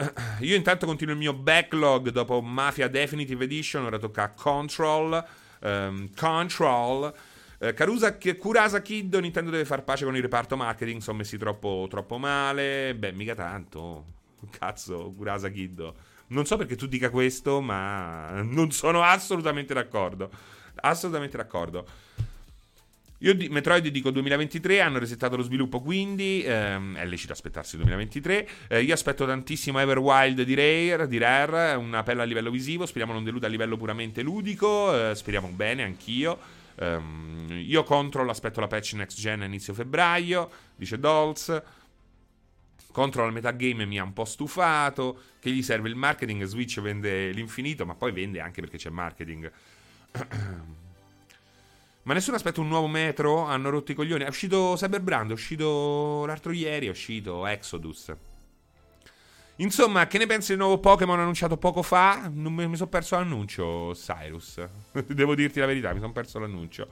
Io 0.40 0.56
intanto 0.56 0.86
continuo 0.86 1.14
il 1.14 1.20
mio 1.20 1.34
backlog 1.34 2.10
dopo 2.10 2.40
Mafia 2.40 2.88
Definitive 2.88 3.44
Edition, 3.44 3.84
ora 3.84 3.98
tocca 3.98 4.30
Control. 4.30 5.24
Um, 5.60 6.10
Control. 6.14 7.12
Uh, 7.58 7.74
Carusa, 7.74 8.16
Kurasa 8.16 8.80
Kid, 8.80 9.14
Nintendo 9.16 9.50
deve 9.50 9.66
far 9.66 9.84
pace 9.84 10.04
con 10.04 10.16
il 10.16 10.22
reparto 10.22 10.56
marketing, 10.56 11.00
sono 11.02 11.18
messi 11.18 11.36
troppo, 11.36 11.86
troppo 11.90 12.16
male. 12.16 12.94
Beh, 12.94 13.12
mica 13.12 13.34
tanto. 13.34 14.18
Cazzo, 14.50 15.12
Kurasa 15.14 15.50
Kid. 15.50 15.92
Non 16.28 16.46
so 16.46 16.56
perché 16.56 16.76
tu 16.76 16.86
dica 16.86 17.10
questo, 17.10 17.60
ma 17.60 18.40
non 18.42 18.70
sono 18.70 19.02
assolutamente 19.02 19.74
d'accordo. 19.74 20.30
Assolutamente 20.76 21.36
d'accordo. 21.36 21.86
Io 23.22 23.34
di 23.34 23.50
Metroid 23.50 23.86
dico 23.88 24.10
2023, 24.10 24.80
hanno 24.80 24.98
resettato 24.98 25.36
lo 25.36 25.42
sviluppo 25.42 25.80
quindi, 25.80 26.42
ehm, 26.42 26.96
è 26.96 27.04
lecito 27.04 27.32
aspettarsi 27.32 27.74
il 27.74 27.82
2023. 27.82 28.48
Eh, 28.68 28.82
io 28.82 28.94
aspetto 28.94 29.26
tantissimo 29.26 29.78
Everwild 29.78 30.40
di 30.40 30.54
Rare, 30.54 31.06
di 31.06 31.18
Rare, 31.18 31.74
una 31.74 32.02
pelle 32.02 32.22
a 32.22 32.24
livello 32.24 32.50
visivo, 32.50 32.86
speriamo 32.86 33.12
non 33.12 33.22
deluda 33.22 33.46
a 33.46 33.50
livello 33.50 33.76
puramente 33.76 34.22
ludico, 34.22 35.10
eh, 35.10 35.14
speriamo 35.14 35.48
bene 35.48 35.82
anch'io. 35.82 36.38
Um, 36.76 37.46
io 37.50 37.82
Control 37.84 38.30
aspetto 38.30 38.58
la 38.58 38.68
patch 38.68 38.94
next 38.94 39.18
gen 39.18 39.42
a 39.42 39.44
inizio 39.44 39.74
febbraio, 39.74 40.50
dice 40.74 40.98
Dolz. 40.98 41.62
Control 42.90 43.26
al 43.26 43.32
metagame 43.34 43.84
mi 43.84 43.98
ha 43.98 44.02
un 44.02 44.14
po' 44.14 44.24
stufato. 44.24 45.24
Che 45.38 45.50
gli 45.50 45.62
serve 45.62 45.90
il 45.90 45.94
marketing? 45.94 46.42
Switch 46.44 46.80
vende 46.80 47.32
l'infinito, 47.32 47.84
ma 47.84 47.94
poi 47.94 48.12
vende 48.12 48.40
anche 48.40 48.62
perché 48.62 48.78
c'è 48.78 48.88
marketing. 48.88 49.52
Ma 52.10 52.16
nessuno 52.16 52.34
aspetta 52.34 52.60
un 52.60 52.66
nuovo 52.66 52.88
metro? 52.88 53.44
Hanno 53.44 53.70
rotto 53.70 53.92
i 53.92 53.94
coglioni. 53.94 54.24
È 54.24 54.28
uscito 54.28 54.72
Cyberbrand, 54.74 55.30
è 55.30 55.32
uscito 55.32 56.24
l'altro 56.26 56.50
ieri, 56.50 56.88
è 56.88 56.90
uscito 56.90 57.46
Exodus. 57.46 58.12
Insomma, 59.58 60.08
che 60.08 60.18
ne 60.18 60.26
pensi 60.26 60.48
del 60.48 60.58
nuovo 60.58 60.80
Pokémon 60.80 61.20
annunciato 61.20 61.56
poco 61.56 61.82
fa? 61.82 62.28
Non 62.34 62.52
mi, 62.52 62.66
mi 62.66 62.74
sono 62.74 62.88
perso 62.88 63.14
l'annuncio, 63.14 63.92
Cyrus. 63.94 64.58
Devo 65.06 65.36
dirti 65.36 65.60
la 65.60 65.66
verità, 65.66 65.92
mi 65.92 66.00
sono 66.00 66.10
perso 66.10 66.40
l'annuncio. 66.40 66.88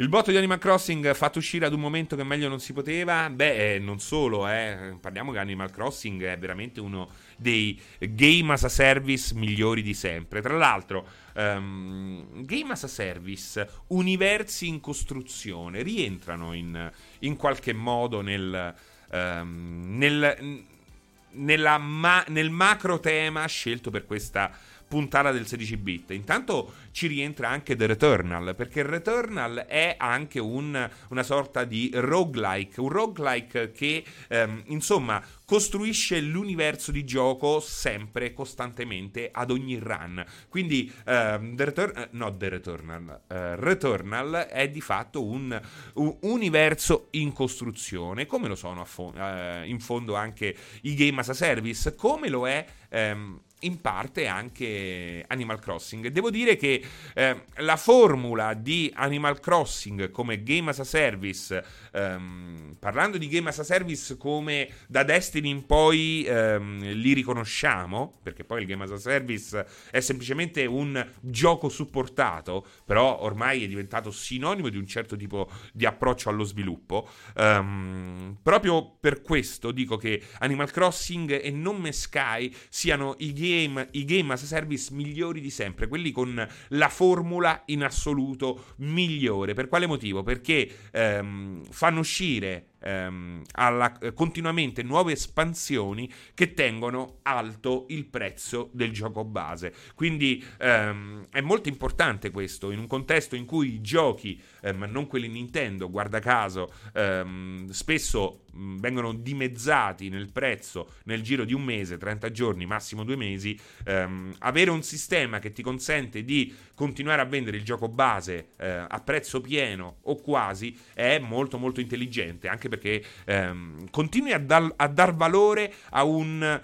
Il 0.00 0.08
botto 0.08 0.30
di 0.30 0.38
Animal 0.38 0.56
Crossing 0.56 1.12
fatto 1.12 1.36
uscire 1.40 1.66
ad 1.66 1.74
un 1.74 1.80
momento 1.80 2.16
che 2.16 2.24
meglio 2.24 2.48
non 2.48 2.58
si 2.58 2.72
poteva? 2.72 3.28
Beh, 3.28 3.74
eh, 3.74 3.78
non 3.78 4.00
solo, 4.00 4.48
eh. 4.48 4.96
Parliamo 4.98 5.30
che 5.30 5.36
Animal 5.36 5.70
Crossing 5.70 6.24
è 6.24 6.38
veramente 6.38 6.80
uno 6.80 7.10
dei 7.36 7.78
game 7.98 8.54
as 8.54 8.64
a 8.64 8.70
service 8.70 9.34
migliori 9.34 9.82
di 9.82 9.92
sempre. 9.92 10.40
Tra 10.40 10.56
l'altro, 10.56 11.06
um, 11.34 12.42
game 12.46 12.72
as 12.72 12.84
a 12.84 12.88
service, 12.88 13.68
universi 13.88 14.68
in 14.68 14.80
costruzione, 14.80 15.82
rientrano 15.82 16.54
in, 16.54 16.90
in 17.18 17.36
qualche 17.36 17.74
modo 17.74 18.22
nel, 18.22 18.74
um, 19.10 19.98
nel, 19.98 21.78
ma- 21.78 22.24
nel 22.28 22.48
macro 22.48 23.00
tema 23.00 23.44
scelto 23.44 23.90
per 23.90 24.06
questa 24.06 24.50
puntata 24.90 25.30
del 25.30 25.46
16 25.46 25.76
bit. 25.76 26.10
Intanto 26.10 26.72
ci 26.90 27.06
rientra 27.06 27.48
anche 27.48 27.76
The 27.76 27.86
Returnal, 27.86 28.56
perché 28.56 28.82
Returnal 28.82 29.64
è 29.68 29.94
anche 29.96 30.40
un, 30.40 30.90
una 31.10 31.22
sorta 31.22 31.62
di 31.62 31.92
roguelike, 31.94 32.80
un 32.80 32.88
roguelike 32.88 33.70
che 33.70 34.02
ehm, 34.26 34.64
insomma 34.66 35.22
costruisce 35.44 36.20
l'universo 36.20 36.90
di 36.90 37.04
gioco 37.04 37.60
sempre, 37.60 38.32
costantemente, 38.32 39.30
ad 39.32 39.52
ogni 39.52 39.78
run. 39.78 40.24
Quindi 40.48 40.92
ehm, 41.06 41.54
The 41.54 41.64
Return, 41.66 41.96
eh, 41.96 42.08
no, 42.10 42.36
The 42.36 42.48
Returnal, 42.48 43.20
eh, 43.28 43.54
Returnal 43.54 44.32
è 44.50 44.68
di 44.68 44.80
fatto 44.80 45.24
un, 45.24 45.60
un, 45.94 46.16
universo 46.22 47.06
in 47.12 47.32
costruzione, 47.32 48.26
come 48.26 48.48
lo 48.48 48.56
sono 48.56 48.84
fo- 48.84 49.14
eh, 49.16 49.68
in 49.68 49.78
fondo 49.78 50.16
anche 50.16 50.52
i 50.82 50.94
game 50.94 51.20
as 51.20 51.28
a 51.28 51.34
service, 51.34 51.94
come 51.94 52.28
lo 52.28 52.48
è... 52.48 52.66
Ehm, 52.88 53.40
in 53.60 53.80
parte 53.80 54.26
anche 54.26 55.24
Animal 55.26 55.60
Crossing. 55.60 56.08
Devo 56.08 56.30
dire 56.30 56.56
che 56.56 56.82
eh, 57.14 57.44
la 57.56 57.76
formula 57.76 58.54
di 58.54 58.90
Animal 58.94 59.40
Crossing 59.40 60.10
come 60.10 60.42
game 60.42 60.70
as 60.70 60.78
a 60.78 60.84
service, 60.84 61.64
ehm, 61.92 62.76
parlando 62.78 63.18
di 63.18 63.28
game 63.28 63.48
as 63.48 63.58
a 63.58 63.64
service 63.64 64.16
come 64.16 64.68
da 64.86 65.02
Destiny 65.02 65.50
in 65.50 65.66
poi 65.66 66.24
ehm, 66.26 66.92
li 66.92 67.12
riconosciamo, 67.12 68.18
perché 68.22 68.44
poi 68.44 68.62
il 68.62 68.66
game 68.66 68.84
as 68.84 68.92
a 68.92 68.98
service 68.98 69.66
è 69.90 70.00
semplicemente 70.00 70.64
un 70.66 71.06
gioco 71.20 71.68
supportato, 71.68 72.66
però 72.84 73.20
ormai 73.20 73.64
è 73.64 73.68
diventato 73.68 74.10
sinonimo 74.10 74.68
di 74.68 74.76
un 74.76 74.86
certo 74.86 75.16
tipo 75.16 75.50
di 75.72 75.86
approccio 75.86 76.28
allo 76.28 76.44
sviluppo. 76.44 77.08
Um, 77.36 78.38
proprio 78.42 78.96
per 78.98 79.20
questo 79.22 79.70
dico 79.70 79.96
che 79.96 80.22
Animal 80.38 80.70
Crossing 80.70 81.40
e 81.42 81.50
Non 81.50 81.76
Me 81.76 81.92
Sky 81.92 82.54
siano 82.68 83.14
i 83.18 83.32
game 83.32 83.49
game, 83.50 83.88
i 83.92 84.04
game 84.04 84.32
as 84.32 84.42
a 84.42 84.46
service 84.46 84.92
migliori 84.92 85.40
di 85.40 85.50
sempre, 85.50 85.88
quelli 85.88 86.10
con 86.10 86.46
la 86.68 86.88
formula 86.88 87.62
in 87.66 87.82
assoluto 87.82 88.74
migliore. 88.76 89.54
Per 89.54 89.68
quale 89.68 89.86
motivo? 89.86 90.22
Perché 90.22 90.70
ehm, 90.92 91.64
fanno 91.70 92.00
uscire 92.00 92.69
ehm, 92.80 93.42
alla, 93.52 93.98
continuamente 94.14 94.82
nuove 94.82 95.12
espansioni 95.12 96.10
che 96.34 96.54
tengono 96.54 97.18
alto 97.22 97.86
il 97.88 98.06
prezzo 98.06 98.70
del 98.72 98.92
gioco 98.92 99.24
base. 99.24 99.72
Quindi 99.94 100.44
ehm, 100.58 101.26
è 101.30 101.40
molto 101.40 101.68
importante 101.68 102.30
questo 102.30 102.70
in 102.70 102.78
un 102.78 102.86
contesto 102.86 103.36
in 103.36 103.44
cui 103.44 103.74
i 103.74 103.80
giochi, 103.80 104.40
ma 104.62 104.68
ehm, 104.68 104.90
non 104.90 105.06
quelli 105.06 105.28
Nintendo, 105.28 105.90
guarda 105.90 106.18
caso, 106.18 106.72
ehm, 106.92 107.68
spesso 107.70 108.44
vengono 108.52 109.12
dimezzati 109.12 110.08
nel 110.08 110.30
prezzo 110.32 110.94
nel 111.04 111.22
giro 111.22 111.44
di 111.44 111.54
un 111.54 111.62
mese, 111.62 111.98
30 111.98 112.30
giorni, 112.30 112.66
massimo 112.66 113.04
due 113.04 113.16
mesi, 113.16 113.58
ehm, 113.84 114.34
avere 114.38 114.70
un 114.70 114.82
sistema 114.82 115.38
che 115.38 115.52
ti 115.52 115.62
consente 115.62 116.24
di 116.24 116.54
continuare 116.74 117.22
a 117.22 117.26
vendere 117.26 117.56
il 117.56 117.64
gioco 117.64 117.88
base 117.88 118.50
eh, 118.56 118.84
a 118.88 119.00
prezzo 119.00 119.40
pieno 119.40 119.98
o 120.02 120.16
quasi 120.16 120.76
è 120.94 121.18
molto 121.18 121.58
molto 121.58 121.80
intelligente, 121.80 122.48
anche 122.48 122.68
perché 122.70 123.04
ehm, 123.26 123.90
continui 123.90 124.32
a, 124.32 124.38
dar, 124.38 124.72
a 124.76 124.88
dar 124.88 125.14
valore 125.14 125.70
a 125.90 126.04
un 126.04 126.60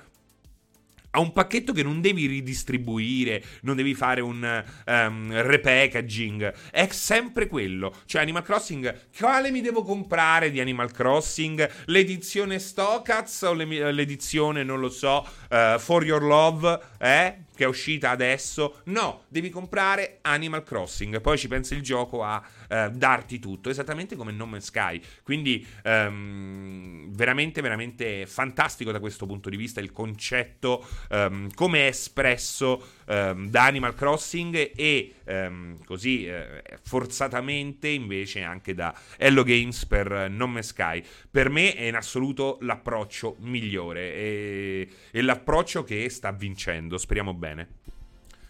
a 1.17 1.21
un 1.21 1.33
pacchetto 1.33 1.73
che 1.73 1.83
non 1.83 2.01
devi 2.01 2.27
ridistribuire, 2.27 3.43
non 3.63 3.75
devi 3.75 3.95
fare 3.95 4.21
un 4.21 4.65
um, 4.87 5.33
repackaging, 5.33 6.53
è 6.71 6.87
sempre 6.91 7.49
quello. 7.49 7.95
Cioè 8.05 8.21
Animal 8.21 8.43
Crossing, 8.43 9.09
quale 9.17 9.51
mi 9.51 9.63
devo 9.63 9.83
comprare 9.83 10.51
di 10.51 10.61
Animal 10.61 10.93
Crossing? 10.93 11.69
L'edizione 11.87 12.59
Stockaz 12.59 13.43
o 13.43 13.55
l'edizione, 13.55 14.63
non 14.63 14.79
lo 14.79 14.91
so, 14.91 15.27
uh, 15.51 15.79
For 15.79 16.05
Your 16.05 16.23
Love, 16.23 16.81
eh? 16.99 17.45
che 17.57 17.65
è 17.65 17.67
uscita 17.67 18.11
adesso. 18.11 18.83
No, 18.85 19.25
devi 19.29 19.51
comprare 19.51 20.19
Animal 20.23 20.63
Crossing. 20.63 21.21
Poi 21.21 21.39
ci 21.39 21.49
pensa 21.49 21.75
il 21.75 21.83
gioco 21.83 22.23
a 22.23 22.43
eh, 22.69 22.91
darti 22.91 23.39
tutto, 23.39 23.71
esattamente 23.71 24.15
come 24.15 24.33
No 24.33 24.49
Sky. 24.61 25.01
Quindi 25.23 25.67
ehm, 25.83 27.13
veramente, 27.13 27.61
veramente 27.61 28.27
fantastico 28.27 28.93
da 28.93 29.01
questo 29.01 29.27
punto 29.27 29.49
di 29.49 29.57
vista 29.57 29.81
il 29.81 29.93
concetto 29.93 30.87
ehm, 31.11 31.53
come 31.55 31.85
è 31.85 31.87
espresso 31.89 32.96
ehm, 33.07 33.49
da 33.49 33.65
Animal 33.65 33.95
Crossing 33.95 34.73
e 34.75 35.15
ehm, 35.25 35.85
così 35.85 36.27
eh, 36.27 36.63
forzatamente 36.83 37.89
invece 37.89 38.43
anche 38.43 38.75
da 38.75 38.95
Hello 39.17 39.43
Games 39.43 39.87
per 39.87 40.29
No 40.31 40.47
Man's 40.47 40.69
Sky. 40.69 41.03
Per 41.31 41.49
me 41.49 41.75
è 41.75 41.85
in 41.85 41.95
assoluto 41.95 42.59
l'approccio 42.61 43.37
migliore 43.41 44.15
e, 44.15 44.89
e 45.11 45.23
l'approccio 45.23 45.85
che 45.85 46.09
sta 46.09 46.33
vincendo. 46.33 46.99
Speriamo 46.99 47.35
bene. 47.35 47.69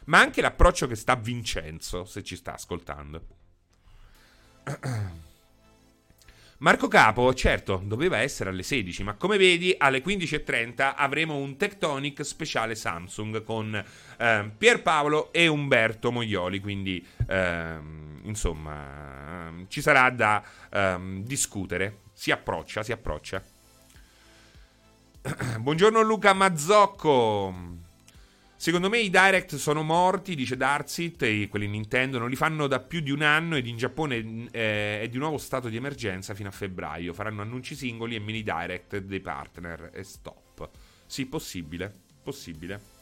Ma 0.07 0.21
anche 0.21 0.41
l'approccio 0.41 0.87
che 0.87 0.95
sta 0.95 1.17
Vincenzo, 1.17 2.05
se 2.05 2.23
ci 2.23 2.37
sta 2.37 2.55
ascoltando. 2.55 3.27
Marco 6.59 6.89
Capo, 6.89 7.35
certo, 7.35 7.83
doveva 7.85 8.19
essere 8.19 8.49
alle 8.49 8.63
16, 8.63 9.03
ma 9.03 9.15
come 9.15 9.37
vedi 9.37 9.75
alle 9.77 10.03
15.30 10.03 10.95
avremo 10.97 11.37
un 11.37 11.59
Tectonic 11.59 12.25
speciale 12.25 12.75
Samsung 12.75 13.43
con 13.43 13.75
eh, 13.75 14.51
Pierpaolo 14.57 15.35
e 15.35 15.49
Umberto 15.49 16.11
Moglioli, 16.11 16.61
quindi 16.61 17.07
eh, 17.29 17.79
insomma 18.23 19.53
ci 19.69 19.83
sarà 19.83 20.09
da 20.09 20.43
eh, 20.73 21.21
discutere. 21.25 21.99
Si 22.15 22.31
approccia, 22.31 22.83
si 22.83 22.93
approccia. 22.93 23.43
Buongiorno 25.61 26.01
Luca 26.01 26.33
Mazzocco. 26.33 27.85
Secondo 28.59 28.89
me 28.89 28.99
i 28.99 29.11
direct 29.11 29.57
sono 29.57 29.83
morti, 29.83 30.35
dice 30.35 30.57
Darsit, 30.57 31.23
e 31.23 31.47
quelli 31.49 31.69
Nintendo 31.69 32.19
non 32.19 32.31
li 32.31 32.37
fanno 32.37 32.67
da 32.67 32.81
più 32.81 33.01
di 33.01 33.11
un 33.11 33.21
anno 33.21 33.57
ed 33.57 33.67
in 33.67 33.77
Giappone 33.77 34.49
eh, 34.51 35.03
è 35.03 35.09
di 35.11 35.19
nuovo 35.19 35.37
stato 35.37 35.69
di 35.69 35.77
emergenza 35.77 36.35
fino 36.35 36.49
a 36.49 36.53
febbraio. 36.53 37.13
Faranno 37.13 37.43
annunci 37.43 37.75
singoli 37.75 38.15
e 38.15 38.19
mini 38.19 38.43
direct 38.43 38.97
dei 38.97 39.21
partner 39.21 39.91
e 39.93 40.03
stop. 40.03 40.71
Sì, 41.07 41.27
possibile, 41.27 41.95
possibile. 42.23 42.95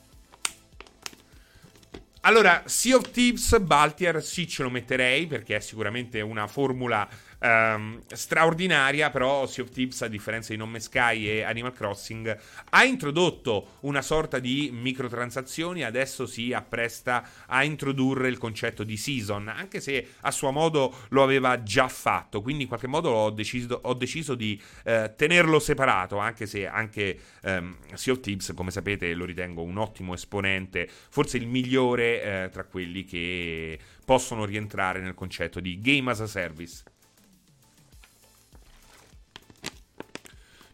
Allora, 2.22 2.62
Sea 2.64 2.96
of 2.96 3.10
Thieves, 3.10 3.60
Baltier, 3.60 4.22
sì 4.22 4.48
ce 4.48 4.62
lo 4.62 4.70
metterei 4.70 5.26
perché 5.26 5.56
è 5.56 5.60
sicuramente 5.60 6.22
una 6.22 6.46
formula 6.46 7.06
um, 7.44 8.00
straordinaria, 8.08 9.10
però 9.10 9.46
Sea 9.46 9.64
of 9.64 9.70
Thieves, 9.70 10.02
a 10.02 10.08
differenza 10.08 10.52
di 10.52 10.58
Nome 10.58 10.80
Sky 10.80 11.28
e 11.28 11.42
Animal 11.42 11.72
Crossing, 11.72 12.38
ha 12.70 12.84
introdotto 12.84 13.78
una 13.80 14.02
sorta 14.02 14.38
di 14.38 14.70
microtransazioni, 14.72 15.84
adesso 15.84 16.26
si 16.26 16.52
appresta 16.52 17.28
a 17.46 17.62
introdurre 17.62 18.28
il 18.28 18.38
concetto 18.38 18.82
di 18.82 18.96
season, 18.96 19.48
anche 19.48 19.80
se 19.80 20.14
a 20.22 20.30
suo 20.30 20.50
modo 20.50 20.94
lo 21.10 21.22
aveva 21.22 21.62
già 21.62 21.88
fatto, 21.88 22.40
quindi 22.40 22.62
in 22.62 22.68
qualche 22.68 22.86
modo 22.86 23.10
ho 23.10 23.30
deciso, 23.30 23.78
ho 23.82 23.94
deciso 23.94 24.34
di 24.34 24.60
eh, 24.84 25.12
tenerlo 25.16 25.58
separato, 25.58 26.18
anche 26.18 26.46
se 26.46 26.66
anche 26.66 27.18
um, 27.42 27.76
Sea 27.92 28.14
of 28.14 28.20
Thieves, 28.20 28.52
come 28.54 28.70
sapete, 28.70 29.12
lo 29.14 29.24
ritengo 29.24 29.62
un 29.62 29.76
ottimo 29.76 30.14
esponente, 30.14 30.88
forse 30.88 31.36
il 31.36 31.46
migliore 31.46 32.22
eh, 32.22 32.48
tra 32.50 32.64
quelli 32.64 33.04
che 33.04 33.78
possono 34.04 34.44
rientrare 34.44 35.00
nel 35.00 35.14
concetto 35.14 35.60
di 35.60 35.78
game 35.80 36.10
as 36.10 36.20
a 36.20 36.26
service. 36.26 36.93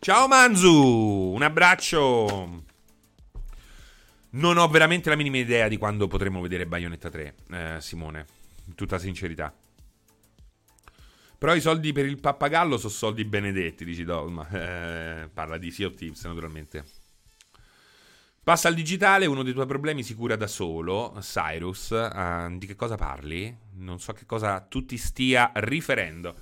Ciao 0.03 0.27
Manzu, 0.29 0.73
un 0.73 1.43
abbraccio. 1.43 2.65
Non 4.31 4.57
ho 4.57 4.67
veramente 4.69 5.11
la 5.11 5.15
minima 5.15 5.37
idea 5.37 5.69
di 5.69 5.77
quando 5.77 6.09
potremo 6.09 6.41
vedere 6.41 6.65
Bayonetta 6.65 7.11
3, 7.11 7.35
eh, 7.51 7.77
Simone, 7.83 8.25
in 8.65 8.75
tutta 8.75 8.97
sincerità. 8.97 9.55
Però 11.37 11.55
i 11.55 11.61
soldi 11.61 11.93
per 11.93 12.07
il 12.07 12.19
pappagallo 12.19 12.79
sono 12.79 12.91
soldi 12.91 13.27
benedetti, 13.27 13.85
dici 13.85 14.05
Dogma. 14.05 14.49
Eh, 14.49 15.29
parla 15.35 15.59
di 15.59 15.71
Sea 15.71 15.89
of 15.89 15.97
Thieves, 15.97 16.25
naturalmente. 16.25 16.83
Passa 18.43 18.69
al 18.69 18.75
digitale, 18.75 19.27
uno 19.27 19.43
dei 19.43 19.53
tuoi 19.53 19.67
problemi 19.67 20.03
si 20.03 20.15
cura 20.15 20.35
da 20.35 20.47
solo, 20.47 21.15
Cyrus. 21.21 21.91
Uh, 21.91 22.57
di 22.57 22.67
che 22.67 22.75
cosa 22.75 22.97
parli? 22.97 23.55
Non 23.75 24.01
so 24.01 24.15
che 24.15 24.25
cosa 24.25 24.61
tu 24.61 24.87
ti 24.87 24.97
stia 24.97 25.53
riferendo. 25.57 26.35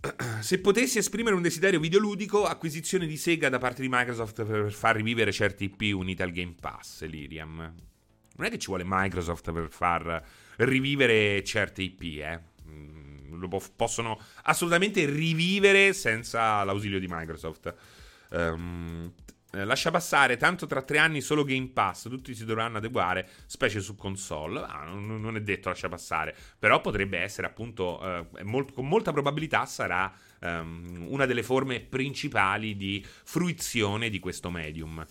Se 0.40 0.60
potessi 0.60 0.98
esprimere 0.98 1.34
un 1.34 1.42
desiderio 1.42 1.78
videoludico, 1.78 2.46
acquisizione 2.46 3.06
di 3.06 3.16
Sega 3.16 3.48
da 3.48 3.58
parte 3.58 3.82
di 3.82 3.88
Microsoft 3.90 4.44
per 4.44 4.72
far 4.72 4.96
rivivere 4.96 5.32
certi 5.32 5.64
IP 5.64 5.94
uniti 5.94 6.22
al 6.22 6.30
Game 6.30 6.54
Pass, 6.58 7.04
Liriam. 7.04 7.56
Non 7.56 8.46
è 8.46 8.50
che 8.50 8.58
ci 8.58 8.68
vuole 8.68 8.84
Microsoft 8.86 9.52
per 9.52 9.68
far 9.70 10.22
rivivere 10.56 11.44
certe 11.44 11.82
IP, 11.82 12.02
eh. 12.02 12.40
Mm, 12.66 13.38
lo 13.38 13.48
possono 13.76 14.18
assolutamente 14.44 15.04
rivivere 15.04 15.92
senza 15.92 16.64
l'ausilio 16.64 16.98
di 16.98 17.06
Microsoft. 17.08 17.74
Um, 18.30 19.12
eh, 19.52 19.64
lascia 19.64 19.90
passare, 19.90 20.36
tanto 20.36 20.66
tra 20.66 20.82
tre 20.82 20.98
anni 20.98 21.20
solo 21.20 21.44
Game 21.44 21.70
Pass, 21.72 22.08
tutti 22.08 22.34
si 22.34 22.44
dovranno 22.44 22.78
adeguare, 22.78 23.28
specie 23.46 23.80
su 23.80 23.96
console. 23.96 24.60
Ah, 24.60 24.84
non, 24.84 25.20
non, 25.20 25.36
è 25.36 25.40
detto 25.40 25.68
lascia 25.68 25.88
passare, 25.88 26.34
però 26.58 26.80
potrebbe 26.80 27.18
essere 27.18 27.46
appunto, 27.46 28.00
eh, 28.02 28.44
molt, 28.44 28.72
con 28.72 28.86
molta 28.86 29.12
probabilità 29.12 29.66
sarà 29.66 30.12
um, 30.40 31.06
una 31.08 31.26
delle 31.26 31.42
forme 31.42 31.80
principali 31.80 32.76
di 32.76 33.04
fruizione 33.24 34.08
di 34.08 34.18
questo 34.18 34.50
medium. 34.50 35.04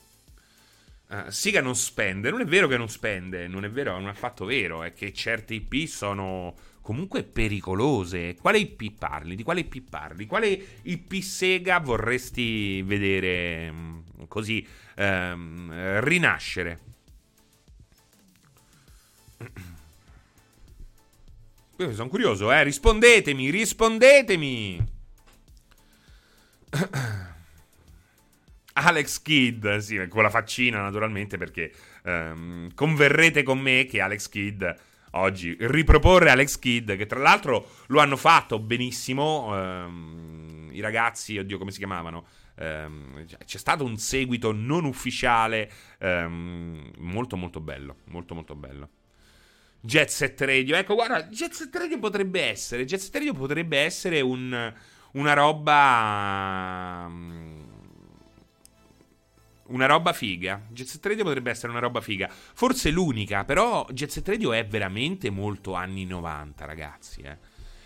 Uh, 1.12 1.30
Siga 1.30 1.60
non 1.60 1.76
spende, 1.76 2.30
non 2.30 2.41
è 2.41 2.45
vero 2.45 2.68
che 2.68 2.78
non 2.78 2.88
spende, 2.88 3.47
non 3.47 3.66
è 3.66 3.70
vero, 3.72 3.93
non 3.93 4.10
è 4.10 4.12
affatto 4.12 4.45
vero, 4.45 4.84
è 4.84 4.93
che 4.93 5.12
certe 5.12 5.55
IP 5.55 5.88
sono 5.88 6.53
comunque 6.82 7.24
pericolose. 7.24 8.36
Quale 8.36 8.60
IP 8.60 8.91
parli? 8.95 9.36
Di 9.36 9.41
quale 9.41 9.62
IP 9.62 9.89
parli? 9.89 10.28
Quale 10.28 10.80
IP 10.84 11.16
Sega 11.22 11.80
vorresti 11.80 12.84
vedere 12.84 13.72
mm, 13.72 13.99
così 14.28 14.64
ehm, 14.95 15.99
rinascere? 16.01 16.80
Sono 21.91 22.10
curioso, 22.10 22.51
eh? 22.51 22.62
Rispondetemi, 22.64 23.49
rispondetemi! 23.49 24.88
Alex 28.84 29.21
Kidd, 29.21 29.67
sì, 29.77 30.07
con 30.07 30.23
la 30.23 30.30
faccina 30.30 30.82
naturalmente 30.82 31.38
perché 31.38 31.71
um, 32.03 32.73
converrete 32.73 33.43
con 33.43 33.59
me 33.59 33.86
che 33.86 34.01
Alex 34.01 34.30
Kidd 34.30 34.63
oggi 35.11 35.55
riproporre 35.59 36.30
Alex 36.30 36.59
Kidd 36.59 36.91
che 36.91 37.05
tra 37.05 37.19
l'altro 37.19 37.69
lo 37.88 37.99
hanno 37.99 38.17
fatto 38.17 38.59
benissimo 38.59 39.55
um, 39.55 40.69
i 40.71 40.82
ragazzi, 40.82 41.38
oddio 41.38 41.57
come 41.57 41.71
si 41.71 41.80
chiamavano 41.80 42.25
um, 42.55 43.25
c'è 43.25 43.57
stato 43.57 43.84
un 43.84 43.97
seguito 43.97 44.51
non 44.51 44.86
ufficiale 44.86 45.71
molto 45.99 47.36
molto 47.36 47.59
bello, 47.59 47.97
molto 48.05 48.34
molto 48.36 48.55
bello 48.55 48.89
Jet 49.82 50.09
Set 50.09 50.39
Radio. 50.41 50.75
Ecco, 50.75 50.95
guarda, 50.95 51.23
Jet 51.27 51.53
Set 51.53 51.73
Radio 51.75 51.99
potrebbe 51.99 52.41
essere. 52.41 52.86
Jet 52.86 52.99
Set 52.99 53.13
Radio 53.13 53.34
potrebbe 53.34 53.77
essere 53.80 54.21
un, 54.21 54.73
una 55.13 55.34
roba. 55.34 57.09
Una 59.70 59.86
roba 59.86 60.13
figa. 60.13 60.61
Jet 60.70 60.88
Set 60.88 61.05
Radio 61.05 61.24
potrebbe 61.24 61.51
essere 61.51 61.72
una 61.72 61.80
roba 61.80 62.01
figa. 62.01 62.30
Forse 62.30 62.89
l'unica, 62.91 63.45
però 63.45 63.86
Jet 63.91 64.09
Set 64.09 64.28
Radio 64.28 64.53
è 64.53 64.65
veramente 64.65 65.30
molto 65.30 65.74
anni 65.74 66.05
90, 66.05 66.65
ragazzi. 66.65 67.22
Eh. 67.22 67.38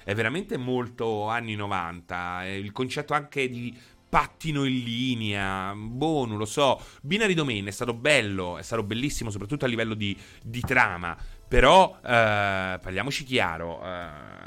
È 0.04 0.14
veramente 0.14 0.58
molto 0.58 1.28
anni 1.28 1.56
90. 1.56 2.46
Il 2.46 2.72
concetto 2.72 3.14
anche 3.14 3.50
di 3.50 3.76
pattino 4.14 4.64
in 4.66 4.84
linea. 4.84 5.74
Boh, 5.76 6.28
non 6.28 6.38
lo 6.38 6.46
so. 6.46 6.80
Binary 7.02 7.34
Domain 7.34 7.66
è 7.66 7.72
stato 7.72 7.96
bello, 7.96 8.60
è 8.60 8.62
stato 8.62 8.84
bellissimo, 8.84 9.32
soprattutto 9.32 9.66
a 9.66 9.68
livello 9.68 9.96
di, 9.96 10.16
di 10.44 10.62
trama. 10.62 11.18
Però, 11.48 11.98
eh, 11.98 12.80
parliamoci 12.80 13.24
chiaro, 13.24 13.84
eh, 13.84 14.43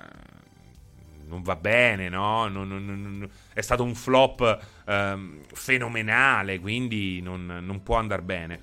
non 1.28 1.42
va 1.42 1.56
bene, 1.56 2.08
no? 2.08 2.48
Non, 2.48 2.68
non, 2.68 2.84
non, 2.84 3.30
è 3.52 3.60
stato 3.60 3.82
un 3.82 3.94
flop 3.94 4.58
eh, 4.86 5.40
fenomenale, 5.52 6.58
quindi 6.58 7.20
non, 7.20 7.80
può 7.82 7.96
andare 7.96 8.22
bene. 8.22 8.62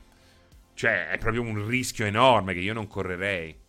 Cioè, 0.74 1.09
è 1.09 1.18
proprio 1.18 1.41
un 1.41 1.68
rischio 1.68 2.05
enorme 2.05 2.53
che 2.53 2.59
io 2.59 2.74
non 2.74 2.88
correrei. 2.88 3.61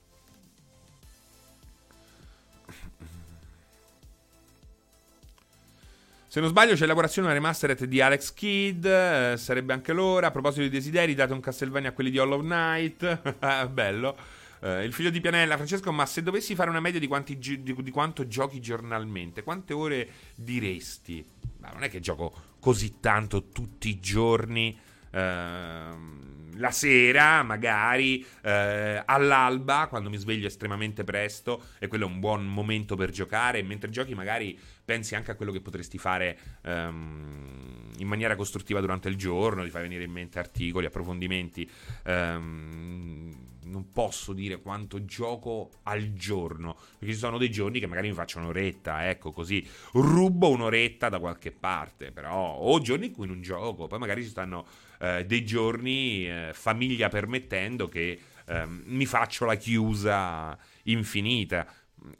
Se 6.35 6.41
non 6.41 6.49
sbaglio, 6.49 6.75
c'è 6.75 6.83
elaborazione 6.83 7.29
una 7.29 7.37
remastered 7.37 7.85
di 7.85 8.01
Alex 8.01 8.33
Kidd. 8.35 8.85
Eh, 8.85 9.35
sarebbe 9.37 9.73
anche 9.73 9.93
l'ora. 9.93 10.27
A 10.27 10.31
proposito 10.33 10.63
di 10.63 10.69
desideri, 10.69 11.15
date 11.15 11.33
un 11.33 11.39
Castlevania 11.39 11.91
a 11.91 11.93
quelli 11.93 12.11
di 12.11 12.19
Hollow 12.19 12.41
Knight. 12.41 13.69
Bello. 13.71 14.17
Uh, 14.65 14.83
il 14.83 14.95
figlio 14.95 15.11
di 15.11 15.21
Pianella, 15.21 15.57
Francesco, 15.57 15.93
ma 15.93 16.07
se 16.07 16.23
dovessi 16.23 16.55
fare 16.55 16.71
una 16.71 16.81
media 16.81 16.99
di, 16.99 17.07
quanti, 17.07 17.37
di, 17.37 17.63
di 17.63 17.91
quanto 17.91 18.27
giochi 18.27 18.61
giornalmente, 18.63 19.43
quante 19.43 19.75
ore 19.75 20.09
diresti? 20.35 21.23
Ma 21.59 21.69
non 21.71 21.83
è 21.83 21.91
che 21.91 22.01
gioco 22.01 22.55
così 22.61 22.99
tanto 22.99 23.51
tutti 23.51 23.91
i 23.91 24.01
giorni. 24.01 24.79
Uh, 25.11 26.33
la 26.57 26.71
sera, 26.71 27.43
magari 27.43 28.25
eh, 28.43 29.03
all'alba, 29.05 29.87
quando 29.89 30.11
mi 30.11 30.17
sveglio 30.17 30.47
estremamente 30.47 31.05
presto, 31.05 31.65
e 31.79 31.89
quello 31.89 32.07
è 32.07 32.09
un 32.09 32.21
buon 32.21 32.47
momento 32.47 32.97
per 32.97 33.11
giocare. 33.11 33.63
Mentre 33.63 33.91
giochi, 33.91 34.15
magari 34.15 34.59
pensi 34.85 35.15
anche 35.15 35.31
a 35.31 35.35
quello 35.35 35.53
che 35.53 35.61
potresti 35.61 35.99
fare 35.99 36.39
um, 36.63 37.91
in 37.99 38.07
maniera 38.07 38.37
costruttiva 38.37 38.81
durante 38.81 39.09
il 39.09 39.17
giorno, 39.17 39.65
ti 39.65 39.71
fai 39.71 39.83
venire 39.83 40.05
in 40.05 40.13
mente 40.13 40.39
articoli, 40.39 40.87
approfondimenti. 40.87 41.69
Um, 42.05 43.53
non 43.65 43.91
posso 43.93 44.33
dire 44.33 44.61
quanto 44.61 45.05
gioco 45.05 45.71
al 45.85 46.13
giorno, 46.13 46.77
perché 46.99 47.15
ci 47.15 47.19
sono 47.19 47.39
dei 47.39 47.51
giorni 47.51 47.81
che 47.81 47.87
magari 47.87 48.09
mi 48.09 48.15
faccio 48.15 48.39
un'oretta, 48.39 49.09
ecco 49.09 49.33
così, 49.33 49.67
rubo 49.93 50.51
un'oretta 50.51 51.09
da 51.09 51.19
qualche 51.19 51.53
parte, 51.53 52.13
però 52.13 52.55
o 52.57 52.81
giorni 52.81 53.07
in 53.07 53.13
cui 53.13 53.27
non 53.27 53.41
gioco, 53.41 53.87
poi 53.87 53.99
magari 53.99 54.23
ci 54.23 54.29
stanno 54.29 54.67
eh, 55.01 55.25
dei 55.27 55.45
giorni, 55.45 56.29
eh, 56.29 56.51
famiglia 56.53 57.09
permettendo, 57.09 57.89
che 57.89 58.19
eh, 58.47 58.67
mi 58.67 59.07
faccio 59.07 59.45
la 59.45 59.57
chiusa 59.57 60.57
infinita. 60.85 61.67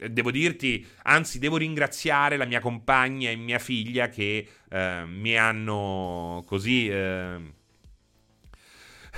Devo 0.09 0.31
dirti, 0.31 0.85
anzi, 1.03 1.37
devo 1.37 1.57
ringraziare 1.57 2.37
la 2.37 2.45
mia 2.45 2.59
compagna 2.59 3.29
e 3.29 3.35
mia 3.35 3.59
figlia 3.59 4.09
che 4.09 4.47
eh, 4.67 5.03
mi 5.05 5.37
hanno 5.37 6.43
così 6.47 6.89
eh, 6.89 7.37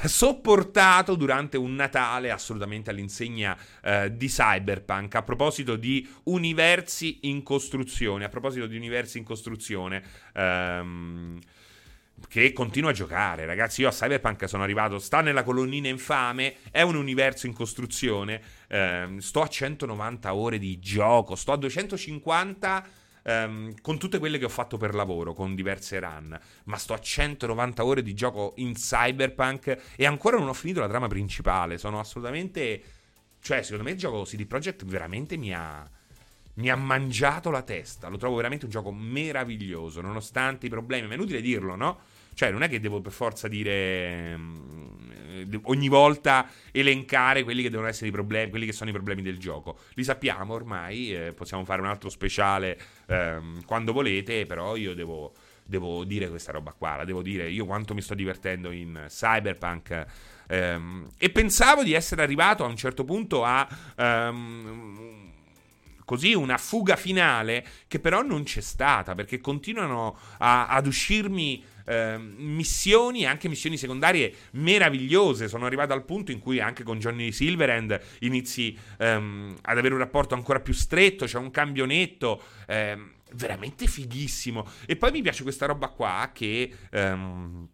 sopportato 0.04 1.16
durante 1.16 1.58
un 1.58 1.76
Natale 1.76 2.32
assolutamente 2.32 2.90
all'insegna 2.90 3.58
eh, 3.82 4.16
di 4.16 4.28
Cyberpunk. 4.28 5.16
A 5.16 5.24
proposito 5.24 5.76
di 5.76 6.08
universi 6.24 7.20
in 7.22 7.44
costruzione, 7.44 8.26
a 8.26 8.30
proposito 8.30 8.68
di 8.68 8.76
universi 8.76 9.18
in 9.18 9.24
costruzione, 9.24 10.04
ehm, 10.34 11.40
che 12.28 12.52
continua 12.52 12.90
a 12.90 12.94
giocare, 12.94 13.46
ragazzi. 13.46 13.82
Io 13.82 13.90
a 13.90 13.92
Cyberpunk 13.92 14.48
sono 14.48 14.64
arrivato, 14.64 15.00
sta 15.00 15.22
nella 15.22 15.44
colonnina 15.44 15.88
infame, 15.88 16.56
è 16.72 16.82
un 16.82 16.96
universo 16.96 17.46
in 17.46 17.54
costruzione. 17.54 18.42
Ehm, 18.68 19.20
sto 19.20 19.42
a 19.42 19.48
190 19.48 20.34
ore 20.34 20.58
di 20.58 20.80
gioco, 20.80 21.36
sto 21.36 21.52
a 21.54 21.58
250 21.58 22.97
um, 23.28 23.74
con 23.82 23.98
tutte 23.98 24.20
quelle 24.20 24.38
che 24.38 24.46
ho 24.46 24.50
fatto 24.50 24.78
per 24.78 24.96
lavoro, 24.96 25.34
con 25.34 25.56
diverse 25.56 26.00
run, 26.00 26.38
ma 26.66 26.78
sto 26.78 26.94
a 26.94 27.00
190 27.00 27.86
ore 27.86 28.02
di 28.02 28.14
gioco 28.14 28.54
in 28.58 28.74
Cyberpunk 28.74 29.94
e 29.96 30.06
ancora 30.06 30.38
non 30.38 30.48
ho 30.48 30.54
finito 30.54 30.80
la 30.80 30.88
trama 30.88 31.08
principale. 31.08 31.78
Sono 31.78 32.00
assolutamente... 32.00 32.84
Cioè, 33.40 33.62
secondo 33.62 33.84
me 33.84 33.92
il 33.92 33.98
gioco 33.98 34.24
CD 34.24 34.46
Projekt 34.46 34.84
veramente 34.84 35.38
mi 35.38 35.54
ha 35.54 35.90
mi 36.58 36.70
ha 36.72 36.76
mangiato 36.76 37.52
la 37.52 37.62
testa. 37.62 38.08
Lo 38.08 38.18
trovo 38.18 38.36
veramente 38.36 38.66
un 38.66 38.72
gioco 38.72 38.92
meraviglioso, 38.92 40.02
nonostante 40.02 40.66
i 40.66 40.70
problemi. 40.70 41.06
Ma 41.06 41.14
è 41.14 41.16
inutile 41.16 41.40
dirlo, 41.40 41.76
no? 41.76 42.00
Cioè, 42.38 42.52
non 42.52 42.62
è 42.62 42.70
che 42.70 42.80
devo 42.80 43.02
per 43.02 43.12
forza 43.12 43.48
dire 43.48 44.36
um, 44.36 45.60
ogni 45.64 45.88
volta 45.88 46.48
elencare 46.72 47.42
quelli 47.42 47.64
che 47.64 47.72
devono 47.72 47.88
essere 47.88 48.10
i 48.10 48.12
problemi, 48.12 48.52
quelli 48.52 48.68
che 48.68 48.74
sono 48.74 48.92
i 48.92 48.94
problemi 48.94 49.24
del 49.24 49.40
gioco. 49.40 49.80
Li 49.96 50.04
sappiamo 50.04 50.54
ormai, 50.54 51.16
eh, 51.16 51.34
possiamo 51.34 51.66
fare 51.66 51.82
un 51.82 51.88
altro 51.88 52.10
speciale 52.10 52.80
um, 53.08 53.64
quando 53.66 53.92
volete, 53.92 54.46
però 54.46 54.76
io 54.76 54.94
devo, 54.94 55.34
devo, 55.66 56.04
dire 56.04 56.30
questa 56.30 56.52
roba 56.52 56.74
qua, 56.74 56.98
la 56.98 57.06
devo 57.06 57.24
dire 57.24 57.50
io 57.50 57.66
quanto 57.66 57.96
mi 57.96 58.02
sto 58.02 58.14
divertendo 58.14 58.70
in 58.70 59.06
Cyberpunk. 59.08 60.06
Um, 60.50 61.08
e 61.18 61.32
pensavo 61.32 61.82
di 61.82 61.94
essere 61.94 62.22
arrivato 62.22 62.64
a 62.64 62.68
un 62.68 62.76
certo 62.76 63.04
punto 63.04 63.44
a 63.46 63.68
così 66.08 66.34
una 66.34 66.58
fuga 66.58 66.96
finale 66.96 67.66
che 67.90 68.00
però 68.00 68.22
non 68.22 68.44
c'è 68.44 68.62
stata 68.62 69.14
perché 69.14 69.42
continuano 69.42 70.18
a, 70.38 70.68
ad 70.68 70.88
uscirmi 70.88 71.62
eh, 71.84 72.18
missioni, 72.18 73.26
anche 73.26 73.50
missioni 73.50 73.76
secondarie 73.76 74.34
meravigliose. 74.52 75.50
Sono 75.50 75.66
arrivato 75.66 75.92
al 75.92 76.06
punto 76.06 76.32
in 76.32 76.40
cui 76.40 76.62
anche 76.62 76.84
con 76.84 76.98
Johnny 76.98 77.34
Silverhand 77.34 78.00
inizi 78.20 78.78
ehm, 79.00 79.58
ad 79.64 79.78
avere 79.78 79.96
un 79.96 80.00
rapporto 80.00 80.34
ancora 80.34 80.62
più 80.62 80.74
stretto, 80.74 81.26
c'è 81.26 81.38
un 81.38 81.52
cambio 81.52 81.84
netto. 81.84 82.42
Ehm, 82.68 83.12
veramente 83.34 83.86
fighissimo. 83.86 84.66
E 84.86 84.96
poi 84.96 85.12
mi 85.12 85.22
piace 85.22 85.44
questa 85.44 85.66
roba 85.66 85.90
qua 85.90 86.32
che. 86.34 86.74
Ehm, 86.90 87.68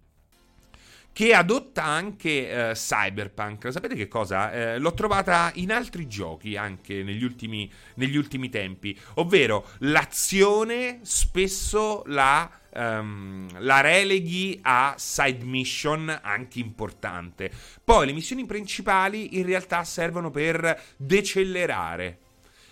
che 1.13 1.33
adotta 1.33 1.83
anche 1.83 2.69
eh, 2.69 2.73
Cyberpunk. 2.73 3.71
Sapete 3.71 3.95
che 3.95 4.07
cosa? 4.07 4.51
Eh, 4.51 4.79
l'ho 4.79 4.93
trovata 4.93 5.51
in 5.55 5.71
altri 5.71 6.07
giochi 6.07 6.57
anche 6.57 7.03
negli 7.03 7.23
ultimi, 7.23 7.71
negli 7.95 8.17
ultimi 8.17 8.49
tempi, 8.49 8.99
ovvero 9.15 9.69
l'azione 9.79 10.99
spesso 11.03 12.03
la 12.07 12.49
um, 12.75 13.47
la 13.59 13.81
releghi 13.81 14.59
a 14.63 14.95
side 14.97 15.43
mission 15.43 16.19
anche 16.21 16.59
importante. 16.59 17.51
Poi 17.83 18.05
le 18.07 18.13
missioni 18.13 18.45
principali 18.45 19.37
in 19.37 19.45
realtà 19.45 19.83
servono 19.83 20.31
per 20.31 20.81
decelerare. 20.97 22.17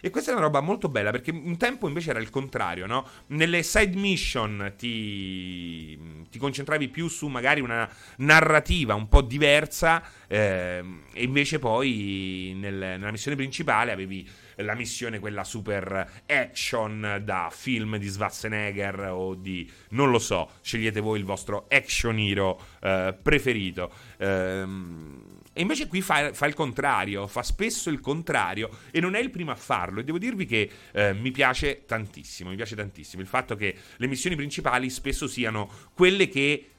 E 0.01 0.09
questa 0.09 0.31
è 0.31 0.33
una 0.33 0.43
roba 0.43 0.61
molto 0.61 0.89
bella 0.89 1.11
perché 1.11 1.29
un 1.31 1.57
tempo 1.57 1.87
invece 1.87 2.09
era 2.09 2.19
il 2.19 2.31
contrario, 2.31 2.87
no? 2.87 3.07
Nelle 3.27 3.61
side 3.61 3.95
mission 3.95 4.73
ti, 4.75 6.25
ti 6.29 6.39
concentravi 6.39 6.89
più 6.89 7.07
su 7.07 7.27
magari 7.27 7.61
una 7.61 7.87
narrativa 8.17 8.95
un 8.95 9.07
po' 9.07 9.21
diversa 9.21 10.03
eh, 10.27 10.83
e 11.13 11.23
invece 11.23 11.59
poi 11.59 12.53
nel, 12.55 12.73
nella 12.73 13.11
missione 13.11 13.37
principale 13.37 13.91
avevi 13.91 14.27
la 14.55 14.73
missione 14.75 15.19
quella 15.19 15.43
super 15.43 16.23
action 16.25 17.21
da 17.23 17.49
film 17.51 17.97
di 17.97 18.09
Schwarzenegger 18.09 19.09
o 19.11 19.35
di 19.35 19.69
non 19.89 20.09
lo 20.09 20.19
so, 20.19 20.49
scegliete 20.61 20.99
voi 20.99 21.19
il 21.19 21.25
vostro 21.25 21.65
action 21.69 22.17
hero 22.17 22.59
eh, 22.81 23.15
preferito. 23.21 23.91
Ehm, 24.17 25.30
e 25.53 25.61
invece 25.61 25.87
qui 25.87 26.01
fa, 26.01 26.33
fa, 26.33 26.45
il 26.45 26.53
contrario, 26.53 27.27
fa 27.27 27.43
spesso 27.43 27.89
il 27.89 27.99
contrario 27.99 28.69
e 28.89 29.01
non 29.01 29.15
è 29.15 29.19
il 29.19 29.29
primo 29.29 29.51
a 29.51 29.55
farlo. 29.55 29.99
E 29.99 30.03
devo 30.05 30.17
dirvi 30.17 30.45
che 30.45 30.69
eh, 30.93 31.13
mi 31.13 31.31
piace 31.31 31.83
tantissimo, 31.85 32.49
mi 32.49 32.55
piace 32.55 32.75
tantissimo 32.75 33.21
il 33.21 33.27
fatto 33.27 33.55
che 33.55 33.75
le 33.97 34.07
missioni 34.07 34.37
principali 34.37 34.89
spesso 34.89 35.27
siano 35.27 35.69
quelle 35.93 36.29
che 36.29 36.69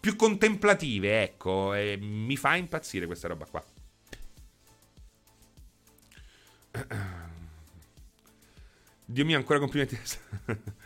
più 0.00 0.16
contemplative, 0.16 1.22
ecco, 1.22 1.74
e 1.74 1.98
mi 2.00 2.36
fa 2.36 2.56
impazzire 2.56 3.04
questa 3.06 3.28
roba 3.28 3.44
qua. 3.44 3.62
Dio 9.04 9.24
mio, 9.24 9.36
ancora 9.36 9.58
complimenti. 9.58 9.98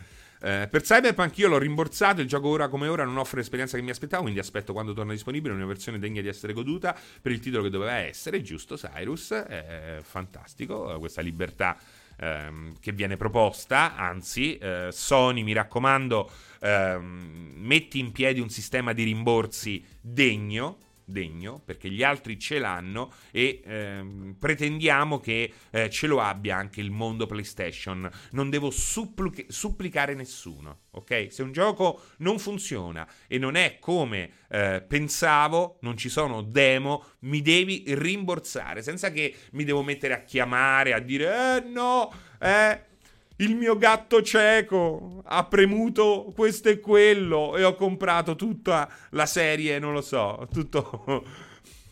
Eh, 0.44 0.66
per 0.68 0.82
Cyberpunk 0.82 1.38
io 1.38 1.48
l'ho 1.48 1.58
rimborsato, 1.58 2.20
il 2.20 2.26
gioco 2.26 2.48
ora 2.48 2.66
come 2.66 2.88
ora 2.88 3.04
non 3.04 3.16
offre 3.16 3.38
l'esperienza 3.38 3.76
che 3.76 3.82
mi 3.84 3.90
aspettavo, 3.90 4.22
quindi 4.22 4.40
aspetto 4.40 4.72
quando 4.72 4.92
torna 4.92 5.12
disponibile 5.12 5.54
una 5.54 5.66
versione 5.66 6.00
degna 6.00 6.20
di 6.20 6.26
essere 6.26 6.52
goduta 6.52 6.98
per 7.20 7.30
il 7.30 7.38
titolo 7.38 7.62
che 7.62 7.70
doveva 7.70 7.94
essere, 7.94 8.42
giusto 8.42 8.74
Cyrus, 8.74 9.30
è 9.30 10.00
fantastico, 10.02 10.98
questa 10.98 11.20
libertà 11.20 11.78
ehm, 12.16 12.74
che 12.80 12.90
viene 12.90 13.16
proposta, 13.16 13.94
anzi 13.94 14.58
eh, 14.58 14.88
Sony 14.90 15.44
mi 15.44 15.52
raccomando 15.52 16.28
ehm, 16.60 17.52
metti 17.58 18.00
in 18.00 18.10
piedi 18.10 18.40
un 18.40 18.50
sistema 18.50 18.92
di 18.92 19.04
rimborsi 19.04 19.84
degno 20.00 20.78
degno, 21.04 21.60
perché 21.64 21.90
gli 21.90 22.02
altri 22.02 22.38
ce 22.38 22.58
l'hanno 22.58 23.12
e 23.30 23.62
ehm, 23.64 24.36
pretendiamo 24.38 25.18
che 25.18 25.52
eh, 25.70 25.90
ce 25.90 26.06
lo 26.06 26.20
abbia 26.20 26.56
anche 26.56 26.80
il 26.80 26.90
mondo 26.90 27.26
PlayStation. 27.26 28.08
Non 28.32 28.50
devo 28.50 28.70
suppli- 28.70 29.46
supplicare 29.48 30.14
nessuno, 30.14 30.82
ok? 30.92 31.28
Se 31.30 31.42
un 31.42 31.52
gioco 31.52 32.02
non 32.18 32.38
funziona 32.38 33.08
e 33.26 33.38
non 33.38 33.54
è 33.54 33.78
come 33.78 34.30
eh, 34.48 34.84
pensavo, 34.86 35.78
non 35.82 35.96
ci 35.96 36.08
sono 36.08 36.42
demo, 36.42 37.04
mi 37.20 37.42
devi 37.42 37.84
rimborsare, 37.88 38.82
senza 38.82 39.10
che 39.10 39.34
mi 39.52 39.64
devo 39.64 39.82
mettere 39.82 40.14
a 40.14 40.22
chiamare, 40.22 40.92
a 40.92 41.00
dire, 41.00 41.56
eh 41.56 41.60
no, 41.68 42.12
eh 42.40 42.90
il 43.36 43.56
mio 43.56 43.76
gatto 43.76 44.22
cieco 44.22 45.22
ha 45.24 45.44
premuto 45.44 46.32
questo 46.34 46.68
e 46.68 46.80
quello 46.80 47.56
e 47.56 47.64
ho 47.64 47.74
comprato 47.74 48.36
tutta 48.36 48.90
la 49.10 49.26
serie, 49.26 49.78
non 49.78 49.92
lo 49.92 50.02
so, 50.02 50.48
tutto... 50.52 51.24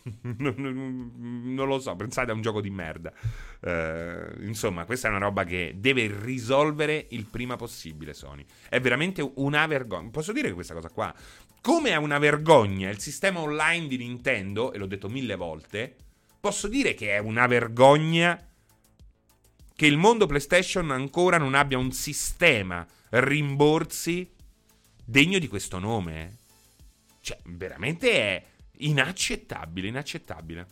non 0.22 1.66
lo 1.66 1.78
so, 1.78 1.94
pensate 1.96 2.30
a 2.30 2.34
un 2.34 2.40
gioco 2.40 2.60
di 2.60 2.70
merda. 2.70 3.12
Uh, 3.60 4.42
insomma, 4.44 4.84
questa 4.84 5.08
è 5.08 5.10
una 5.10 5.20
roba 5.20 5.44
che 5.44 5.74
deve 5.76 6.10
risolvere 6.22 7.06
il 7.10 7.26
prima 7.26 7.56
possibile 7.56 8.14
Sony. 8.14 8.44
È 8.68 8.80
veramente 8.80 9.28
una 9.36 9.66
vergogna. 9.66 10.10
Posso 10.10 10.32
dire 10.32 10.52
questa 10.52 10.74
cosa 10.74 10.88
qua? 10.88 11.14
Come 11.60 11.90
è 11.90 11.96
una 11.96 12.18
vergogna 12.18 12.88
il 12.88 12.98
sistema 12.98 13.40
online 13.40 13.86
di 13.86 13.98
Nintendo, 13.98 14.72
e 14.72 14.78
l'ho 14.78 14.86
detto 14.86 15.08
mille 15.08 15.36
volte, 15.36 15.94
posso 16.40 16.68
dire 16.68 16.94
che 16.94 17.14
è 17.14 17.18
una 17.18 17.46
vergogna 17.46 18.42
che 19.80 19.86
il 19.86 19.96
mondo 19.96 20.26
PlayStation 20.26 20.90
ancora 20.90 21.38
non 21.38 21.54
abbia 21.54 21.78
un 21.78 21.90
sistema 21.90 22.86
rimborsi 23.08 24.30
degno 25.02 25.38
di 25.38 25.48
questo 25.48 25.78
nome. 25.78 26.20
Eh. 26.20 26.30
Cioè, 27.22 27.38
veramente 27.44 28.12
è 28.12 28.44
inaccettabile, 28.80 29.88
inaccettabile. 29.88 30.66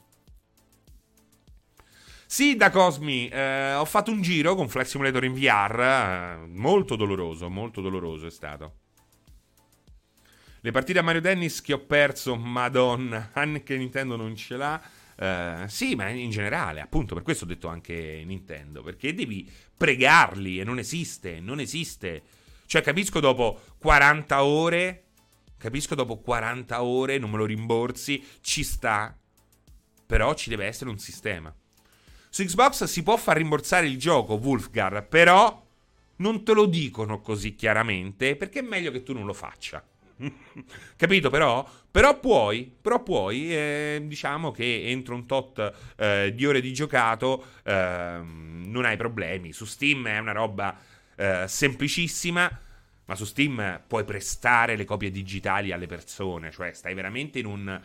Sì, 2.26 2.54
da 2.56 2.68
Cosmi, 2.68 3.28
eh, 3.28 3.72
ho 3.72 3.86
fatto 3.86 4.10
un 4.10 4.20
giro 4.20 4.54
con 4.54 4.68
Flex 4.68 4.88
Simulator 4.88 5.24
in 5.24 5.32
VR, 5.32 5.80
eh, 5.80 6.46
molto 6.46 6.94
doloroso, 6.94 7.48
molto 7.48 7.80
doloroso 7.80 8.26
è 8.26 8.30
stato. 8.30 8.74
Le 10.60 10.70
partite 10.70 10.98
a 10.98 11.02
Mario 11.02 11.22
Tennis 11.22 11.62
che 11.62 11.72
ho 11.72 11.78
perso, 11.78 12.36
madonna, 12.36 13.30
anche 13.32 13.74
Nintendo 13.78 14.16
non 14.16 14.36
ce 14.36 14.56
l'ha. 14.58 14.78
Uh, 15.18 15.66
sì, 15.66 15.96
ma 15.96 16.08
in 16.10 16.30
generale, 16.30 16.80
appunto, 16.80 17.14
per 17.14 17.24
questo 17.24 17.44
ho 17.44 17.48
detto 17.48 17.66
anche 17.66 18.22
Nintendo, 18.24 18.82
perché 18.82 19.14
devi 19.14 19.50
pregarli 19.76 20.60
e 20.60 20.64
non 20.64 20.78
esiste, 20.78 21.40
non 21.40 21.58
esiste. 21.58 22.22
Cioè, 22.66 22.82
capisco 22.82 23.18
dopo 23.18 23.60
40 23.78 24.44
ore, 24.44 25.04
capisco 25.56 25.96
dopo 25.96 26.18
40 26.18 26.82
ore, 26.84 27.18
non 27.18 27.30
me 27.30 27.38
lo 27.38 27.46
rimborsi, 27.46 28.24
ci 28.40 28.62
sta, 28.62 29.16
però 30.06 30.34
ci 30.34 30.50
deve 30.50 30.66
essere 30.66 30.90
un 30.90 30.98
sistema. 30.98 31.52
Su 32.30 32.44
Xbox 32.44 32.84
si 32.84 33.02
può 33.02 33.16
far 33.16 33.38
rimborsare 33.38 33.88
il 33.88 33.98
gioco, 33.98 34.34
Wolfgar, 34.34 35.04
però 35.08 35.66
non 36.16 36.44
te 36.44 36.52
lo 36.52 36.66
dicono 36.66 37.20
così 37.20 37.56
chiaramente, 37.56 38.36
perché 38.36 38.60
è 38.60 38.62
meglio 38.62 38.92
che 38.92 39.02
tu 39.02 39.12
non 39.12 39.26
lo 39.26 39.32
faccia. 39.32 39.84
Capito 40.96 41.30
però? 41.30 41.68
Però 41.90 42.18
puoi, 42.18 42.70
però 42.80 43.02
puoi, 43.02 43.54
eh, 43.54 44.02
diciamo 44.04 44.50
che 44.50 44.88
entro 44.90 45.14
un 45.14 45.26
tot 45.26 45.72
eh, 45.96 46.32
di 46.34 46.46
ore 46.46 46.60
di 46.60 46.72
giocato 46.72 47.44
eh, 47.64 48.20
non 48.22 48.84
hai 48.84 48.96
problemi. 48.96 49.52
Su 49.52 49.64
Steam 49.64 50.06
è 50.08 50.18
una 50.18 50.32
roba 50.32 50.76
eh, 51.16 51.44
semplicissima, 51.46 52.60
ma 53.04 53.14
su 53.14 53.24
Steam 53.24 53.82
puoi 53.86 54.04
prestare 54.04 54.76
le 54.76 54.84
copie 54.84 55.10
digitali 55.10 55.72
alle 55.72 55.86
persone, 55.86 56.50
cioè 56.50 56.72
stai 56.72 56.94
veramente 56.94 57.38
in 57.38 57.46
un, 57.46 57.80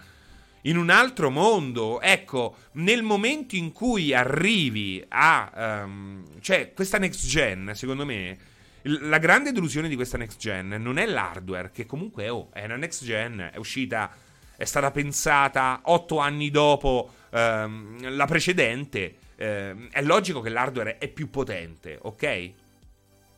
in 0.64 0.78
un 0.78 0.90
altro 0.90 1.30
mondo. 1.30 2.02
Ecco, 2.02 2.56
nel 2.74 3.04
momento 3.04 3.56
in 3.56 3.72
cui 3.72 4.14
arrivi 4.14 5.04
a... 5.08 5.82
Um, 5.86 6.24
cioè, 6.42 6.74
questa 6.74 6.98
next 6.98 7.26
gen, 7.26 7.72
secondo 7.74 8.06
me 8.06 8.52
la 8.84 9.18
grande 9.18 9.52
delusione 9.52 9.88
di 9.88 9.96
questa 9.96 10.18
next 10.18 10.40
gen 10.40 10.70
non 10.80 10.98
è 10.98 11.06
l'hardware, 11.06 11.72
che 11.72 11.86
comunque 11.86 12.30
oh, 12.30 12.50
è 12.52 12.66
una 12.66 12.76
next 12.76 13.04
gen, 13.04 13.50
è 13.54 13.58
uscita, 13.58 14.12
è 14.56 14.66
stata 14.66 14.92
pensata 14.92 15.82
otto 15.84 16.20
anni 16.20 16.50
dopo 16.50 17.12
ehm, 17.32 18.16
la 18.16 18.26
precedente. 18.26 19.18
Eh, 19.36 19.90
è 19.90 20.02
logico 20.02 20.42
che 20.42 20.50
l'hardware 20.50 20.98
è 20.98 21.08
più 21.08 21.30
potente, 21.30 21.98
ok? 22.02 22.52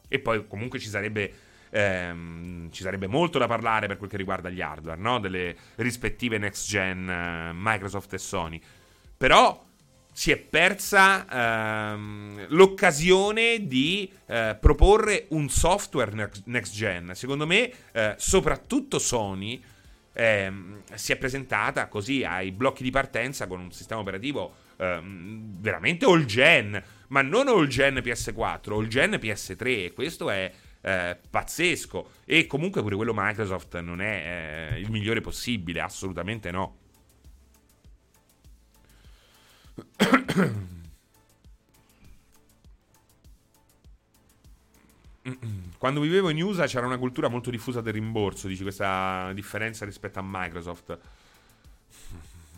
E 0.08 0.20
poi 0.20 0.48
comunque 0.48 0.80
ci 0.80 0.90
sarebbe, 0.90 1.32
ehm, 1.70 2.72
ci 2.72 2.82
sarebbe 2.82 3.08
molto 3.08 3.38
da 3.38 3.48
parlare 3.48 3.88
per 3.88 3.98
quel 3.98 4.10
che 4.10 4.18
riguarda 4.18 4.50
gli 4.50 4.62
hardware, 4.62 5.00
no? 5.00 5.20
Delle 5.20 5.56
rispettive 5.76 6.38
next 6.38 6.68
gen 6.68 7.08
eh, 7.10 7.52
Microsoft 7.54 8.14
e 8.14 8.18
Sony. 8.18 8.62
Però 9.18 9.64
si 10.18 10.32
è 10.32 10.38
persa 10.38 11.28
ehm, 11.92 12.46
l'occasione 12.52 13.68
di 13.68 14.10
eh, 14.28 14.56
proporre 14.58 15.26
un 15.32 15.50
software 15.50 16.32
next 16.46 16.74
gen. 16.74 17.12
Secondo 17.16 17.46
me, 17.46 17.70
eh, 17.92 18.16
soprattutto 18.18 18.98
Sony 18.98 19.62
ehm, 20.14 20.84
si 20.94 21.12
è 21.12 21.18
presentata 21.18 21.90
così 21.90 22.24
ai 22.24 22.54
blocchi 22.54 22.82
di 22.82 22.92
partenza 22.92 23.46
con 23.46 23.60
un 23.60 23.74
sistema 23.74 24.00
operativo 24.00 24.56
ehm, 24.78 25.58
veramente 25.60 26.06
all 26.06 26.24
gen, 26.24 26.82
ma 27.10 27.22
non 27.22 27.50
all 27.50 27.68
gen 27.68 27.96
PS4, 27.96 28.72
all 28.72 28.88
gen 28.88 29.20
PS3. 29.22 29.64
E 29.66 29.92
questo 29.94 30.30
è 30.30 30.50
eh, 30.80 31.20
pazzesco. 31.30 32.12
E 32.24 32.48
comunque 32.48 32.82
pure 32.82 32.96
quello 32.96 33.12
Microsoft 33.14 33.78
non 33.82 34.00
è 34.00 34.72
eh, 34.76 34.80
il 34.80 34.90
migliore 34.90 35.20
possibile, 35.20 35.82
assolutamente 35.82 36.52
no. 36.52 36.84
Quando 45.78 46.00
vivevo 46.02 46.30
in 46.30 46.42
USA 46.42 46.68
c'era 46.68 46.86
una 46.86 46.98
cultura 46.98 47.28
molto 47.28 47.50
diffusa 47.50 47.82
del 47.82 47.94
rimborso, 47.94 48.48
dici 48.48 48.62
questa 48.62 49.32
differenza 49.34 49.84
rispetto 49.84 50.20
a 50.20 50.24
Microsoft. 50.24 50.98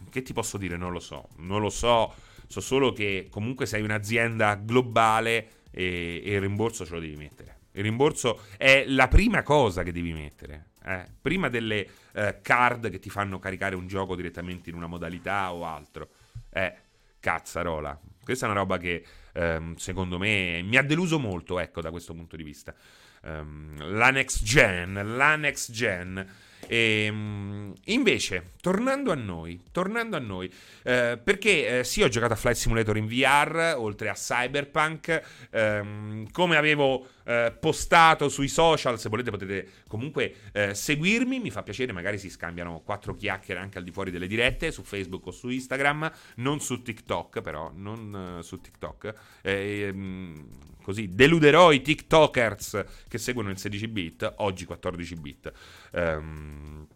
Che 0.09 0.21
ti 0.21 0.33
posso 0.33 0.57
dire? 0.57 0.75
Non 0.77 0.91
lo 0.91 0.99
so. 0.99 1.29
Non 1.37 1.61
lo 1.61 1.69
so. 1.69 2.13
So 2.47 2.61
solo 2.61 2.91
che 2.93 3.27
comunque 3.29 3.65
sei 3.65 3.81
un'azienda 3.81 4.55
globale 4.55 5.63
e, 5.71 6.21
e 6.23 6.33
il 6.33 6.41
rimborso 6.41 6.85
ce 6.85 6.93
lo 6.93 6.99
devi 6.99 7.15
mettere. 7.15 7.55
Il 7.71 7.83
rimborso 7.83 8.41
è 8.57 8.85
la 8.87 9.07
prima 9.07 9.43
cosa 9.43 9.83
che 9.83 9.91
devi 9.91 10.13
mettere. 10.13 10.71
Eh? 10.83 11.05
Prima 11.21 11.49
delle 11.49 11.87
eh, 12.13 12.39
card 12.41 12.89
che 12.89 12.99
ti 12.99 13.09
fanno 13.09 13.39
caricare 13.39 13.75
un 13.75 13.87
gioco 13.87 14.15
direttamente 14.15 14.69
in 14.69 14.75
una 14.75 14.87
modalità 14.87 15.53
o 15.53 15.65
altro. 15.65 16.09
Eh 16.49 16.85
cazzarola. 17.19 17.99
Questa 18.23 18.45
è 18.45 18.49
una 18.49 18.59
roba 18.59 18.77
che 18.77 19.03
ehm, 19.33 19.75
secondo 19.75 20.17
me 20.17 20.61
mi 20.61 20.77
ha 20.77 20.83
deluso 20.83 21.19
molto, 21.19 21.59
ecco, 21.59 21.81
da 21.81 21.91
questo 21.91 22.13
punto 22.13 22.35
di 22.35 22.43
vista. 22.43 22.73
Um, 23.23 23.75
la 23.95 24.11
next 24.11 24.43
gen, 24.43 25.15
la 25.15 25.35
next 25.35 25.71
gen 25.71 26.25
e, 26.67 27.05
ehm, 27.05 27.73
invece, 27.85 28.51
tornando 28.61 29.11
a 29.11 29.15
noi, 29.15 29.61
tornando 29.71 30.15
a 30.15 30.19
noi 30.19 30.51
eh, 30.83 31.19
perché 31.23 31.79
eh, 31.79 31.83
sì, 31.83 32.01
ho 32.03 32.09
giocato 32.09 32.33
a 32.33 32.35
Flight 32.35 32.57
Simulator 32.57 32.97
in 32.97 33.07
VR, 33.07 33.75
oltre 33.77 34.09
a 34.09 34.13
Cyberpunk, 34.13 35.47
ehm, 35.51 36.31
come 36.31 36.57
avevo 36.57 37.07
eh, 37.27 37.53
postato 37.59 38.29
sui 38.29 38.47
social, 38.47 38.97
se 38.97 39.09
volete 39.09 39.31
potete 39.31 39.69
comunque 39.87 40.35
eh, 40.53 40.73
seguirmi, 40.73 41.39
mi 41.39 41.51
fa 41.51 41.61
piacere, 41.61 41.91
magari 41.91 42.17
si 42.17 42.29
scambiano 42.29 42.81
quattro 42.85 43.13
chiacchiere 43.15 43.59
anche 43.59 43.77
al 43.77 43.83
di 43.83 43.91
fuori 43.91 44.11
delle 44.11 44.27
dirette, 44.27 44.71
su 44.71 44.81
Facebook 44.81 45.27
o 45.27 45.31
su 45.31 45.49
Instagram, 45.49 46.09
non 46.35 46.61
su 46.61 46.81
TikTok 46.81 47.41
però, 47.41 47.71
non 47.75 48.37
eh, 48.39 48.43
su 48.43 48.61
TikTok. 48.61 49.13
Ehm, 49.41 50.47
così 50.81 51.13
deluderò 51.13 51.73
i 51.73 51.81
TikTokers 51.81 52.85
che 53.09 53.17
seguono 53.17 53.49
il 53.49 53.57
16 53.57 53.87
bit, 53.89 54.33
oggi 54.37 54.63
14 54.63 55.15
bit. 55.15 55.51
Um, 55.91 56.87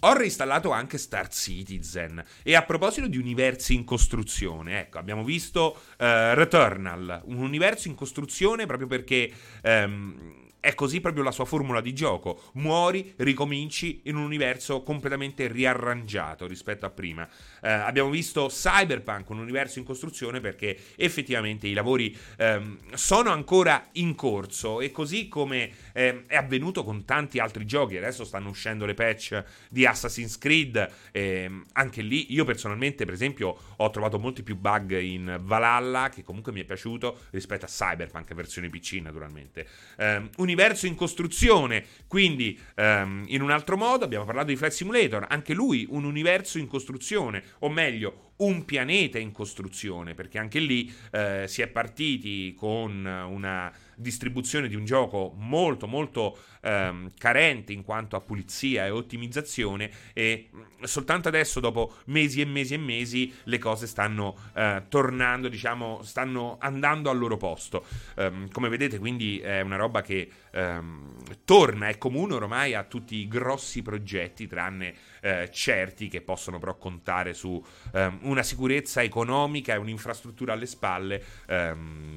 ho 0.00 0.12
reinstallato 0.12 0.70
anche 0.70 0.98
Star 0.98 1.28
Citizen. 1.28 2.22
E 2.42 2.54
a 2.54 2.62
proposito 2.62 3.06
di 3.06 3.18
universi 3.18 3.74
in 3.74 3.84
costruzione, 3.84 4.80
ecco, 4.80 4.98
abbiamo 4.98 5.24
visto 5.24 5.76
uh, 5.76 6.04
Returnal, 6.34 7.22
un 7.24 7.38
universo 7.38 7.88
in 7.88 7.94
costruzione 7.94 8.66
proprio 8.66 8.86
perché 8.86 9.30
um, 9.62 10.39
è 10.60 10.74
così 10.74 11.00
proprio 11.00 11.22
la 11.22 11.32
sua 11.32 11.44
formula 11.46 11.80
di 11.80 11.92
gioco. 11.94 12.42
Muori, 12.54 13.14
ricominci 13.16 14.02
in 14.04 14.16
un 14.16 14.22
universo 14.22 14.82
completamente 14.82 15.48
riarrangiato 15.48 16.46
rispetto 16.46 16.86
a 16.86 16.90
prima. 16.90 17.28
Eh, 17.62 17.70
abbiamo 17.70 18.10
visto 18.10 18.46
Cyberpunk, 18.46 19.30
un 19.30 19.38
universo 19.38 19.78
in 19.78 19.84
costruzione, 19.84 20.40
perché 20.40 20.76
effettivamente 20.96 21.66
i 21.66 21.72
lavori 21.72 22.16
ehm, 22.36 22.94
sono 22.94 23.30
ancora 23.30 23.88
in 23.92 24.14
corso 24.14 24.80
e 24.80 24.90
così 24.90 25.28
come 25.28 25.70
eh, 25.92 26.24
è 26.26 26.36
avvenuto 26.36 26.84
con 26.84 27.04
tanti 27.04 27.38
altri 27.38 27.64
giochi, 27.66 27.96
adesso 27.96 28.24
stanno 28.24 28.50
uscendo 28.50 28.84
le 28.84 28.94
patch 28.94 29.42
di 29.68 29.86
Assassin's 29.86 30.38
Creed, 30.38 30.88
ehm, 31.12 31.66
anche 31.72 32.02
lì 32.02 32.32
io 32.32 32.44
personalmente 32.44 33.04
per 33.04 33.14
esempio 33.14 33.56
ho 33.76 33.90
trovato 33.90 34.18
molti 34.18 34.42
più 34.42 34.56
bug 34.56 34.98
in 34.98 35.38
Valhalla 35.42 36.10
che 36.12 36.22
comunque 36.22 36.52
mi 36.52 36.60
è 36.60 36.64
piaciuto 36.64 37.18
rispetto 37.30 37.64
a 37.64 37.68
Cyberpunk 37.68 38.34
versione 38.34 38.68
PC 38.68 39.00
naturalmente. 39.02 39.66
Um, 39.96 40.28
universo 40.50 40.86
in 40.86 40.96
costruzione, 40.96 41.84
quindi 42.08 42.58
um, 42.76 43.24
in 43.28 43.40
un 43.40 43.50
altro 43.50 43.76
modo 43.76 44.04
abbiamo 44.04 44.24
parlato 44.24 44.48
di 44.48 44.56
Flight 44.56 44.72
Simulator, 44.74 45.26
anche 45.28 45.54
lui 45.54 45.86
un 45.88 46.04
universo 46.04 46.58
in 46.58 46.66
costruzione, 46.66 47.42
o 47.60 47.68
meglio 47.68 48.29
un 48.40 48.64
pianeta 48.64 49.18
in 49.18 49.32
costruzione, 49.32 50.14
perché 50.14 50.38
anche 50.38 50.58
lì 50.58 50.92
eh, 51.12 51.44
si 51.46 51.62
è 51.62 51.68
partiti 51.68 52.54
con 52.54 53.04
una 53.04 53.72
distribuzione 54.00 54.68
di 54.68 54.74
un 54.74 54.84
gioco 54.84 55.34
molto 55.36 55.86
molto 55.86 56.38
ehm, 56.62 57.12
carente 57.18 57.72
in 57.72 57.82
quanto 57.82 58.16
a 58.16 58.20
pulizia 58.20 58.86
e 58.86 58.90
ottimizzazione 58.90 59.90
e 60.12 60.48
mm, 60.54 60.82
soltanto 60.82 61.28
adesso 61.28 61.60
dopo 61.60 61.96
mesi 62.06 62.40
e 62.40 62.44
mesi 62.46 62.74
e 62.74 62.78
mesi 62.78 63.32
le 63.44 63.58
cose 63.58 63.86
stanno 63.86 64.36
eh, 64.54 64.84
tornando, 64.88 65.48
diciamo, 65.48 66.02
stanno 66.02 66.56
andando 66.60 67.10
al 67.10 67.18
loro 67.18 67.36
posto. 67.36 67.84
Um, 68.16 68.50
come 68.50 68.68
vedete 68.68 68.98
quindi 68.98 69.38
è 69.40 69.60
una 69.60 69.76
roba 69.76 70.02
che 70.02 70.28
um, 70.52 71.14
torna, 71.44 71.88
è 71.88 71.98
comune 71.98 72.34
ormai 72.34 72.74
a 72.74 72.84
tutti 72.84 73.16
i 73.16 73.28
grossi 73.28 73.82
progetti 73.82 74.46
tranne 74.46 74.94
eh, 75.20 75.48
certi 75.52 76.08
che 76.08 76.20
possono 76.20 76.58
però 76.58 76.76
contare 76.76 77.34
su 77.34 77.62
um, 77.92 78.18
una 78.22 78.42
sicurezza 78.42 79.02
economica 79.02 79.74
e 79.74 79.76
un'infrastruttura 79.76 80.52
alle 80.52 80.66
spalle 80.66 81.22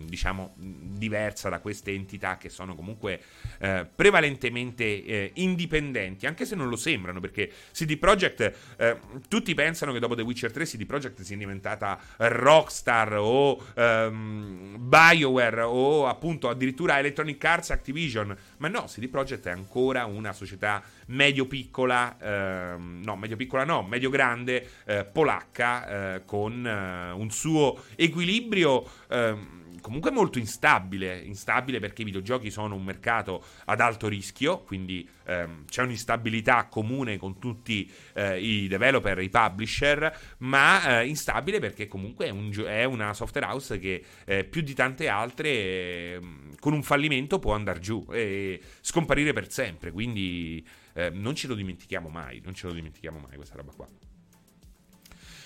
diciamo 0.05 0.53
diversa 0.57 1.49
da 1.49 1.59
queste 1.59 1.91
entità 1.91 2.37
che 2.37 2.49
sono 2.49 2.75
comunque 2.75 3.21
eh, 3.59 3.87
prevalentemente 3.93 4.83
eh, 4.83 5.31
indipendenti, 5.35 6.25
anche 6.25 6.45
se 6.45 6.55
non 6.55 6.69
lo 6.69 6.75
sembrano, 6.75 7.19
perché 7.19 7.51
CD 7.71 7.97
Projekt, 7.97 8.53
eh, 8.77 8.99
tutti 9.27 9.53
pensano 9.53 9.91
che 9.91 9.99
dopo 9.99 10.15
The 10.15 10.21
Witcher 10.21 10.51
3 10.51 10.65
CD 10.65 10.85
Projekt 10.85 11.21
sia 11.21 11.37
diventata 11.37 11.99
Rockstar 12.17 13.17
o 13.17 13.63
um, 13.75 14.75
BioWare 14.79 15.61
o 15.61 16.07
appunto 16.07 16.49
addirittura 16.49 16.99
Electronic 16.99 17.43
Arts 17.43 17.71
Activision, 17.71 18.35
ma 18.57 18.67
no, 18.67 18.83
CD 18.85 19.07
Projekt 19.07 19.47
è 19.47 19.51
ancora 19.51 20.05
una 20.05 20.33
società 20.33 20.83
medio-piccola, 21.07 22.17
ehm, 22.19 22.92
no, 23.01 23.15
medio-piccola 23.15 23.63
no, 23.63 23.83
medio-grande, 23.83 24.69
eh, 24.85 25.05
polacca, 25.05 26.15
eh, 26.15 26.25
con 26.25 26.65
eh, 26.65 27.11
un 27.11 27.29
suo 27.29 27.83
equilibrio 27.95 28.87
ehm, 29.09 29.61
comunque 29.83 30.11
molto 30.11 30.39
instabile, 30.39 31.19
instabile 31.19 31.79
perché 31.79 32.03
i 32.03 32.05
videogiochi 32.05 32.49
sono 32.49 32.73
un 32.73 32.83
mercato 32.85 33.43
ad 33.65 33.81
alto 33.81 34.07
rischio, 34.07 34.61
quindi 34.61 35.07
ehm, 35.25 35.65
c'è 35.65 35.83
un'instabilità 35.83 36.67
comune 36.67 37.17
con 37.17 37.37
tutti 37.37 37.91
eh, 38.13 38.39
i 38.39 38.67
developer, 38.67 39.19
i 39.19 39.29
publisher, 39.29 40.35
ma 40.39 41.01
eh, 41.01 41.07
instabile 41.07 41.59
perché 41.59 41.89
comunque 41.89 42.27
è, 42.27 42.29
un, 42.29 42.49
è, 42.65 42.85
una 42.85 43.13
software 43.13 43.45
house 43.45 43.77
che 43.77 44.03
eh, 44.25 44.45
più 44.45 44.61
di 44.61 44.73
tante 44.73 45.09
altre 45.09 46.13
ehm, 46.13 46.55
con 46.59 46.71
un 46.71 46.81
fallimento 46.81 47.39
può 47.39 47.53
andare 47.53 47.79
giù 47.79 48.05
e 48.09 48.61
scomparire 48.79 49.33
per 49.33 49.51
sempre, 49.51 49.91
quindi 49.91 50.65
ehm, 50.93 51.19
non 51.19 51.35
ce 51.35 51.47
lo 51.47 51.55
dimentichiamo 51.55 52.09
mai, 52.09 52.41
non 52.43 52.53
ce 52.53 52.67
lo 52.67 52.73
dimentichiamo 52.73 53.19
mai 53.19 53.35
questa 53.35 53.55
roba 53.55 53.71
qua. 53.71 53.87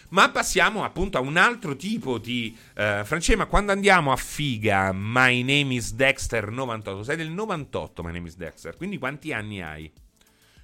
Ma 0.10 0.30
passiamo 0.32 0.86
appunto 0.86 1.18
a 1.18 1.22
un 1.22 1.36
altro 1.36 1.76
tipo 1.76 2.18
di... 2.18 2.56
Uh, 2.78 3.04
Francesca, 3.04 3.45
quando 3.45 3.74
andiamo 3.74 4.14
a 4.14 4.16
figa, 4.16 4.91
My 4.93 5.41
Name 5.41 5.74
is 5.74 5.93
Dexter 5.93 6.50
98, 6.50 7.04
sei 7.04 7.18
del 7.18 7.30
98 7.30 8.04
My 8.04 8.14
Name 8.14 8.28
is 8.28 8.38
Dexter, 8.38 8.78
quindi 8.78 8.98
quanti 8.98 9.34
anni 9.34 9.62
hai? 9.62 9.91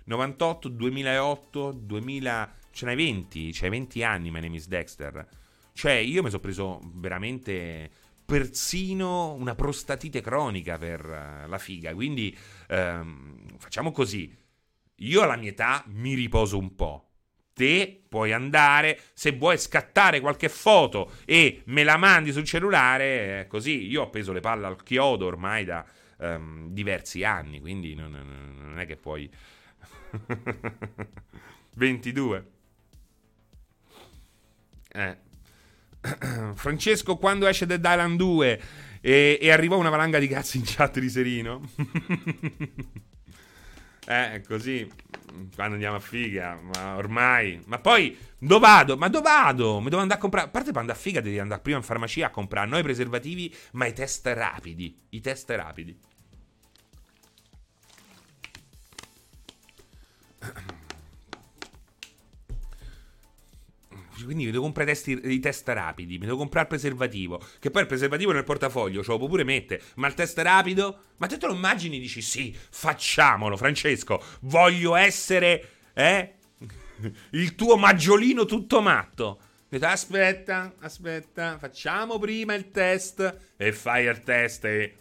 98, 0.06 0.70
2008, 0.70 1.72
2000... 1.72 2.54
Ce 2.72 2.86
n'hai 2.86 2.96
20, 2.96 3.52
c'hai 3.52 3.70
20 3.70 4.04
anni 4.04 4.32
My 4.32 4.40
Name 4.40 4.56
is 4.56 4.68
Dexter. 4.68 5.28
Cioè 5.74 5.92
io 5.92 6.24
mi 6.24 6.30
sono 6.30 6.42
preso 6.42 6.80
veramente 6.94 7.90
persino 8.26 9.34
una 9.34 9.54
prostatite 9.56 10.22
cronica 10.22 10.78
per 10.78 11.04
uh, 11.04 11.50
la 11.50 11.58
figa, 11.58 11.94
quindi 11.94 12.36
um, 12.70 13.36
facciamo 13.58 13.92
così. 13.92 14.34
Io 15.04 15.22
alla 15.22 15.36
mia 15.36 15.50
età 15.50 15.84
mi 15.88 16.14
riposo 16.14 16.58
un 16.58 16.76
po' 16.76 17.08
te 17.54 18.04
puoi 18.10 18.34
andare, 18.34 19.00
se 19.14 19.32
vuoi 19.32 19.58
scattare 19.58 20.20
qualche 20.20 20.50
foto 20.50 21.12
e 21.26 21.62
me 21.66 21.84
la 21.84 21.98
mandi 21.98 22.32
sul 22.32 22.44
cellulare, 22.44 23.42
eh, 23.42 23.48
così 23.48 23.88
io 23.88 24.04
ho 24.04 24.10
preso 24.10 24.34
le 24.34 24.40
palle 24.40 24.66
al 24.66 24.82
chiodo 24.84 25.28
ormai 25.28 25.64
da 25.64 25.86
um, 26.18 26.70
diversi 26.70 27.24
anni, 27.24 27.60
quindi 27.60 27.94
non, 27.94 28.12
non 28.12 28.80
è 28.80 28.86
che 28.86 28.96
puoi... 28.98 29.30
22. 31.76 32.52
Eh. 34.90 35.18
Francesco, 36.54 37.18
quando 37.18 37.48
esce 37.48 37.66
Dead 37.66 37.84
Island 37.84 38.18
2 38.18 38.62
e, 39.02 39.40
e 39.42 39.52
arrivò 39.52 39.78
una 39.78 39.90
valanga 39.90 40.20
di 40.20 40.28
cazzi 40.28 40.58
in 40.58 40.64
chat 40.66 41.00
di 41.00 41.10
Serino? 41.10 41.68
eh, 44.06 44.42
così 44.46 44.90
quando 45.56 45.74
andiamo 45.74 45.98
a 45.98 46.00
figa, 46.00 46.60
ma 46.62 46.96
ormai. 46.96 47.62
Ma 47.66 47.80
poi, 47.80 48.18
dove 48.38 48.60
vado? 48.60 48.98
Ma 48.98 49.08
dove 49.08 49.24
vado? 49.24 49.80
Mi 49.80 49.90
devo 49.90 50.02
andare 50.02 50.20
a 50.20 50.22
comprare. 50.22 50.48
A 50.48 50.52
parte 50.52 50.72
quando 50.72 50.92
a 50.92 50.96
figa 50.96 51.22
devi 51.22 51.40
andare 51.40 51.62
prima 51.62 51.78
in 51.78 51.84
farmacia 51.84 52.28
a 52.28 52.30
comprare 52.30 52.68
noi 52.68 52.84
preservativi, 52.84 53.54
ma 53.74 53.86
i 53.86 53.94
test 53.94 54.26
rapidi. 54.28 54.96
I 55.10 55.22
test 55.22 55.50
rapidi. 55.50 55.98
Quindi 64.26 64.46
mi 64.46 64.52
devo 64.52 64.64
comprare 64.64 64.92
i 64.92 64.94
test, 64.94 65.08
i 65.08 65.40
test 65.40 65.68
rapidi, 65.68 66.18
mi 66.18 66.26
devo 66.26 66.38
comprare 66.38 66.66
il 66.66 66.70
preservativo, 66.70 67.42
che 67.60 67.72
poi 67.72 67.82
il 67.82 67.88
preservativo 67.88 68.32
nel 68.32 68.44
portafoglio 68.44 69.04
ce 69.04 69.12
lo 69.12 69.18
può 69.18 69.28
pure 69.28 69.44
mettere, 69.44 69.82
ma 69.96 70.08
il 70.08 70.14
test 70.14 70.38
rapido? 70.40 70.98
Ma 71.18 71.28
te 71.28 71.38
te 71.38 71.48
lo 71.48 71.54
immagini 71.54 72.00
dici 72.00 72.22
sì, 72.22 72.56
facciamolo 72.70 73.58
Francesco, 73.58 74.24
voglio 74.42 74.96
essere, 74.96 75.70
eh, 75.94 76.34
il 77.32 77.56
tuo 77.56 77.78
maggiolino 77.78 78.46
tutto 78.46 78.82
matto. 78.82 79.40
Aspetta, 79.80 80.76
aspetta, 80.80 81.58
facciamo 81.58 82.20
prima 82.20 82.54
il 82.54 82.70
test 82.70 83.54
e 83.58 83.72
fai 83.74 84.06
il 84.06 84.20
test 84.20 84.66
e... 84.66 84.98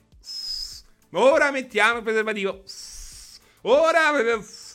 Ora 1.11 1.51
mettiamo 1.51 1.99
il 1.99 2.03
preservativo. 2.03 2.63
Ora 3.63 4.13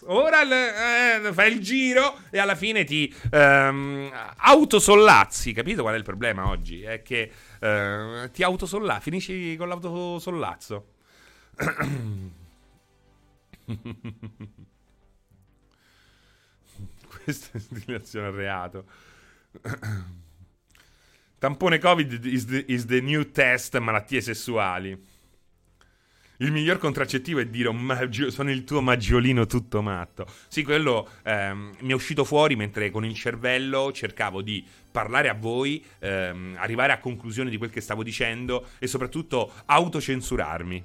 ora 0.06 0.42
eh, 0.42 1.34
fai 1.34 1.52
il 1.52 1.60
giro 1.60 2.20
e 2.30 2.40
alla 2.40 2.56
fine 2.56 2.84
ti 2.84 3.14
ehm, 3.32 4.12
autosollazzi. 4.38 5.54
Capito 5.54 5.82
qual 5.82 5.96
è 5.96 5.98
il 5.98 6.04
problema 6.04 6.48
oggi? 6.48 6.84
È 6.84 7.02
che 7.02 7.32
eh, 7.60 8.30
ti 8.32 8.44
autosollazzi, 8.44 9.02
finisci 9.02 9.56
con 9.58 9.68
l'autosollazzo. 9.68 10.94
Questa 17.24 17.58
è 17.58 17.62
dilazione 17.70 18.28
al 18.28 18.34
reato. 18.34 18.86
Tampone 21.40 21.78
Covid 21.78 22.26
is 22.26 22.46
the, 22.46 22.66
is 22.68 22.86
the 22.86 23.00
new 23.02 23.32
test 23.32 23.78
malattie 23.78 24.22
sessuali. 24.22 25.16
Il 26.40 26.52
miglior 26.52 26.78
contraccettivo 26.78 27.40
è 27.40 27.48
dire 27.48 27.72
maggio, 27.72 28.30
sono 28.30 28.52
il 28.52 28.64
tuo 28.64 28.80
maggiolino 28.80 29.48
tutto 29.48 29.82
matto. 29.82 30.28
Sì, 30.48 30.64
quello 30.64 31.10
ehm, 31.24 31.78
mi 31.80 31.92
è 31.92 31.94
uscito 31.96 32.24
fuori 32.24 32.56
mentre 32.56 32.92
con 32.92 33.04
il 33.04 33.16
cervello 33.16 33.92
cercavo 33.92 34.44
di 34.44 34.64
parlare 34.92 35.30
a 35.30 35.34
voi, 35.34 35.84
ehm, 35.98 36.56
arrivare 36.60 36.92
a 36.92 37.00
conclusione 37.00 37.50
di 37.50 37.58
quel 37.58 37.72
che 37.72 37.82
stavo 37.82 38.04
dicendo 38.04 38.68
e 38.78 38.86
soprattutto 38.86 39.52
autocensurarmi. 39.66 40.84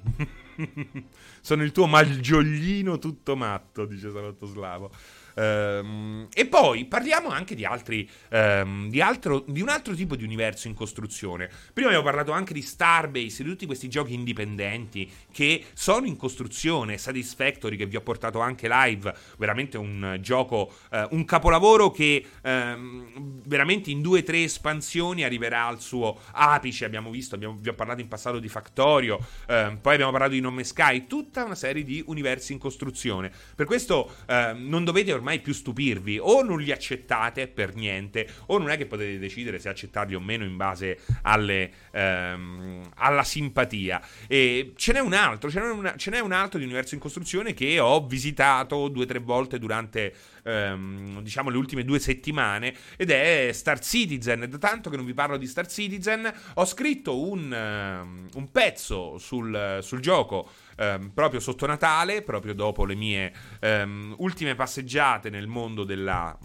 sono 1.39 1.63
il 1.63 1.71
tuo 1.71 1.85
maggiolino 1.85 2.97
tutto 2.97 3.35
matto, 3.35 3.85
dice 3.85 4.11
Salotto 4.11 4.47
Slavo. 4.47 4.91
Ehm, 5.35 6.27
e 6.33 6.45
poi 6.45 6.85
parliamo 6.85 7.29
anche 7.29 7.55
di 7.55 7.65
altri, 7.65 8.09
ehm, 8.29 8.89
di, 8.89 9.01
altro, 9.01 9.43
di 9.47 9.61
un 9.61 9.69
altro 9.69 9.93
tipo 9.95 10.15
di 10.15 10.23
universo 10.23 10.67
in 10.67 10.73
costruzione. 10.73 11.49
Prima 11.73 11.87
abbiamo 11.89 12.05
parlato 12.05 12.31
anche 12.31 12.53
di 12.53 12.61
Starbase, 12.61 13.43
di 13.43 13.49
tutti 13.49 13.65
questi 13.65 13.89
giochi 13.89 14.13
indipendenti 14.13 15.11
che 15.31 15.65
sono 15.73 16.05
in 16.05 16.15
costruzione, 16.15 16.97
Satisfactory 16.97 17.75
che 17.75 17.85
vi 17.85 17.95
ho 17.95 18.01
portato 18.01 18.39
anche 18.39 18.67
live, 18.69 19.13
veramente 19.37 19.77
un 19.77 20.17
gioco, 20.21 20.73
eh, 20.91 21.07
un 21.11 21.25
capolavoro 21.25 21.91
che 21.91 22.25
ehm, 22.41 23.41
veramente 23.45 23.89
in 23.89 24.01
due 24.01 24.19
o 24.19 24.23
tre 24.23 24.43
espansioni 24.43 25.23
arriverà 25.23 25.65
al 25.65 25.79
suo 25.79 26.19
apice, 26.31 26.85
abbiamo 26.85 27.09
visto, 27.09 27.35
abbiamo, 27.35 27.57
vi 27.59 27.69
ho 27.69 27.73
parlato 27.73 28.01
in 28.01 28.07
passato 28.07 28.39
di 28.39 28.47
Factorio, 28.47 29.19
ehm, 29.47 29.77
poi 29.77 29.93
abbiamo 29.93 30.11
parlato 30.11 30.33
di 30.33 30.41
Nome 30.41 30.63
Sky, 30.63 31.07
tutta 31.07 31.43
una 31.43 31.55
serie 31.55 31.83
di 31.83 32.03
universi 32.05 32.53
in 32.53 32.59
costruzione. 32.59 33.31
Per 33.55 33.65
questo 33.65 34.15
ehm, 34.27 34.67
non 34.67 34.83
dovete 34.83 35.11
ormai 35.13 35.22
più 35.41 35.53
stupirvi, 35.53 36.17
o 36.19 36.41
non 36.43 36.59
li 36.59 36.71
accettate 36.71 37.47
per 37.47 37.75
niente, 37.75 38.27
o 38.47 38.57
non 38.57 38.69
è 38.69 38.77
che 38.77 38.85
potete 38.85 39.17
decidere 39.19 39.59
se 39.59 39.69
accettarli 39.69 40.15
o 40.15 40.19
meno 40.19 40.43
in 40.43 40.57
base 40.57 40.99
alle, 41.23 41.71
ehm, 41.91 42.91
alla 42.95 43.23
simpatia. 43.23 44.01
E 44.27 44.73
ce 44.75 44.93
n'è 44.93 44.99
un 44.99 45.13
altro, 45.13 45.49
ce 45.49 45.59
n'è, 45.59 45.69
una, 45.69 45.95
ce 45.95 46.11
n'è 46.11 46.19
un 46.19 46.31
altro 46.31 46.59
di 46.59 46.65
universo 46.65 46.95
in 46.95 46.99
costruzione 46.99 47.53
che 47.53 47.79
ho 47.79 48.05
visitato 48.05 48.87
due 48.87 49.03
o 49.03 49.07
tre 49.07 49.19
volte 49.19 49.59
durante 49.59 50.13
ehm, 50.43 51.21
diciamo 51.21 51.49
le 51.49 51.57
ultime 51.57 51.83
due 51.83 51.99
settimane 51.99 52.73
ed 52.97 53.09
è 53.09 53.49
Star 53.53 53.79
Citizen. 53.79 54.47
Da 54.49 54.57
tanto 54.57 54.89
che 54.89 54.95
non 54.95 55.05
vi 55.05 55.13
parlo 55.13 55.37
di 55.37 55.47
Star 55.47 55.67
Citizen, 55.67 56.31
ho 56.55 56.65
scritto 56.65 57.19
un, 57.19 57.51
um, 57.51 58.27
un 58.33 58.51
pezzo 58.51 59.17
sul, 59.17 59.79
sul 59.81 59.99
gioco. 59.99 60.49
Um, 60.77 61.11
proprio 61.13 61.39
sotto 61.39 61.65
Natale, 61.65 62.23
proprio 62.23 62.53
dopo 62.53 62.85
le 62.85 62.95
mie 62.95 63.33
um, 63.61 64.15
ultime 64.17 64.55
passeggiate 64.55 65.29
nel 65.29 65.47
mondo 65.47 65.83
della 65.83 66.37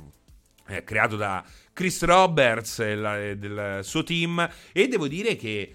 eh, 0.68 0.84
creato 0.84 1.16
da 1.16 1.44
Chris 1.72 2.02
Roberts 2.02 2.80
e, 2.80 2.94
la, 2.94 3.20
e 3.22 3.36
del 3.36 3.80
suo 3.82 4.02
team 4.02 4.48
e 4.72 4.88
devo 4.88 5.08
dire 5.08 5.34
che 5.36 5.74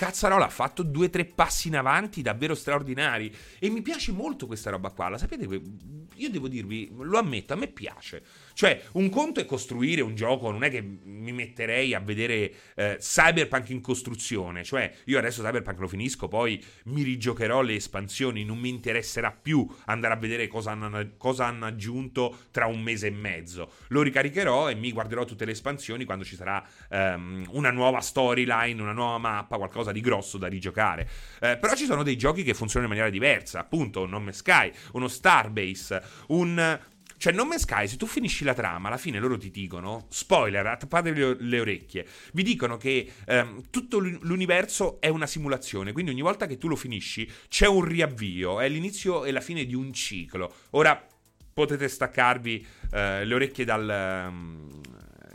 Cazzarola 0.00 0.46
ha 0.46 0.50
fatto 0.50 0.82
due 0.82 1.06
o 1.06 1.10
tre 1.10 1.26
passi 1.26 1.68
in 1.68 1.76
avanti 1.76 2.22
davvero 2.22 2.54
straordinari 2.54 3.34
e 3.58 3.68
mi 3.68 3.82
piace 3.82 4.12
molto 4.12 4.46
questa 4.46 4.70
roba 4.70 4.88
qua. 4.88 5.10
La 5.10 5.18
sapete? 5.18 5.44
Io 5.44 6.30
devo 6.30 6.48
dirvi, 6.48 6.90
lo 6.98 7.18
ammetto, 7.18 7.52
a 7.52 7.56
me 7.56 7.66
piace. 7.66 8.22
Cioè, 8.52 8.82
un 8.92 9.08
conto 9.08 9.40
è 9.40 9.44
costruire 9.44 10.00
un 10.00 10.14
gioco, 10.14 10.50
non 10.50 10.64
è 10.64 10.70
che 10.70 10.80
mi 10.80 11.32
metterei 11.32 11.94
a 11.94 12.00
vedere 12.00 12.52
eh, 12.74 12.96
Cyberpunk 12.98 13.70
in 13.70 13.80
costruzione. 13.80 14.64
Cioè, 14.64 14.92
io 15.04 15.18
adesso 15.18 15.42
Cyberpunk 15.42 15.78
lo 15.78 15.88
finisco, 15.88 16.28
poi 16.28 16.62
mi 16.84 17.02
rigiocherò 17.02 17.62
le 17.62 17.74
espansioni, 17.74 18.44
non 18.44 18.58
mi 18.58 18.68
interesserà 18.68 19.30
più 19.30 19.66
andare 19.86 20.14
a 20.14 20.16
vedere 20.16 20.46
cosa 20.48 20.72
hanno, 20.72 21.12
cosa 21.16 21.46
hanno 21.46 21.66
aggiunto 21.66 22.36
tra 22.50 22.66
un 22.66 22.80
mese 22.80 23.08
e 23.08 23.10
mezzo. 23.10 23.72
Lo 23.88 24.02
ricaricherò 24.02 24.70
e 24.70 24.74
mi 24.74 24.92
guarderò 24.92 25.24
tutte 25.24 25.44
le 25.44 25.52
espansioni 25.52 26.04
quando 26.04 26.24
ci 26.24 26.36
sarà 26.36 26.64
um, 26.90 27.44
una 27.50 27.70
nuova 27.70 28.00
storyline, 28.00 28.80
una 28.80 28.92
nuova 28.92 29.18
mappa, 29.18 29.56
qualcosa 29.56 29.92
di 29.92 30.00
grosso 30.00 30.38
da 30.38 30.46
rigiocare. 30.46 31.08
Eh, 31.40 31.56
però 31.58 31.74
ci 31.74 31.84
sono 31.84 32.02
dei 32.02 32.16
giochi 32.16 32.42
che 32.42 32.54
funzionano 32.54 32.92
in 32.92 32.98
maniera 32.98 33.10
diversa, 33.10 33.60
appunto, 33.60 34.02
un 34.02 34.10
Nome 34.10 34.32
Sky, 34.32 34.70
uno 34.92 35.08
Starbase, 35.08 36.02
un 36.28 36.78
cioè, 37.20 37.34
Non 37.34 37.48
Man's 37.48 37.64
Sky, 37.64 37.86
se 37.86 37.98
tu 37.98 38.06
finisci 38.06 38.44
la 38.44 38.54
trama, 38.54 38.88
alla 38.88 38.96
fine 38.96 39.18
loro 39.18 39.36
ti 39.36 39.50
dicono, 39.50 40.06
spoiler, 40.08 40.66
attappatevi 40.66 41.20
le, 41.20 41.36
le 41.38 41.60
orecchie, 41.60 42.06
vi 42.32 42.42
dicono 42.42 42.78
che 42.78 43.12
ehm, 43.26 43.64
tutto 43.68 43.98
l'universo 43.98 44.98
è 45.02 45.08
una 45.08 45.26
simulazione, 45.26 45.92
quindi 45.92 46.12
ogni 46.12 46.22
volta 46.22 46.46
che 46.46 46.56
tu 46.56 46.66
lo 46.66 46.76
finisci 46.76 47.30
c'è 47.46 47.66
un 47.66 47.84
riavvio, 47.84 48.58
è 48.60 48.70
l'inizio 48.70 49.26
e 49.26 49.32
la 49.32 49.42
fine 49.42 49.66
di 49.66 49.74
un 49.74 49.92
ciclo. 49.92 50.50
Ora 50.70 51.06
potete 51.52 51.88
staccarvi 51.88 52.66
eh, 52.90 53.24
le 53.26 53.34
orecchie 53.34 53.66
dal... 53.66 54.26
Um, 54.30 54.80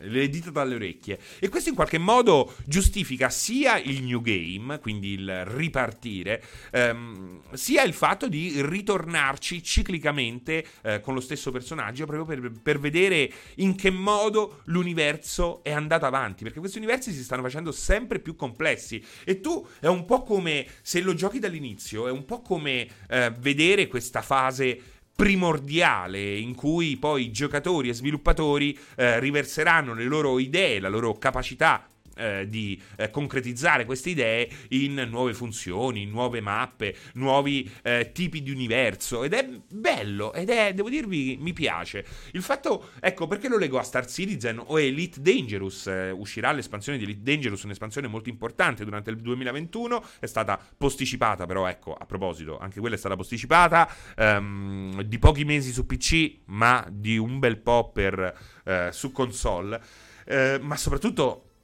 le 0.01 0.29
dita 0.29 0.51
dalle 0.51 0.75
orecchie. 0.75 1.19
E 1.39 1.49
questo 1.49 1.69
in 1.69 1.75
qualche 1.75 1.97
modo 1.97 2.55
giustifica 2.65 3.29
sia 3.29 3.77
il 3.77 4.03
new 4.03 4.21
game, 4.21 4.79
quindi 4.79 5.13
il 5.13 5.45
ripartire, 5.45 6.43
ehm, 6.71 7.41
sia 7.53 7.83
il 7.83 7.93
fatto 7.93 8.27
di 8.27 8.61
ritornarci 8.61 9.63
ciclicamente 9.63 10.65
eh, 10.81 11.01
con 11.01 11.13
lo 11.13 11.19
stesso 11.19 11.51
personaggio 11.51 12.05
proprio 12.05 12.25
per, 12.25 12.51
per, 12.61 12.79
vedere 12.79 13.31
in 13.55 13.75
che 13.75 13.89
modo 13.89 14.61
l'universo 14.65 15.63
è 15.63 15.71
andato 15.71 16.05
avanti. 16.05 16.43
Perché 16.43 16.59
questi 16.59 16.77
universi 16.77 17.11
si 17.11 17.23
stanno 17.23 17.41
facendo 17.41 17.71
sempre 17.71 18.19
più 18.19 18.35
complessi. 18.35 19.03
E 19.23 19.39
tu 19.39 19.65
è 19.79 19.87
un 19.87 20.05
po' 20.05 20.23
come 20.23 20.67
se 20.81 21.01
lo 21.01 21.13
giochi 21.13 21.39
dall'inizio, 21.39 22.07
è 22.07 22.11
un 22.11 22.25
po' 22.25 22.41
come 22.41 22.87
eh, 23.09 23.33
vedere 23.39 23.87
questa 23.87 24.21
fase 24.21 24.93
primordiale 25.15 26.37
in 26.37 26.55
cui 26.55 26.97
poi 26.97 27.31
giocatori 27.31 27.89
e 27.89 27.93
sviluppatori 27.93 28.77
eh, 28.95 29.19
riverseranno 29.19 29.93
le 29.93 30.03
loro 30.03 30.39
idee, 30.39 30.79
la 30.79 30.89
loro 30.89 31.17
capacità 31.17 31.87
eh, 32.15 32.47
di 32.47 32.81
eh, 32.97 33.09
concretizzare 33.09 33.85
queste 33.85 34.11
idee 34.11 34.49
in 34.69 35.07
nuove 35.09 35.33
funzioni, 35.33 36.05
nuove 36.05 36.41
mappe, 36.41 36.95
nuovi 37.13 37.69
eh, 37.83 38.11
tipi 38.13 38.41
di 38.41 38.51
universo 38.51 39.23
ed 39.23 39.33
è 39.33 39.47
bello 39.69 40.33
ed 40.33 40.49
è, 40.49 40.73
devo 40.73 40.89
dirvi, 40.89 41.37
mi 41.39 41.53
piace. 41.53 42.05
Il 42.31 42.41
fatto, 42.41 42.91
ecco, 42.99 43.27
perché 43.27 43.47
lo 43.47 43.57
leggo 43.57 43.77
a 43.79 43.83
Star 43.83 44.07
Citizen 44.07 44.61
o 44.63 44.79
Elite 44.79 45.21
Dangerous, 45.21 45.87
eh, 45.87 46.11
uscirà 46.11 46.51
l'espansione 46.51 46.97
di 46.97 47.03
Elite 47.03 47.21
Dangerous, 47.21 47.63
un'espansione 47.63 48.07
molto 48.07 48.29
importante 48.29 48.83
durante 48.83 49.09
il 49.09 49.17
2021, 49.17 50.03
è 50.19 50.25
stata 50.25 50.59
posticipata 50.77 51.45
però, 51.45 51.67
ecco, 51.67 51.93
a 51.93 52.05
proposito, 52.05 52.57
anche 52.57 52.79
quella 52.79 52.95
è 52.95 52.97
stata 52.99 53.15
posticipata 53.15 53.89
um, 54.17 55.01
di 55.01 55.19
pochi 55.19 55.45
mesi 55.45 55.71
su 55.71 55.85
PC, 55.85 56.39
ma 56.45 56.85
di 56.89 57.17
un 57.17 57.39
bel 57.39 57.57
po' 57.57 57.91
per, 57.91 58.37
uh, 58.65 58.91
su 58.91 59.11
console. 59.11 59.81
Ma 60.25 60.75
soprattutto 60.75 61.54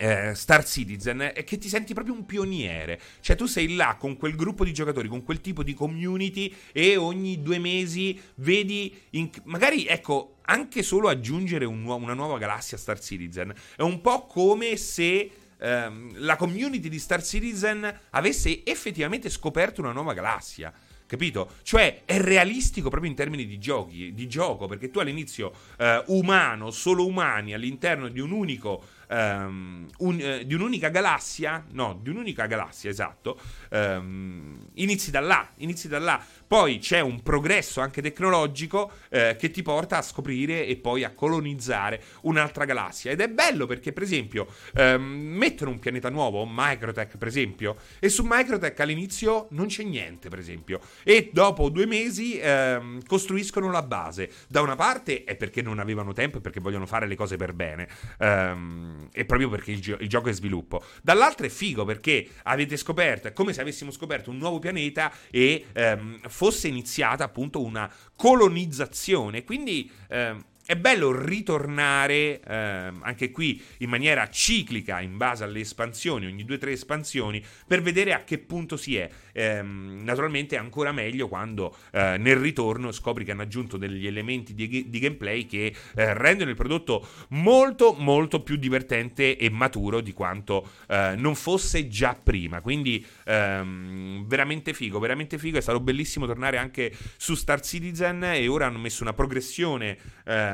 eh, 0.00 0.34
Star 0.34 0.64
Citizen 0.64 1.30
è 1.34 1.44
che 1.44 1.58
ti 1.58 1.68
senti 1.68 1.92
proprio 1.92 2.14
un 2.14 2.24
pioniere. 2.24 2.98
Cioè, 3.20 3.36
tu 3.36 3.44
sei 3.44 3.74
là 3.74 3.96
con 3.98 4.16
quel 4.16 4.34
gruppo 4.34 4.64
di 4.64 4.72
giocatori, 4.72 5.08
con 5.08 5.22
quel 5.22 5.42
tipo 5.42 5.62
di 5.62 5.74
community, 5.74 6.54
e 6.72 6.96
ogni 6.96 7.42
due 7.42 7.58
mesi 7.58 8.18
vedi. 8.36 8.98
In... 9.10 9.28
magari, 9.44 9.84
ecco, 9.84 10.36
anche 10.42 10.82
solo 10.82 11.08
aggiungere 11.08 11.66
un 11.66 11.82
nu- 11.82 12.00
una 12.00 12.14
nuova 12.14 12.38
galassia 12.38 12.78
a 12.78 12.80
Star 12.80 12.98
Citizen. 12.98 13.52
È 13.76 13.82
un 13.82 14.00
po' 14.00 14.24
come 14.24 14.76
se. 14.76 15.30
Ehm, 15.62 16.12
la 16.14 16.36
community 16.36 16.88
di 16.88 16.98
Star 16.98 17.22
Citizen 17.22 18.00
avesse 18.10 18.64
effettivamente 18.64 19.28
scoperto 19.28 19.82
una 19.82 19.92
nuova 19.92 20.14
galassia 20.14 20.72
capito? 21.10 21.50
Cioè 21.62 22.02
è 22.04 22.20
realistico 22.20 22.88
proprio 22.88 23.10
in 23.10 23.16
termini 23.16 23.44
di 23.44 23.58
giochi, 23.58 24.14
di 24.14 24.28
gioco, 24.28 24.68
perché 24.68 24.90
tu 24.90 25.00
all'inizio 25.00 25.52
eh, 25.76 26.04
umano, 26.06 26.70
solo 26.70 27.04
umani 27.04 27.52
all'interno 27.52 28.06
di 28.06 28.20
un 28.20 28.30
unico 28.30 28.84
um, 29.10 29.86
un, 29.98 30.20
eh, 30.20 30.46
di 30.46 30.54
un'unica 30.54 30.88
galassia, 30.88 31.64
no, 31.72 31.98
di 32.00 32.10
un'unica 32.10 32.46
galassia, 32.46 32.90
esatto, 32.90 33.38
um, 33.70 34.58
inizi 34.74 35.10
da 35.10 35.20
là, 35.20 35.48
inizi 35.56 35.88
da 35.88 35.98
là. 35.98 36.24
Poi 36.50 36.78
c'è 36.78 36.98
un 36.98 37.22
progresso 37.22 37.80
anche 37.80 38.02
tecnologico 38.02 38.90
eh, 39.08 39.36
che 39.38 39.52
ti 39.52 39.62
porta 39.62 39.98
a 39.98 40.02
scoprire 40.02 40.66
e 40.66 40.74
poi 40.78 41.04
a 41.04 41.12
colonizzare 41.12 42.02
un'altra 42.22 42.64
galassia. 42.64 43.12
Ed 43.12 43.20
è 43.20 43.28
bello 43.28 43.66
perché, 43.66 43.92
per 43.92 44.02
esempio, 44.02 44.48
ehm, 44.74 45.00
mettono 45.00 45.70
un 45.70 45.78
pianeta 45.78 46.10
nuovo, 46.10 46.44
Microtech, 46.50 47.18
per 47.18 47.28
esempio, 47.28 47.76
e 48.00 48.08
su 48.08 48.24
Microtech 48.26 48.80
all'inizio 48.80 49.46
non 49.50 49.68
c'è 49.68 49.84
niente, 49.84 50.28
per 50.28 50.40
esempio. 50.40 50.80
E 51.04 51.30
dopo 51.32 51.68
due 51.68 51.86
mesi 51.86 52.40
ehm, 52.40 53.04
costruiscono 53.06 53.70
la 53.70 53.82
base. 53.82 54.28
Da 54.48 54.60
una 54.60 54.74
parte 54.74 55.22
è 55.22 55.36
perché 55.36 55.62
non 55.62 55.78
avevano 55.78 56.12
tempo 56.12 56.38
e 56.38 56.40
perché 56.40 56.58
vogliono 56.58 56.86
fare 56.86 57.06
le 57.06 57.14
cose 57.14 57.36
per 57.36 57.52
bene. 57.52 57.86
Ehm, 58.18 59.08
e 59.12 59.24
proprio 59.24 59.50
perché 59.50 59.70
il, 59.70 59.80
gi- 59.80 59.96
il 60.00 60.08
gioco 60.08 60.28
è 60.28 60.32
sviluppo. 60.32 60.82
Dall'altra 61.00 61.46
è 61.46 61.48
figo 61.48 61.84
perché 61.84 62.26
avete 62.42 62.76
scoperto, 62.76 63.28
è 63.28 63.32
come 63.32 63.52
se 63.52 63.60
avessimo 63.60 63.92
scoperto 63.92 64.30
un 64.30 64.38
nuovo 64.38 64.58
pianeta 64.58 65.12
e 65.30 65.66
ehm, 65.72 66.18
fosse 66.40 66.68
iniziata 66.68 67.24
appunto 67.24 67.62
una 67.62 67.92
colonizzazione. 68.16 69.44
Quindi 69.44 69.90
eh, 70.08 70.42
è 70.70 70.76
bello 70.76 71.10
ritornare 71.10 72.40
eh, 72.40 72.92
anche 73.00 73.32
qui 73.32 73.60
in 73.78 73.88
maniera 73.88 74.30
ciclica 74.30 75.00
in 75.00 75.16
base 75.16 75.42
alle 75.42 75.58
espansioni, 75.58 76.26
ogni 76.26 76.44
due 76.44 76.54
o 76.54 76.58
tre 76.58 76.70
espansioni, 76.70 77.42
per 77.66 77.82
vedere 77.82 78.14
a 78.14 78.22
che 78.22 78.38
punto 78.38 78.76
si 78.76 78.96
è. 78.96 79.10
Eh, 79.32 79.62
naturalmente 79.62 80.54
è 80.54 80.60
ancora 80.60 80.92
meglio 80.92 81.26
quando 81.26 81.76
eh, 81.90 82.18
nel 82.18 82.36
ritorno 82.36 82.92
scopri 82.92 83.24
che 83.24 83.32
hanno 83.32 83.42
aggiunto 83.42 83.78
degli 83.78 84.06
elementi 84.06 84.54
di, 84.54 84.88
di 84.88 84.98
gameplay 85.00 85.44
che 85.46 85.74
eh, 85.96 86.14
rendono 86.14 86.50
il 86.50 86.56
prodotto 86.56 87.04
molto 87.30 87.92
molto 87.98 88.40
più 88.40 88.54
divertente 88.54 89.36
e 89.36 89.50
maturo 89.50 90.00
di 90.00 90.12
quanto 90.12 90.70
eh, 90.86 91.14
non 91.16 91.34
fosse 91.34 91.88
già 91.88 92.14
prima. 92.14 92.60
Quindi 92.60 93.04
ehm, 93.24 94.24
veramente 94.28 94.72
figo, 94.72 95.00
veramente 95.00 95.36
figo. 95.36 95.58
È 95.58 95.62
stato 95.62 95.80
bellissimo 95.80 96.26
tornare 96.26 96.58
anche 96.58 96.92
su 97.16 97.34
Star 97.34 97.60
Citizen 97.60 98.22
e 98.22 98.46
ora 98.46 98.66
hanno 98.66 98.78
messo 98.78 99.02
una 99.02 99.14
progressione. 99.14 99.98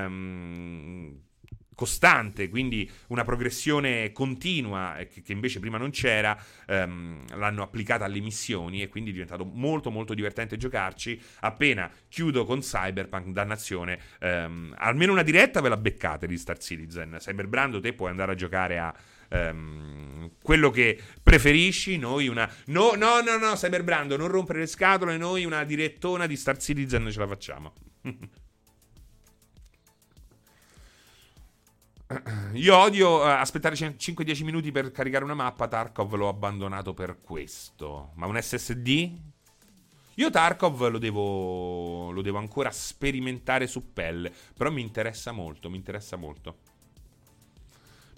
Ehm, 0.07 1.21
costante, 1.77 2.49
quindi 2.49 2.91
una 3.09 3.23
progressione 3.23 4.11
continua 4.11 4.97
che, 5.13 5.21
che 5.21 5.33
invece 5.33 5.61
prima 5.61 5.77
non 5.77 5.91
c'era, 5.91 6.37
ehm, 6.67 7.37
l'hanno 7.37 7.63
applicata 7.63 8.07
alle 8.07 8.19
missioni 8.21 8.83
e 8.83 8.89
quindi 8.89 9.11
è 9.11 9.12
diventato 9.12 9.45
molto 9.45 9.91
molto 9.91 10.15
divertente 10.15 10.57
giocarci. 10.57 11.20
Appena 11.41 11.89
chiudo 12.09 12.45
con 12.45 12.61
Cyberpunk, 12.61 13.28
dannazione, 13.28 14.01
ehm, 14.19 14.74
almeno 14.78 15.12
una 15.12 15.23
diretta 15.23 15.61
ve 15.61 15.69
la 15.69 15.77
beccate 15.77 16.27
di 16.27 16.39
Star 16.39 16.59
Citizen. 16.59 17.19
Cyberbrando 17.20 17.78
te 17.78 17.93
puoi 17.93 18.11
andare 18.11 18.33
a 18.33 18.35
giocare 18.35 18.78
a... 18.78 18.95
Um, 19.28 20.31
quello 20.41 20.70
che 20.70 21.01
preferisci, 21.20 21.99
noi 21.99 22.28
una. 22.28 22.49
No, 22.66 22.93
no, 22.95 23.20
no, 23.20 23.37
no, 23.39 23.55
Cyberbrando, 23.55 24.16
non 24.16 24.28
rompere 24.28 24.61
le 24.61 24.66
scatole, 24.69 25.16
noi 25.16 25.45
una 25.45 25.65
direttona 25.65 26.27
di 26.27 26.37
Star 26.37 26.59
Citizen 26.59 27.11
ce 27.11 27.19
la 27.19 27.27
facciamo. 27.27 27.73
Io 32.55 32.77
odio 32.77 33.19
uh, 33.19 33.27
aspettare 33.27 33.74
5-10 33.74 34.45
minuti 34.45 34.70
per 34.70 34.91
caricare 34.91 35.24
una 35.24 35.35
mappa. 35.35 35.69
Tarkov 35.69 36.15
l'ho 36.15 36.28
abbandonato 36.28 36.95
per 36.95 37.20
questo. 37.20 38.12
Ma 38.15 38.27
un 38.27 38.41
SSD? 38.41 39.11
Io 40.15 40.31
Tarkov 40.31 40.89
lo 40.89 40.99
devo, 40.99 42.11
lo 42.11 42.23
devo 42.23 42.39
ancora 42.39 42.70
sperimentare 42.70 43.66
su 43.66 43.93
pelle. 43.93 44.33
Però 44.57 44.70
mi 44.70 44.81
interessa 44.81 45.33
molto, 45.33 45.69
mi 45.69 45.77
interessa 45.77 46.16
molto. 46.16 46.59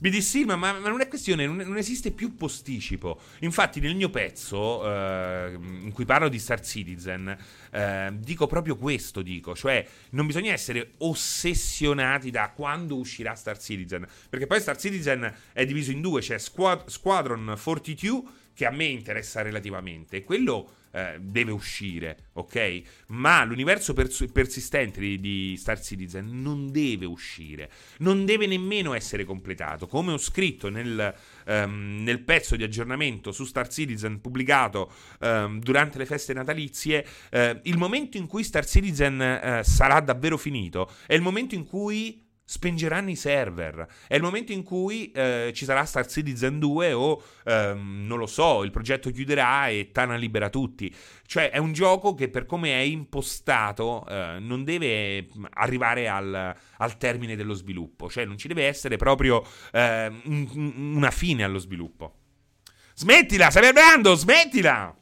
BDC, 0.00 0.44
ma, 0.44 0.54
ma, 0.54 0.78
non 0.78 1.00
è 1.00 1.08
questione, 1.08 1.44
non, 1.44 1.56
non, 1.56 1.76
esiste 1.76 2.12
più 2.12 2.36
posticipo. 2.36 3.20
Infatti, 3.40 3.80
nel 3.80 3.96
mio 3.96 4.10
pezzo, 4.10 4.84
eh, 4.84 5.58
in 5.82 5.90
cui 5.92 6.04
parlo 6.04 6.28
di 6.28 6.38
Star 6.38 6.60
Citizen, 6.60 7.36
eh, 7.70 8.10
dico 8.14 8.46
proprio 8.46 8.76
questo: 8.76 9.22
dico, 9.22 9.56
cioè, 9.56 9.84
non 10.10 10.26
bisogna 10.26 10.52
essere 10.52 10.92
ossessionati 10.98 12.30
da 12.30 12.50
quando 12.54 12.96
uscirà 12.96 13.34
Star 13.34 13.58
Citizen. 13.58 14.06
Perché 14.28 14.46
poi 14.46 14.60
Star 14.60 14.76
Citizen 14.76 15.34
è 15.52 15.66
diviso 15.66 15.90
in 15.90 16.00
due: 16.00 16.20
c'è 16.20 16.38
Squad- 16.38 16.86
Squadron 16.88 17.58
42, 17.60 18.22
che 18.54 18.66
a 18.66 18.70
me 18.70 18.84
interessa 18.84 19.42
relativamente, 19.42 20.22
quello 20.22 20.74
eh, 20.92 21.16
deve 21.20 21.52
uscire, 21.52 22.28
ok? 22.34 22.82
Ma 23.08 23.44
l'universo 23.44 23.92
pers- 23.92 24.26
persistente 24.32 25.00
di, 25.00 25.20
di, 25.20 25.56
Star 25.56 25.80
Citizen 25.80 26.40
non 26.42 26.70
deve 26.70 27.06
uscire, 27.06 27.70
non 27.98 28.24
deve 28.24 28.46
nemmeno 28.46 28.94
essere 28.94 29.24
completato. 29.24 29.86
Come 29.86 30.12
ho 30.12 30.18
scritto 30.18 30.68
nel, 30.68 31.14
um, 31.46 32.02
nel 32.02 32.20
pezzo 32.20 32.56
di 32.56 32.62
aggiornamento 32.62 33.32
su 33.32 33.44
Star 33.44 33.68
Citizen 33.68 34.20
pubblicato 34.20 34.92
um, 35.20 35.58
durante 35.60 35.98
le 35.98 36.06
feste 36.06 36.32
natalizie, 36.32 37.06
uh, 37.32 37.58
il 37.62 37.76
momento 37.76 38.16
in 38.16 38.26
cui 38.26 38.44
Star 38.44 38.66
Citizen 38.66 39.60
uh, 39.62 39.62
sarà 39.62 40.00
davvero 40.00 40.36
finito 40.36 40.90
è 41.06 41.14
il 41.14 41.22
momento 41.22 41.54
in 41.54 41.64
cui 41.64 42.26
spengeranno 42.48 43.10
i 43.10 43.14
server. 43.14 43.86
È 44.06 44.14
il 44.14 44.22
momento 44.22 44.52
in 44.52 44.62
cui 44.62 45.10
eh, 45.12 45.52
ci 45.54 45.66
sarà 45.66 45.84
Star 45.84 46.06
Citizen 46.06 46.58
2 46.58 46.92
o 46.94 47.22
ehm, 47.44 48.06
non 48.06 48.16
lo 48.16 48.26
so, 48.26 48.64
il 48.64 48.70
progetto 48.70 49.10
chiuderà 49.10 49.68
e 49.68 49.90
Tana 49.92 50.16
libera 50.16 50.48
tutti. 50.48 50.92
Cioè 51.26 51.50
è 51.50 51.58
un 51.58 51.74
gioco 51.74 52.14
che 52.14 52.30
per 52.30 52.46
come 52.46 52.70
è 52.70 52.80
impostato 52.80 54.06
eh, 54.08 54.38
non 54.40 54.64
deve 54.64 55.28
arrivare 55.50 56.08
al, 56.08 56.56
al, 56.78 56.96
termine 56.96 57.36
dello 57.36 57.52
sviluppo, 57.52 58.08
cioè 58.08 58.24
non 58.24 58.38
ci 58.38 58.48
deve 58.48 58.64
essere 58.64 58.96
proprio 58.96 59.44
eh, 59.70 60.10
un, 60.24 60.92
una 60.94 61.10
fine 61.10 61.44
allo 61.44 61.58
sviluppo. 61.58 62.14
Smettila, 62.94 63.50
stai 63.50 63.66
vibrando, 63.66 64.14
smettila! 64.14 64.96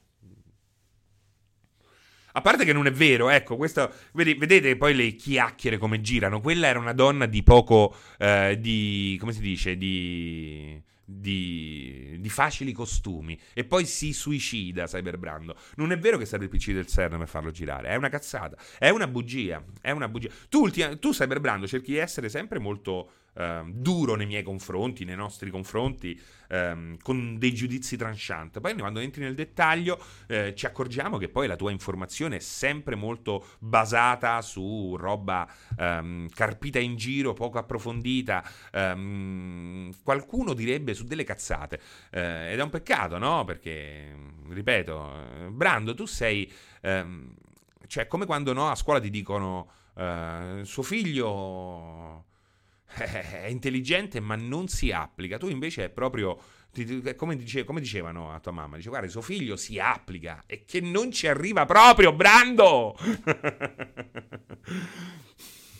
A 2.36 2.42
parte 2.42 2.66
che 2.66 2.74
non 2.74 2.86
è 2.86 2.90
vero, 2.90 3.30
ecco, 3.30 3.56
questo, 3.56 3.90
vedete 4.12 4.76
poi 4.76 4.94
le 4.94 5.14
chiacchiere 5.14 5.78
come 5.78 6.02
girano. 6.02 6.42
Quella 6.42 6.66
era 6.66 6.78
una 6.78 6.92
donna 6.92 7.24
di 7.24 7.42
poco, 7.42 7.96
eh, 8.18 8.58
di, 8.60 9.16
come 9.18 9.32
si 9.32 9.40
dice, 9.40 9.76
di... 9.76 10.82
Di, 11.08 12.16
di, 12.18 12.28
facili 12.28 12.72
costumi 12.72 13.38
e 13.54 13.62
poi 13.62 13.86
si 13.86 14.12
suicida 14.12 14.86
Cyberbrando. 14.86 15.56
Non 15.76 15.92
è 15.92 15.98
vero 15.98 16.18
che 16.18 16.26
serve 16.26 16.46
il 16.46 16.50
PC 16.50 16.72
del 16.72 16.88
CERN 16.88 17.16
per 17.18 17.28
farlo 17.28 17.52
girare, 17.52 17.90
è 17.90 17.94
una 17.94 18.08
cazzata, 18.08 18.56
è 18.76 18.88
una 18.88 19.06
bugia, 19.06 19.62
è 19.80 19.92
una 19.92 20.08
bugia. 20.08 20.28
Tu, 20.48 20.62
ultima, 20.62 20.96
tu 20.96 21.12
Cyberbrando 21.12 21.68
cerchi 21.68 21.92
di 21.92 21.98
essere 21.98 22.28
sempre 22.28 22.58
molto 22.58 23.10
eh, 23.36 23.62
duro 23.66 24.14
nei 24.14 24.26
miei 24.26 24.42
confronti, 24.42 25.04
nei 25.04 25.16
nostri 25.16 25.50
confronti, 25.50 26.18
ehm, 26.48 26.96
con 27.02 27.38
dei 27.38 27.52
giudizi 27.52 27.96
tranchant. 27.96 28.60
Poi 28.60 28.76
quando 28.76 29.00
entri 29.00 29.22
nel 29.22 29.34
dettaglio 29.34 30.02
eh, 30.26 30.54
ci 30.54 30.66
accorgiamo 30.66 31.18
che 31.18 31.28
poi 31.28 31.46
la 31.46 31.56
tua 31.56 31.70
informazione 31.70 32.36
è 32.36 32.40
sempre 32.40 32.94
molto 32.94 33.46
basata 33.58 34.40
su 34.42 34.96
roba 34.96 35.46
ehm, 35.78 36.28
carpita 36.30 36.78
in 36.78 36.96
giro, 36.96 37.34
poco 37.34 37.58
approfondita. 37.58 38.42
Ehm, 38.72 39.92
qualcuno 40.02 40.54
direbbe 40.54 40.94
su 40.94 41.04
delle 41.04 41.24
cazzate. 41.24 41.80
Eh, 42.10 42.52
ed 42.52 42.58
è 42.58 42.62
un 42.62 42.70
peccato, 42.70 43.18
no? 43.18 43.44
Perché, 43.44 44.14
ripeto, 44.48 45.50
Brando, 45.50 45.94
tu 45.94 46.06
sei... 46.06 46.50
Ehm, 46.82 47.34
cioè, 47.86 48.08
come 48.08 48.26
quando 48.26 48.52
no, 48.52 48.70
a 48.70 48.74
scuola 48.74 49.00
ti 49.00 49.10
dicono... 49.10 49.70
Uh, 49.96 50.62
suo 50.64 50.82
figlio 50.82 52.24
è 52.86 53.46
intelligente 53.46 54.20
ma 54.20 54.36
non 54.36 54.68
si 54.68 54.90
applica. 54.92 55.38
Tu 55.38 55.48
invece 55.48 55.84
è 55.84 55.88
proprio, 55.88 56.38
come, 57.16 57.36
dice, 57.36 57.64
come 57.64 57.80
dicevano 57.80 58.32
a 58.32 58.40
tua 58.40 58.52
mamma, 58.52 58.76
dice 58.76 58.88
guarda 58.88 59.08
suo 59.08 59.22
figlio 59.22 59.56
si 59.56 59.78
applica 59.78 60.42
e 60.46 60.64
che 60.64 60.80
non 60.80 61.10
ci 61.10 61.26
arriva 61.26 61.64
proprio, 61.66 62.12
Brando! 62.12 62.96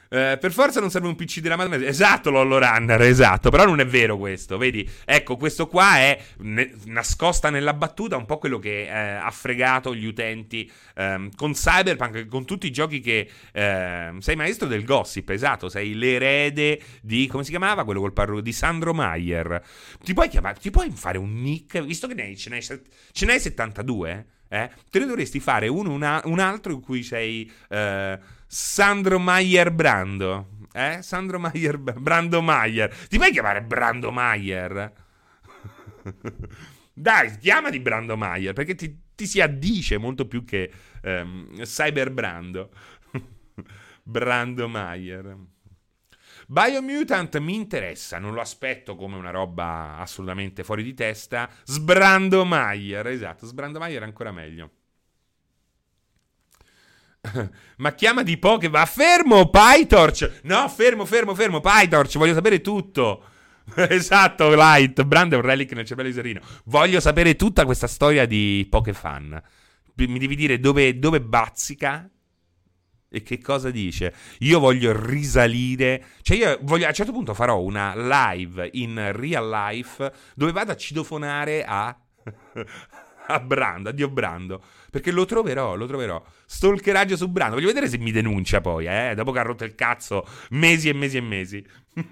Eh, 0.08 0.38
per 0.40 0.52
forza 0.52 0.80
non 0.80 0.90
serve 0.90 1.08
un 1.08 1.16
PC 1.16 1.40
della 1.40 1.56
madre. 1.56 1.86
Esatto, 1.86 2.30
Lollo 2.30 2.58
Runner, 2.58 3.00
esatto. 3.02 3.50
Però 3.50 3.64
non 3.64 3.80
è 3.80 3.86
vero 3.86 4.16
questo. 4.16 4.56
Vedi, 4.56 4.88
ecco, 5.04 5.36
questo 5.36 5.66
qua 5.66 5.96
è 5.98 6.18
ne- 6.38 6.72
nascosta 6.84 7.50
nella 7.50 7.74
battuta 7.74 8.16
un 8.16 8.26
po' 8.26 8.38
quello 8.38 8.58
che 8.58 8.82
eh, 8.82 8.90
ha 8.90 9.30
fregato 9.30 9.94
gli 9.94 10.06
utenti 10.06 10.70
ehm, 10.94 11.30
con 11.34 11.52
Cyberpunk, 11.52 12.26
con 12.26 12.44
tutti 12.44 12.66
i 12.66 12.70
giochi 12.70 13.00
che. 13.00 13.28
Ehm, 13.52 14.18
sei 14.18 14.36
maestro 14.36 14.68
del 14.68 14.84
gossip, 14.84 15.30
esatto. 15.30 15.68
Sei 15.68 15.94
l'erede 15.94 16.80
di. 17.02 17.26
come 17.26 17.44
si 17.44 17.50
chiamava 17.50 17.84
quello 17.84 18.00
col 18.00 18.12
parrucco? 18.12 18.40
Di 18.40 18.52
Sandro 18.52 18.94
Mayer. 18.94 19.62
Ti 20.02 20.14
puoi 20.14 20.28
chiamare. 20.28 20.58
Ti 20.60 20.70
puoi 20.70 20.90
fare 20.90 21.18
un 21.18 21.40
nick? 21.40 21.82
Visto 21.84 22.06
che 22.06 22.14
ne 22.14 22.22
hai, 22.22 22.36
ce, 22.36 22.50
n'hai, 22.50 22.62
ce 22.62 23.26
n'hai 23.26 23.40
72, 23.40 24.10
eh? 24.10 24.24
Te 24.48 24.98
ne 24.98 25.06
dovresti 25.06 25.40
fare 25.40 25.68
uno, 25.68 25.92
una, 25.92 26.20
un 26.24 26.38
altro 26.38 26.72
in 26.72 26.80
cui 26.80 27.02
sei. 27.02 27.50
Eh, 27.68 28.18
Sandro 28.46 29.18
Maier 29.18 29.72
Brando. 29.72 30.48
Eh? 30.72 30.98
Sandro 31.02 31.38
Maier 31.38 31.78
Brando 31.78 32.42
Maier. 32.42 32.94
Ti 33.08 33.16
puoi 33.16 33.32
chiamare 33.32 33.62
Brando 33.62 34.12
Maier? 34.12 34.92
Dai, 36.92 37.38
chiamati 37.38 37.80
Brando 37.80 38.16
Maier 38.16 38.52
perché 38.52 38.74
ti, 38.74 38.98
ti, 39.14 39.26
si 39.26 39.40
addice 39.40 39.98
molto 39.98 40.26
più 40.26 40.44
che 40.44 40.70
ehm, 41.02 41.62
Cyber 41.62 42.10
Brando. 42.10 42.70
Brando 44.02 44.68
Maier. 44.68 45.36
Biomutant 46.46 47.38
mi 47.38 47.54
interessa, 47.54 48.18
non 48.18 48.32
lo 48.32 48.40
aspetto 48.40 48.94
come 48.94 49.16
una 49.16 49.30
roba 49.30 49.96
assolutamente 49.98 50.62
fuori 50.64 50.82
di 50.82 50.94
testa. 50.94 51.48
Sbrando 51.64 52.44
Maier, 52.44 53.06
esatto, 53.08 53.46
Sbrando 53.46 53.78
Maier 53.78 54.02
è 54.02 54.04
ancora 54.04 54.30
meglio. 54.30 54.70
Ma 57.78 57.92
chiama 57.94 58.22
di 58.22 58.38
po' 58.38 58.58
che 58.58 58.68
va 58.68 58.86
fermo, 58.86 59.50
PyTorch. 59.50 60.40
No, 60.44 60.68
fermo, 60.68 61.04
fermo, 61.04 61.34
fermo, 61.34 61.60
PyTorch, 61.60 62.16
voglio 62.18 62.34
sapere 62.34 62.60
tutto. 62.60 63.24
esatto, 63.74 64.54
Light. 64.54 65.02
Brand 65.02 65.32
è 65.32 65.36
un 65.36 65.42
relic 65.42 65.72
nel 65.72 65.84
cervello 65.84 66.08
di 66.08 66.14
Serino. 66.14 66.40
Voglio 66.64 67.00
sapere 67.00 67.34
tutta 67.36 67.64
questa 67.64 67.86
storia 67.86 68.26
di 68.26 68.66
Pokefan. 68.70 69.42
Mi 69.96 70.18
devi 70.18 70.36
dire 70.36 70.60
dove, 70.60 70.98
dove 70.98 71.20
bazzica 71.20 72.08
e 73.16 73.22
che 73.22 73.40
cosa 73.40 73.70
dice. 73.70 74.12
Io 74.40 74.58
voglio 74.58 74.92
risalire. 74.94 76.04
Cioè, 76.20 76.36
io 76.36 76.58
voglio, 76.60 76.84
a 76.84 76.88
un 76.88 76.94
certo 76.94 77.12
punto 77.12 77.32
farò 77.32 77.62
una 77.62 77.94
live 77.96 78.68
in 78.74 79.10
real 79.14 79.48
life 79.48 80.12
dove 80.34 80.52
vado 80.52 80.72
a 80.72 80.76
citofonare 80.76 81.64
a. 81.64 81.96
a 83.28 83.40
Brando, 83.40 83.88
addio 83.88 84.10
Brando. 84.10 84.62
Perché 84.90 85.12
lo 85.12 85.24
troverò, 85.24 85.76
lo 85.76 85.86
troverò. 85.86 86.22
Stalkeraggio 86.44 87.16
su 87.16 87.30
Brando. 87.30 87.54
Voglio 87.54 87.68
vedere 87.68 87.88
se 87.88 87.96
mi 87.96 88.12
denuncia 88.12 88.60
poi, 88.60 88.84
eh. 88.84 89.14
Dopo 89.16 89.32
che 89.32 89.38
ha 89.38 89.42
rotto 89.42 89.64
il 89.64 89.74
cazzo 89.74 90.26
mesi 90.50 90.90
e 90.90 90.92
mesi 90.92 91.16
e 91.16 91.22
mesi. 91.22 91.66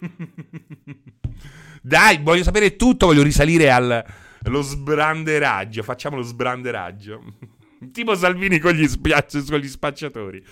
Dai, 1.82 2.18
voglio 2.22 2.44
sapere 2.44 2.76
tutto. 2.76 3.06
Voglio 3.06 3.22
risalire 3.22 3.70
allo 3.70 4.62
sbranderaggio. 4.62 5.82
Facciamo 5.82 6.16
lo 6.16 6.22
sbranderaggio. 6.22 7.22
tipo 7.92 8.14
Salvini 8.14 8.58
con 8.58 8.72
gli, 8.72 8.86
spiacci, 8.86 9.44
con 9.44 9.58
gli 9.58 9.68
spacciatori. 9.68 10.44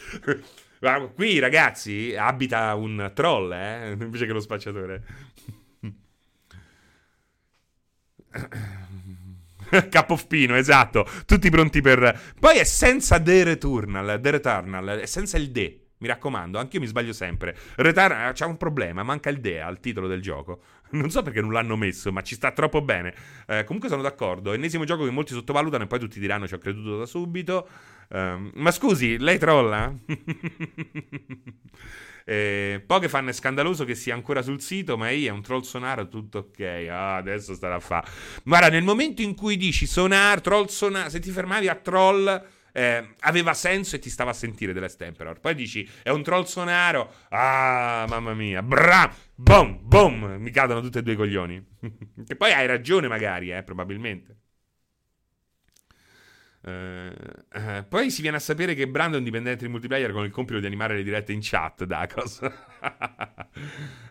Qui, 1.15 1.39
ragazzi, 1.39 2.15
abita 2.17 2.75
un 2.75 3.13
troll, 3.15 3.53
eh. 3.53 3.97
Invece 4.01 4.27
che 4.27 4.33
lo 4.33 4.41
spacciatore. 4.41 5.05
Cup 9.91 10.11
of 10.11 10.27
Pino, 10.27 10.57
esatto. 10.57 11.07
Tutti 11.25 11.49
pronti 11.51 11.81
per... 11.81 12.35
Poi 12.39 12.59
è 12.59 12.65
senza 12.65 13.21
The 13.21 13.45
Returnal, 13.45 14.21
The 14.21 14.31
Returnal, 14.31 14.99
è 14.99 15.07
senza 15.07 15.39
il 15.39 15.51
The. 15.51 15.79
Mi 15.99 16.09
raccomando, 16.09 16.59
anch'io 16.59 16.81
mi 16.81 16.87
sbaglio 16.87 17.13
sempre. 17.13 17.57
Retar 17.77 18.29
eh, 18.29 18.33
c'ha 18.35 18.47
un 18.47 18.57
problema, 18.57 19.05
manca 19.05 19.31
il 19.31 19.39
DEA 19.39 19.67
al 19.67 19.79
titolo 19.79 20.09
del 20.09 20.21
gioco. 20.21 20.63
Non 21.03 21.11
so 21.11 21.23
perché 21.23 21.41
non 21.41 21.53
l'hanno 21.53 21.77
messo, 21.77 22.13
ma 22.13 22.23
ci 22.23 22.35
sta 22.35 22.53
troppo 22.53 22.83
bene. 22.83 23.15
Eh, 23.47 23.65
comunque 23.65 23.89
sono 23.89 24.03
d'accordo. 24.03 24.53
Ennesimo 24.53 24.85
gioco 24.85 25.05
che 25.05 25.11
molti 25.11 25.33
sottovalutano 25.33 25.85
e 25.85 25.87
poi 25.87 25.99
tutti 25.99 26.21
diranno 26.21 26.47
ci 26.47 26.55
ho 26.55 26.59
creduto 26.59 26.99
da 26.99 27.07
subito. 27.07 27.67
Um, 28.09 28.51
ma 28.55 28.71
scusi, 28.71 29.17
lei 29.19 29.39
trolla? 29.39 29.91
eh, 32.27 32.83
Pokefan 32.87 33.29
è 33.29 33.33
scandaloso 33.33 33.85
che 33.87 33.95
sia 33.95 34.13
ancora 34.15 34.43
sul 34.43 34.61
sito, 34.61 34.99
ma 34.99 35.09
ehi, 35.11 35.27
è 35.27 35.31
un 35.31 35.41
troll 35.41 35.63
sonar, 35.63 36.07
tutto 36.09 36.39
ok. 36.39 36.87
Ah, 36.91 37.17
adesso 37.17 37.55
starà 37.55 37.77
a 37.77 37.81
fa. 37.81 38.05
Guarda, 38.45 38.69
nel 38.69 38.85
momento 38.85 39.23
in 39.23 39.35
cui 39.35 39.57
dici 39.57 39.87
sonar, 39.87 40.43
troll 40.43 40.67
sonar, 40.67 41.11
se 41.11 41.21
ti 41.21 41.31
fermavi 41.31 41.69
a 41.69 41.75
troll 41.77 42.43
eh, 42.73 43.15
aveva 43.21 43.55
senso 43.55 43.97
e 43.97 43.99
ti 43.99 44.11
stava 44.11 44.31
a 44.31 44.35
sentire 44.35 44.73
dell'Estemperor. 44.73 45.41
Poi 45.41 45.55
dici, 45.55 45.89
è 46.03 46.11
un 46.11 46.23
troll 46.23 46.45
sonaro. 46.45 47.13
Ah, 47.29 48.07
mamma 48.09 48.35
mia. 48.35 48.63
Bra, 48.63 49.15
boom, 49.35 49.79
boom. 49.83 50.37
Mi 50.39 50.51
cadono 50.51 50.81
tutti 50.81 50.99
e 50.99 51.03
due 51.03 51.13
i 51.13 51.17
coglioni. 51.17 51.65
e 52.27 52.37
poi 52.37 52.53
hai 52.53 52.67
ragione, 52.67 53.09
magari, 53.09 53.53
eh, 53.53 53.63
probabilmente. 53.63 54.37
Uh, 56.65 57.11
uh, 57.55 57.89
poi 57.89 58.09
si 58.09 58.23
viene 58.23 58.37
a 58.37 58.41
sapere 58.41 58.75
che 58.75 58.87
Brando 58.87 59.17
è 59.17 59.19
un 59.19 59.25
dipendente 59.25 59.65
di 59.65 59.71
multiplayer 59.71 60.13
con 60.13 60.25
il 60.25 60.31
compito 60.31 60.61
di 60.61 60.67
animare 60.67 60.95
le 60.95 61.03
dirette 61.03 61.33
in 61.33 61.41
chat, 61.43 61.83
Dacos. 61.83 62.39
uh, 62.41 62.51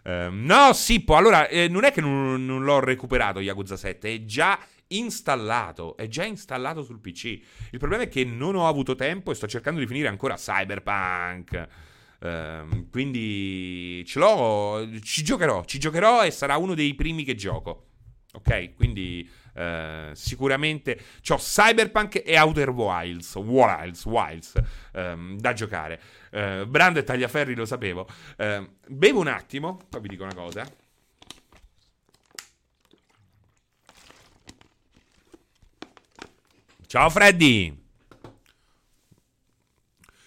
no, 0.36 0.74
Sippo, 0.74 1.16
allora, 1.16 1.48
eh, 1.48 1.70
non 1.70 1.86
è 1.86 1.94
che 1.94 2.02
non, 2.02 2.46
non, 2.46 2.66
l'ho 2.66 2.82
recuperato 2.82 3.40
Yakuza 3.40 3.78
7, 3.78 4.14
è 4.14 4.26
già 4.26 4.60
installato, 4.92 5.96
è 5.98 6.08
già 6.08 6.24
installato 6.24 6.84
sul 6.84 7.00
PC. 7.00 7.26
Il 7.72 7.80
problema 7.80 8.04
è 8.04 8.08
che 8.08 8.24
non 8.24 8.56
ho 8.56 8.68
avuto 8.68 8.96
tempo 8.96 9.32
e 9.32 9.36
sto 9.36 9.48
cercando 9.48 9.80
di 9.80 9.88
finire 9.88 10.08
ancora 10.08 10.36
Cyberpunk. 10.36 11.68
Uh, 12.22 12.88
quindi 12.92 14.04
ce 14.06 14.20
l'ho, 14.20 14.88
ci 15.02 15.24
giocherò, 15.24 15.66
ci 15.66 15.80
giocherò 15.80 16.24
e 16.24 16.30
sarà 16.30 16.58
uno 16.58 16.76
dei 16.76 16.94
primi 16.94 17.24
che 17.24 17.36
gioco. 17.36 17.88
Ok, 18.34 18.76
quindi 18.76 19.30
uh, 19.56 20.14
sicuramente 20.14 20.98
ho 21.28 21.36
Cyberpunk 21.36 22.22
e 22.24 22.40
Outer 22.40 22.70
Wilds, 22.70 23.36
Wilds, 23.36 24.06
Wilds 24.06 24.54
um, 24.94 25.38
da 25.38 25.54
giocare. 25.54 26.00
Uh, 26.32 26.66
Brand 26.66 26.96
e 26.96 27.04
Tagliaferri 27.04 27.56
lo 27.56 27.66
sapevo. 27.66 28.08
Uh, 28.38 28.70
bevo 28.88 29.20
un 29.20 29.28
attimo, 29.28 29.80
poi 29.90 30.02
vi 30.02 30.08
dico 30.08 30.24
una 30.24 30.34
cosa. 30.34 30.66
Ciao 36.92 37.10
Freddy! 37.10 37.74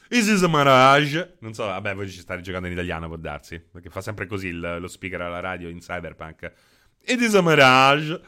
This 0.09 0.29
is 0.29 0.43
a 0.43 0.49
Mirage. 0.49 1.37
Non 1.41 1.53
so, 1.53 1.67
vabbè, 1.67 1.95
voi 1.95 2.09
ci 2.09 2.21
state 2.21 2.41
giocando 2.41 2.69
in 2.69 2.73
italiano, 2.73 3.07
può 3.07 3.19
darsi. 3.19 3.61
Perché 3.61 3.91
fa 3.91 4.01
sempre 4.01 4.27
così 4.27 4.47
il, 4.47 4.79
lo 4.81 4.89
speaker 4.89 5.21
alla 5.21 5.41
radio 5.41 5.69
in 5.69 5.81
Cyberpunk. 5.81 6.53
It 7.01 7.21
is 7.21 7.35
a 7.35 7.43
Mirage. 7.43 8.19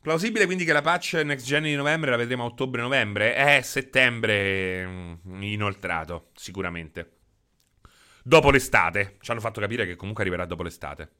Plausibile 0.00 0.44
quindi 0.44 0.64
che 0.64 0.72
la 0.72 0.80
patch 0.80 1.14
next 1.24 1.44
gen 1.44 1.64
di 1.64 1.74
novembre 1.74 2.10
la 2.10 2.16
vedremo 2.16 2.44
a 2.44 2.46
ottobre-novembre? 2.46 3.56
Eh, 3.56 3.62
settembre 3.62 4.86
mm, 4.86 5.42
inoltrato, 5.42 6.30
sicuramente. 6.34 7.16
Dopo 8.22 8.52
l'estate. 8.52 9.16
Ci 9.20 9.32
hanno 9.32 9.40
fatto 9.40 9.60
capire 9.60 9.86
che 9.86 9.96
comunque 9.96 10.22
arriverà 10.22 10.46
dopo 10.46 10.62
l'estate. 10.62 11.10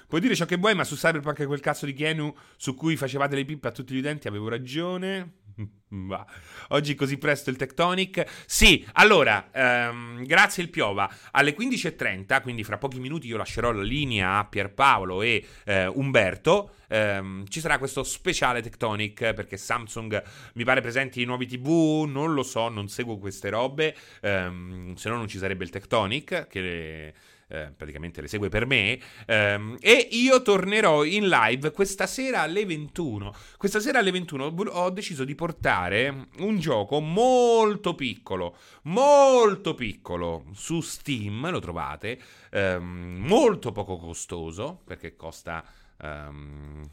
Puoi 0.09 0.22
dire 0.22 0.35
ciò 0.35 0.47
che 0.47 0.56
vuoi, 0.56 0.74
ma 0.74 0.85
su 0.85 0.97
Cyberpunk 0.97 1.44
quel 1.44 1.60
cazzo 1.60 1.85
di 1.85 1.93
Kenu 1.93 2.35
su 2.56 2.74
cui 2.74 2.97
facevate 2.97 3.36
le 3.36 3.44
pippe 3.44 3.68
a 3.68 3.70
tutti 3.70 3.93
gli 3.93 3.98
utenti 3.98 4.26
avevo 4.26 4.48
ragione. 4.48 5.35
Va. 5.89 6.24
Oggi 6.68 6.94
così 6.94 7.18
presto 7.18 7.51
il 7.51 7.56
Tectonic. 7.56 8.24
Sì, 8.47 8.86
allora, 8.94 9.51
ehm, 9.52 10.24
grazie 10.24 10.62
il 10.62 10.70
Piova. 10.70 11.10
Alle 11.32 11.55
15.30, 11.55 12.40
quindi 12.40 12.64
fra 12.64 12.78
pochi 12.78 13.01
minuti 13.01 13.26
io 13.26 13.36
lascerò 13.36 13.70
la 13.70 13.82
linea 13.82 14.39
a 14.39 14.47
Pierpaolo 14.47 15.20
e 15.20 15.44
eh, 15.66 15.86
Umberto. 15.86 16.76
Ehm, 16.89 17.47
ci 17.47 17.60
sarà 17.60 17.76
questo 17.76 18.02
speciale 18.02 18.62
Tectonic 18.62 19.35
perché 19.35 19.59
Samsung 19.59 20.22
mi 20.55 20.64
pare 20.64 20.80
presenti 20.80 21.20
i 21.20 21.26
nuovi 21.26 21.47
TV. 21.47 22.06
Non 22.09 22.32
lo 22.32 22.43
so, 22.43 22.70
non 22.70 22.89
seguo 22.89 23.18
queste 23.18 23.51
robe. 23.51 23.94
Ehm, 24.22 24.94
se 24.94 25.10
no 25.10 25.16
non 25.16 25.28
ci 25.28 25.36
sarebbe 25.36 25.64
il 25.64 25.70
Tectonic 25.70 26.47
che... 26.48 27.12
Eh, 27.51 27.73
praticamente 27.75 28.20
le 28.20 28.29
segue 28.29 28.51
per 28.51 28.66
me, 28.66 29.01
ehm, 29.25 29.79
e 29.81 30.09
io 30.11 30.43
tornerò 30.43 31.03
in 31.03 31.29
live 31.29 31.70
questa 31.70 32.07
sera 32.07 32.43
alle 32.43 32.66
21. 32.66 33.35
Questa 33.57 33.81
sera 33.81 34.01
alle 34.01 34.11
21 34.11 34.45
ho 34.45 34.91
deciso 34.91 35.25
di 35.25 35.35
portare 35.35 36.29
un 36.41 36.59
gioco 36.59 37.01
molto 37.01 37.95
piccolo, 37.95 38.55
molto 38.83 39.75
piccolo 39.75 40.45
su 40.53 40.83
Steam, 40.83 41.51
lo 41.51 41.59
trovate, 41.59 42.20
ehm, 42.51 43.16
molto 43.27 43.73
poco 43.73 43.97
costoso, 43.97 44.83
perché 44.85 45.16
costa... 45.16 45.65
Um, 46.03 46.87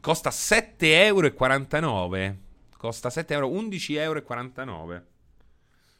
costa 0.00 0.30
7,49 0.30 2.16
euro. 2.16 2.36
Costa 2.76 3.10
7 3.10 3.34
euro, 3.34 3.50
11,49 3.50 4.00
euro. 4.00 5.04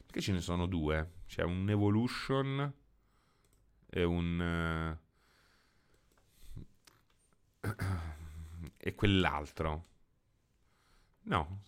Perché 0.07 0.21
ce 0.21 0.33
ne 0.33 0.41
sono 0.41 0.67
due? 0.67 1.16
C'è 1.27 1.43
un 1.43 1.69
Evolution 1.69 2.73
e 3.87 4.05
un... 4.05 4.99
Uh, 7.61 7.69
e 8.77 8.95
quell'altro. 8.95 9.87
No, 11.23 11.63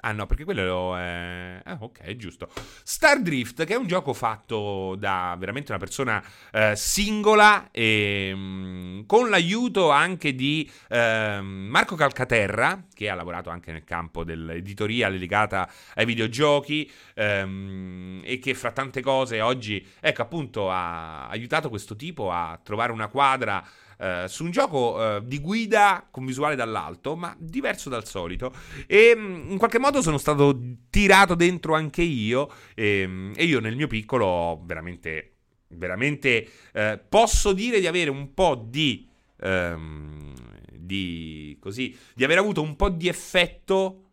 Ah 0.00 0.12
no, 0.12 0.26
perché 0.26 0.44
quello 0.44 0.96
è... 0.96 1.60
Ah, 1.64 1.78
ok, 1.80 2.16
giusto. 2.16 2.48
Star 2.82 3.20
Drift, 3.22 3.64
che 3.64 3.74
è 3.74 3.76
un 3.76 3.86
gioco 3.86 4.12
fatto 4.12 4.94
da 4.96 5.34
veramente 5.38 5.72
una 5.72 5.80
persona 5.80 6.22
eh, 6.52 6.76
singola 6.76 7.70
e 7.70 8.32
mh, 8.34 8.38
mm, 8.38 9.00
con 9.06 9.30
l'aiuto 9.30 9.90
anche 9.90 10.34
di 10.34 10.70
eh, 10.88 11.40
Marco 11.40 11.96
Calcaterra, 11.96 12.84
che 12.92 13.08
ha 13.08 13.14
lavorato 13.14 13.50
anche 13.50 13.72
nel 13.72 13.84
campo 13.84 14.22
dell'editoria 14.22 15.08
legata 15.08 15.70
ai 15.94 16.04
videogiochi 16.04 16.90
ehm, 17.14 18.20
e 18.24 18.38
che 18.38 18.54
fra 18.54 18.72
tante 18.72 19.00
cose 19.00 19.40
oggi, 19.40 19.84
ecco 20.00 20.22
appunto, 20.22 20.70
ha 20.70 21.28
aiutato 21.28 21.68
questo 21.68 21.96
tipo 21.96 22.30
a 22.30 22.58
trovare 22.62 22.92
una 22.92 23.08
quadra 23.08 23.64
eh, 23.98 24.26
su 24.28 24.44
un 24.44 24.50
gioco 24.50 24.96
uh, 24.96 25.20
di 25.20 25.38
guida 25.40 26.06
con 26.10 26.26
visuale 26.26 26.54
dall'alto, 26.54 27.16
ma 27.16 27.34
diverso 27.38 27.88
dal 27.88 28.06
solito. 28.06 28.52
E 28.86 29.14
mm, 29.16 29.50
in 29.50 29.58
qualche 29.58 29.78
modo 29.78 30.02
sono 30.02 30.18
stato 30.18 30.58
tirato 30.90 31.34
dentro 31.34 31.74
anche 31.74 32.02
io. 32.02 32.50
E, 32.74 33.06
mm, 33.06 33.32
e 33.36 33.44
io 33.44 33.60
nel 33.60 33.76
mio 33.76 33.86
piccolo 33.86 34.62
veramente. 34.64 35.32
Veramente 35.68 36.48
uh, 36.74 37.00
posso 37.08 37.52
dire 37.52 37.80
di 37.80 37.86
avere 37.86 38.10
un 38.10 38.32
po' 38.34 38.54
di. 38.68 39.08
Um, 39.40 40.32
di 40.70 41.56
così. 41.60 41.96
Di 42.14 42.22
aver 42.22 42.38
avuto 42.38 42.62
un 42.62 42.76
po' 42.76 42.88
di 42.88 43.08
effetto 43.08 44.05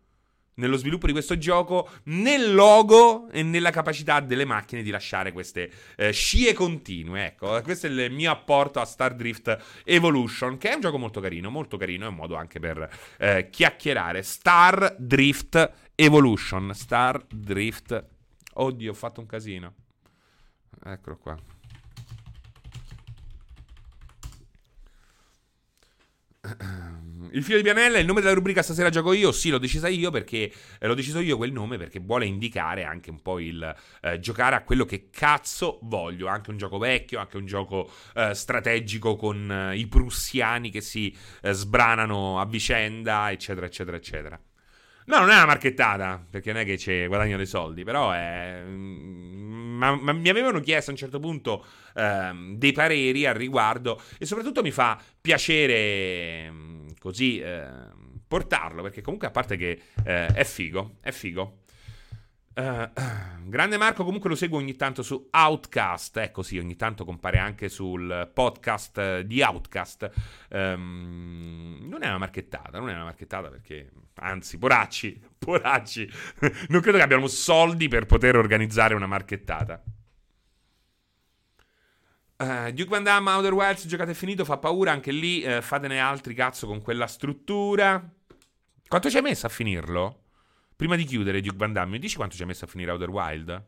nello 0.56 0.78
sviluppo 0.78 1.06
di 1.08 1.12
questo 1.12 1.38
gioco, 1.38 1.90
nel 2.06 2.54
logo 2.54 3.30
e 3.30 3.44
nella 3.44 3.72
capacità 3.72 4.20
delle 4.20 4.46
macchine 4.46 4.84
di 4.84 4.90
lasciare 4.90 5.32
queste 5.32 5.72
eh, 5.96 6.12
scie 6.12 6.54
continue. 6.54 7.26
Ecco, 7.26 7.62
questo 7.62 7.88
è 7.88 7.90
il 7.90 8.12
mio 8.12 8.32
apporto 8.32 8.80
a 8.80 8.86
Star 8.86 9.16
Drift 9.16 9.82
Evolution, 9.86 10.58
che 10.58 10.72
è 10.72 10.74
un 10.74 10.82
gioco 10.82 10.98
molto 10.98 11.20
carino, 11.20 11.50
molto 11.50 11.78
carino, 11.78 12.06
è 12.06 12.10
un 12.10 12.16
modo 12.16 12.36
anche 12.36 12.60
per 12.60 12.90
eh, 13.18 13.50
chiacchierare. 13.50 14.24
Star 14.24 14.96
Drift 14.98 15.72
Evolution, 15.96 16.74
Star 16.74 17.24
Drift... 17.28 18.06
Oddio, 18.56 18.92
ho 18.92 18.96
fatto 18.96 19.20
un 19.20 19.26
casino. 19.26 19.74
Eccolo 20.84 21.18
qua. 21.18 21.53
Il 27.32 27.41
figlio 27.41 27.57
di 27.57 27.64
Pianella 27.64 27.98
è 27.98 28.02
il 28.02 28.06
nome 28.06 28.22
della 28.22 28.34
rubrica 28.34 28.61
Stasera 28.61 28.90
gioco 28.90 29.11
io. 29.14 29.32
Sì, 29.32 29.49
l'ho 29.49 29.57
decisa 29.57 29.88
io 29.88 30.11
perché 30.11 30.52
eh, 30.78 30.88
l'ho 30.88 30.94
deciso 30.94 31.20
io 31.20 31.38
quel 31.38 31.52
nome 31.52 31.78
perché 31.78 31.99
vuole 31.99 32.26
indicare 32.26 32.84
anche 32.84 33.10
un 33.10 33.22
po' 33.22 33.40
il 33.40 33.76
eh, 34.02 34.20
giocare 34.20 34.56
a 34.56 34.64
quello 34.64 34.86
che 34.86 35.10
cazzo 35.10 35.80
voglio. 35.84 36.28
Anche 36.28 36.52
un 36.52 36.57
gioco 36.57 36.78
vecchio, 36.78 37.20
anche 37.20 37.38
un 37.38 37.45
gioco 37.45 37.90
eh, 38.14 38.36
strategico 38.36 39.15
con 39.15 39.49
eh, 39.52 39.78
i 39.78 39.88
prussiani 39.88 40.70
che 40.70 40.82
si 40.82 41.15
eh, 41.41 41.53
sbranano 41.53 42.40
a 42.40 42.45
vicenda, 42.45 43.32
eccetera, 43.32 43.65
eccetera, 43.65 43.98
eccetera. 43.98 44.40
No, 45.06 45.20
non 45.20 45.30
è 45.30 45.36
una 45.36 45.46
marchettata, 45.46 46.24
perché 46.30 46.52
non 46.52 46.62
è 46.62 46.66
che 46.66 46.78
ci 46.78 47.06
guadagno 47.08 47.38
dei 47.38 47.46
soldi, 47.46 47.84
però 47.84 48.12
è... 48.12 48.62
Mm, 48.66 49.78
ma, 49.78 49.96
ma 49.96 50.14
mi 50.14 50.30
avevano 50.30 50.60
chiesto 50.60 50.92
a 50.92 50.94
un 50.94 51.00
certo 51.00 51.20
punto 51.20 51.66
ehm, 51.96 52.56
dei 52.56 52.72
pareri 52.72 53.26
al 53.26 53.34
riguardo 53.34 54.02
e 54.18 54.26
soprattutto 54.26 54.62
mi 54.62 54.72
fa 54.72 54.98
piacere 55.20 56.50
mm, 56.50 56.88
così 57.00 57.40
eh, 57.40 57.66
portarlo, 58.28 58.82
perché 58.82 59.02
comunque 59.02 59.28
a 59.28 59.32
parte 59.32 59.58
che 59.58 59.82
eh, 60.06 60.28
è 60.28 60.44
figo, 60.44 60.98
è 61.02 61.12
figo. 61.12 61.62
Uh, 62.56 62.88
grande 63.50 63.78
Marco, 63.78 64.04
comunque 64.04 64.30
lo 64.30 64.36
seguo 64.36 64.60
ogni 64.60 64.76
tanto 64.76 65.02
su 65.02 65.28
Outcast. 65.32 66.18
Ecco 66.18 66.44
sì, 66.44 66.58
ogni 66.58 66.76
tanto 66.76 67.04
compare 67.04 67.40
anche 67.40 67.68
sul 67.68 68.30
podcast 68.32 69.22
di 69.22 69.42
Outcast. 69.42 70.12
Um, 70.50 71.80
non 71.82 72.04
è 72.04 72.08
una 72.08 72.20
marchettata, 72.20 72.80
non 72.80 72.90
è 72.90 72.94
una 72.94 73.06
marchettata 73.06 73.50
perché, 73.50 73.90
anzi, 74.16 74.58
poracci, 74.58 75.20
poracci. 75.38 76.10
non 76.70 76.82
credo 76.82 76.98
che 76.98 77.04
abbiamo 77.04 77.28
soldi 77.28 77.88
per 77.88 78.06
poter 78.06 78.36
organizzare 78.36 78.94
una 78.94 79.08
marchettata. 79.08 79.82
Uh, 82.36 82.72
Duke 82.72 82.90
Van 82.90 83.04
Damme, 83.04 83.32
Outer 83.32 83.54
Wilds, 83.54 83.88
giocate 83.88 84.14
finito, 84.14 84.46
fa 84.46 84.58
paura. 84.58 84.92
Anche 84.92 85.12
lì 85.12 85.44
uh, 85.44 85.62
fatene 85.62 86.00
altri 86.00 86.34
cazzo 86.36 86.68
con 86.68 86.82
quella 86.82 87.08
struttura. 87.08 88.04
Quanto 88.88 89.10
ci 89.10 89.18
hai 89.18 89.24
messo 89.24 89.48
a 89.48 89.50
finirlo? 89.50 90.23
Prima 90.76 90.95
di 90.95 91.04
chiudere, 91.04 91.41
Duke 91.41 91.58
Van 91.58 91.72
Damme, 91.72 91.91
mi 91.91 92.00
dici 92.00 92.16
quanto 92.16 92.36
ci 92.36 92.44
ha 92.44 92.45
messo 92.45 92.66
a 92.66 92.68
finire 92.68 92.91
Outer 92.91 93.10
Wild? 93.10 93.66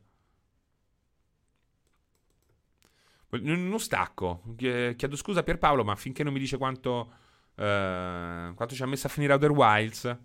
Non 3.41 3.79
stacco. 3.79 4.43
Chiedo 4.55 5.15
scusa 5.15 5.43
per 5.43 5.57
Paolo, 5.57 5.83
ma 5.83 5.95
finché 5.95 6.23
non 6.23 6.33
mi 6.33 6.39
dice 6.39 6.57
quanto, 6.57 7.13
uh, 7.55 8.53
quanto 8.53 8.75
ci 8.75 8.81
ha 8.81 8.85
messo 8.85 9.07
a 9.07 9.09
finire 9.09 9.33
Outer 9.33 9.51
Wilds. 9.51 10.17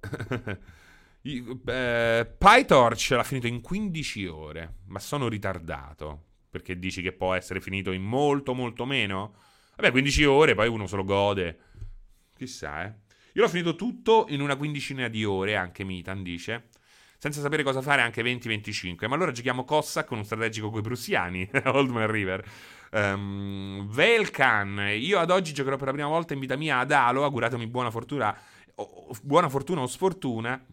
eh, 1.22 2.34
PyTorch 2.38 3.10
l'ha 3.10 3.22
finito 3.22 3.46
in 3.46 3.60
15 3.60 4.26
ore, 4.26 4.74
ma 4.86 4.98
sono 4.98 5.28
ritardato. 5.28 6.24
Perché 6.50 6.78
dici 6.78 7.00
che 7.00 7.12
può 7.12 7.34
essere 7.34 7.60
finito 7.60 7.92
in 7.92 8.02
molto, 8.02 8.54
molto 8.54 8.84
meno? 8.84 9.34
Vabbè, 9.76 9.92
15 9.92 10.24
ore, 10.24 10.54
poi 10.54 10.68
uno 10.68 10.86
se 10.86 10.96
lo 10.96 11.04
gode. 11.04 11.58
Chissà, 12.40 12.84
eh. 12.84 12.92
Io 13.34 13.42
l'ho 13.42 13.48
finito 13.50 13.76
tutto 13.76 14.24
in 14.30 14.40
una 14.40 14.56
quindicina 14.56 15.08
di 15.08 15.26
ore, 15.26 15.56
anche 15.56 15.84
Mitan 15.84 16.22
dice. 16.22 16.70
Senza 17.18 17.42
sapere 17.42 17.62
cosa 17.62 17.82
fare 17.82 18.00
anche 18.00 18.22
20-25. 18.22 19.06
Ma 19.08 19.14
allora 19.14 19.30
giochiamo 19.30 19.66
Cossack 19.66 20.08
con 20.08 20.16
un 20.16 20.24
strategico 20.24 20.70
coi 20.70 20.80
prussiani. 20.80 21.46
Old 21.66 21.90
Man 21.90 22.10
River. 22.10 22.42
Um, 22.92 23.86
Velkan. 23.90 24.88
Io 24.98 25.18
ad 25.18 25.30
oggi 25.30 25.52
giocherò 25.52 25.76
per 25.76 25.88
la 25.88 25.92
prima 25.92 26.08
volta 26.08 26.32
in 26.32 26.40
vita 26.40 26.56
mia 26.56 26.78
ad 26.78 26.92
Halo. 26.92 27.24
Auguratomi 27.24 27.66
buona 27.66 27.90
fortuna. 27.90 28.34
Buona 29.20 29.50
fortuna 29.50 29.82
o 29.82 29.86
sfortuna. 29.86 30.64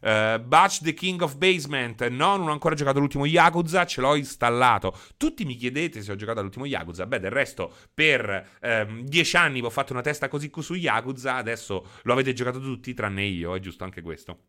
Uh, 0.00 0.38
Batch 0.38 0.80
the 0.82 0.94
King 0.94 1.20
of 1.20 1.36
Basement. 1.36 2.08
No, 2.08 2.36
non 2.36 2.48
ho 2.48 2.52
ancora 2.52 2.74
giocato 2.74 2.98
l'ultimo 2.98 3.26
Yakuza, 3.26 3.84
ce 3.84 4.00
l'ho 4.00 4.14
installato. 4.14 4.96
Tutti 5.16 5.44
mi 5.44 5.56
chiedete 5.56 6.02
se 6.02 6.12
ho 6.12 6.16
giocato 6.16 6.40
all'ultimo 6.40 6.64
Yakuza. 6.64 7.06
Beh, 7.06 7.20
del 7.20 7.30
resto, 7.30 7.72
per 7.92 8.58
um, 8.62 9.02
dieci 9.02 9.36
anni 9.36 9.60
ho 9.60 9.70
fatto 9.70 9.92
una 9.92 10.02
testa 10.02 10.28
così 10.28 10.50
su 10.60 10.74
Yakuza. 10.74 11.36
Adesso 11.36 11.86
lo 12.02 12.12
avete 12.12 12.32
giocato 12.32 12.60
tutti, 12.60 12.94
tranne 12.94 13.24
io. 13.24 13.54
È 13.54 13.60
giusto 13.60 13.84
anche 13.84 14.00
questo. 14.00 14.38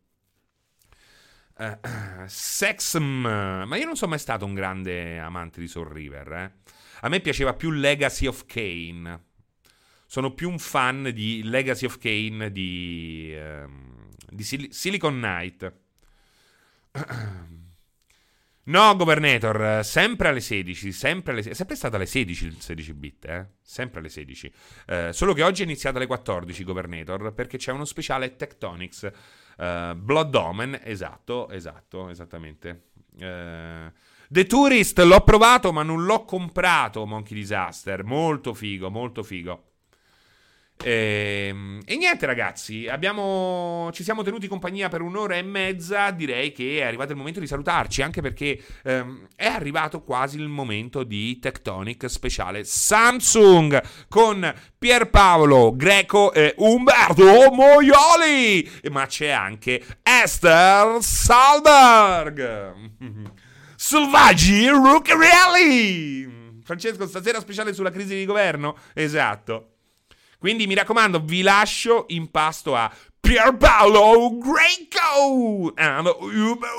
Uh, 1.62 1.78
Sexm. 2.26 3.22
Ma 3.22 3.76
io 3.76 3.86
non 3.86 3.96
sono 3.96 4.10
mai 4.12 4.20
stato 4.20 4.46
un 4.46 4.56
grande 4.56 5.20
amante 5.20 5.60
di 5.60 5.68
Soul 5.68 5.90
River. 5.90 6.32
Eh. 6.32 6.52
A 7.02 7.10
me 7.10 7.20
piaceva 7.20 7.54
più 7.54 7.70
Legacy 7.70 8.26
of 8.26 8.46
Kane. 8.48 9.26
Sono 10.08 10.34
più 10.34 10.50
un 10.50 10.58
fan 10.58 11.12
di 11.14 11.44
Legacy 11.44 11.86
of 11.86 12.00
Kane 12.00 12.52
di. 12.52 13.36
Um, 13.38 14.01
di 14.30 14.44
Sil- 14.46 14.72
Silicon 14.74 15.16
Knight. 15.16 15.74
No, 18.64 18.96
Governator, 18.96 19.84
sempre 19.84 20.28
alle 20.28 20.40
16, 20.40 20.92
sempre 20.92 21.32
alle, 21.32 21.42
è 21.42 21.54
sempre 21.54 21.76
stato 21.76 21.96
alle 21.96 22.06
16 22.06 22.46
il 22.46 22.62
16 22.62 22.94
bit, 22.94 23.26
eh? 23.26 23.48
Sempre 23.60 24.02
alle 24.02 24.10
16. 24.10 24.54
Eh, 24.86 25.14
solo 25.14 25.34
che 25.34 25.42
oggi 25.42 25.64
è 25.64 25.66
iniziato 25.66 25.98
alle 25.98 26.06
14, 26.06 26.64
Governator, 26.64 27.34
perché 27.34 27.58
c'è 27.58 27.72
uno 27.72 27.86
speciale 27.86 28.36
Tectonics. 28.36 29.12
Uh, 29.58 29.96
Blood 29.96 30.34
Omen, 30.36 30.80
esatto, 30.84 31.50
esatto, 31.50 32.10
esattamente. 32.10 32.90
Uh, 33.16 33.92
The 34.30 34.46
Tourist 34.46 35.00
l'ho 35.00 35.22
provato, 35.22 35.74
ma 35.74 35.82
non 35.82 36.06
l'ho 36.06 36.24
comprato, 36.24 37.06
Monkey 37.06 37.36
Disaster. 37.36 38.04
Molto 38.04 38.54
figo, 38.54 38.92
molto 38.92 39.24
figo. 39.24 39.71
E, 40.84 41.48
ehm, 41.50 41.82
e, 41.86 41.96
niente 41.96 42.26
ragazzi, 42.26 42.88
abbiamo, 42.88 43.90
ci 43.94 44.04
siamo 44.04 44.24
tenuti 44.24 44.48
compagnia 44.48 44.90
per 44.90 45.02
un'ora 45.02 45.36
e 45.36 45.42
mezza, 45.42 46.12
direi 46.12 46.52
che 46.52 46.80
è 46.80 46.84
arrivato 46.84 47.12
il 47.12 47.18
momento 47.18 47.40
di 47.40 47.48
salutarci, 47.48 48.02
anche 48.02 48.22
perché 48.22 48.60
ehm, 48.84 49.28
è 49.36 49.46
arrivato 49.46 50.02
quasi 50.04 50.38
il 50.38 50.48
momento 50.48 51.04
di 51.04 51.40
Tectonic 51.40 52.10
speciale 52.10 52.64
Samsung 52.64 53.82
con 54.08 54.54
Pierpaolo 54.78 55.76
Greco 55.76 56.34
e 56.34 56.54
Umberto 56.58 57.52
Moioli, 57.52 58.70
ma 58.90 59.06
c'è 59.06 59.30
anche 59.30 59.84
Esther 60.02 60.98
Salberg, 61.02 62.74
Selvaggi 63.76 64.68
Ruccarelli. 64.68 66.40
Francesco, 66.64 67.08
stasera 67.08 67.40
speciale 67.40 67.74
sulla 67.74 67.92
crisi 67.92 68.16
di 68.16 68.26
governo? 68.26 68.78
Esatto. 68.94 69.71
Quindi 70.42 70.66
mi 70.66 70.74
raccomando, 70.74 71.22
vi 71.24 71.44
lascio 71.44 72.06
in 72.08 72.32
pasto 72.32 72.76
a 72.76 72.92
Pierpaolo 73.20 74.40
Greco 74.40 75.72
and 75.76 76.10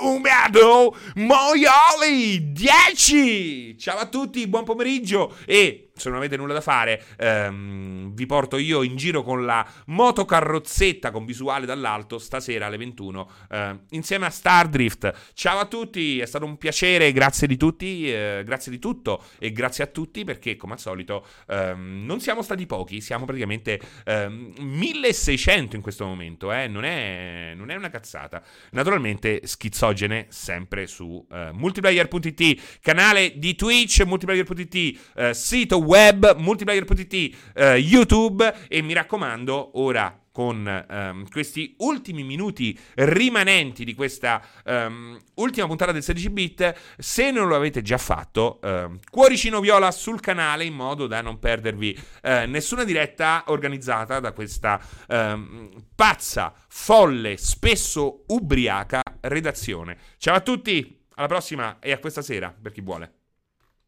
Umberto 0.01 0.97
Moioli 1.15 2.51
10 2.51 3.79
ciao 3.79 3.99
a 3.99 4.07
tutti 4.07 4.49
buon 4.49 4.65
pomeriggio 4.65 5.37
e 5.47 5.92
se 6.03 6.09
non 6.09 6.19
avete 6.19 6.37
nulla 6.37 6.53
da 6.53 6.61
fare, 6.61 7.01
ehm, 7.17 8.13
vi 8.13 8.27
porto 8.27 8.57
io 8.57 8.83
in 8.83 8.97
giro 8.97 9.23
con 9.23 9.45
la 9.45 9.65
motocarrozzetta 9.87 11.13
con 11.13 11.25
visuale 11.25 11.65
dall'alto 11.65 12.19
stasera 12.19 12.67
alle 12.67 12.77
21 12.77 13.31
eh, 13.49 13.79
insieme 13.91 14.27
a 14.27 14.31
Stardrift. 14.31 15.31
Ciao 15.35 15.61
a 15.61 15.67
tutti, 15.67 16.19
è 16.19 16.27
stato 16.27 16.45
un 16.45 16.59
piacere, 16.59 17.13
grazie 17.13 17.47
di 17.47 17.57
tutti, 17.57 18.13
eh, 18.13 18.43
grazie 18.45 18.73
di 18.73 18.81
tutto 18.81 19.23
e 19.39 19.53
grazie 19.53 19.85
a 19.85 19.87
tutti 19.87 20.25
perché 20.25 20.57
come 20.57 20.73
al 20.73 20.81
solito 20.81 21.25
ehm, 21.47 22.03
non 22.05 22.19
siamo 22.19 22.43
stati 22.43 22.67
pochi, 22.67 23.01
siamo 23.01 23.25
praticamente 23.25 23.81
ehm, 24.05 24.55
1600 24.59 25.77
in 25.77 25.83
questo 25.83 26.05
momento, 26.05 26.53
eh? 26.53 26.67
non, 26.67 26.85
è, 26.85 27.53
non, 27.55 27.71
è, 27.71 27.77
una 27.77 27.91
cazzata. 27.91 28.43
Naturalmente 28.73 29.43
schizzogene 29.45 30.27
sempre 30.31 30.89
su 30.89 31.25
eh, 31.31 31.51
multiplayer.it, 31.53 32.81
canale 32.81 33.35
di 33.37 33.55
Twitch, 33.55 34.03
multiplayer.it, 34.05 35.01
eh, 35.15 35.35
sito 35.35 35.79
web, 35.79 35.92
multiplayer.it, 36.37 37.37
eh, 37.55 37.77
YouTube 37.77 38.55
e 38.69 38.83
mi 38.83 38.93
raccomando, 38.93 39.79
ora 39.79 40.17
con 40.33 40.85
um, 40.89 41.29
questi 41.29 41.75
ultimi 41.79 42.25
minuti 42.25 42.77
rimanenti 42.95 43.85
di 43.85 43.95
questa 43.95 44.43
um, 44.65 45.19
ultima 45.35 45.67
puntata 45.67 45.93
del 45.93 46.03
16 46.03 46.31
bit. 46.31 46.75
Se 46.99 47.31
non 47.31 47.47
lo 47.47 47.55
avete 47.55 47.83
già 47.83 47.99
fatto, 47.99 48.59
uh, 48.63 48.99
cuoricino 49.11 49.61
viola 49.61 49.91
sul 49.91 50.21
canale 50.21 50.65
in 50.65 50.75
modo 50.75 51.07
da 51.07 51.21
non 51.21 51.39
perdervi 51.39 51.97
uh, 52.23 52.29
nessuna 52.47 52.85
diretta 52.85 53.45
organizzata 53.49 54.19
da 54.19 54.33
questa 54.33 54.81
um, 55.09 55.69
pazza, 55.95 56.53
folle, 56.69 57.37
spesso 57.37 58.25
ubriaca 58.29 59.03
redazione. 59.21 59.99
Ciao 60.17 60.35
a 60.35 60.41
tutti, 60.41 61.05
alla 61.15 61.29
prossima 61.29 61.79
e 61.79 61.93
a 61.93 61.99
questa 61.99 62.23
sera 62.23 62.53
per 62.59 62.73
chi 62.73 62.81
vuole. 62.81 63.22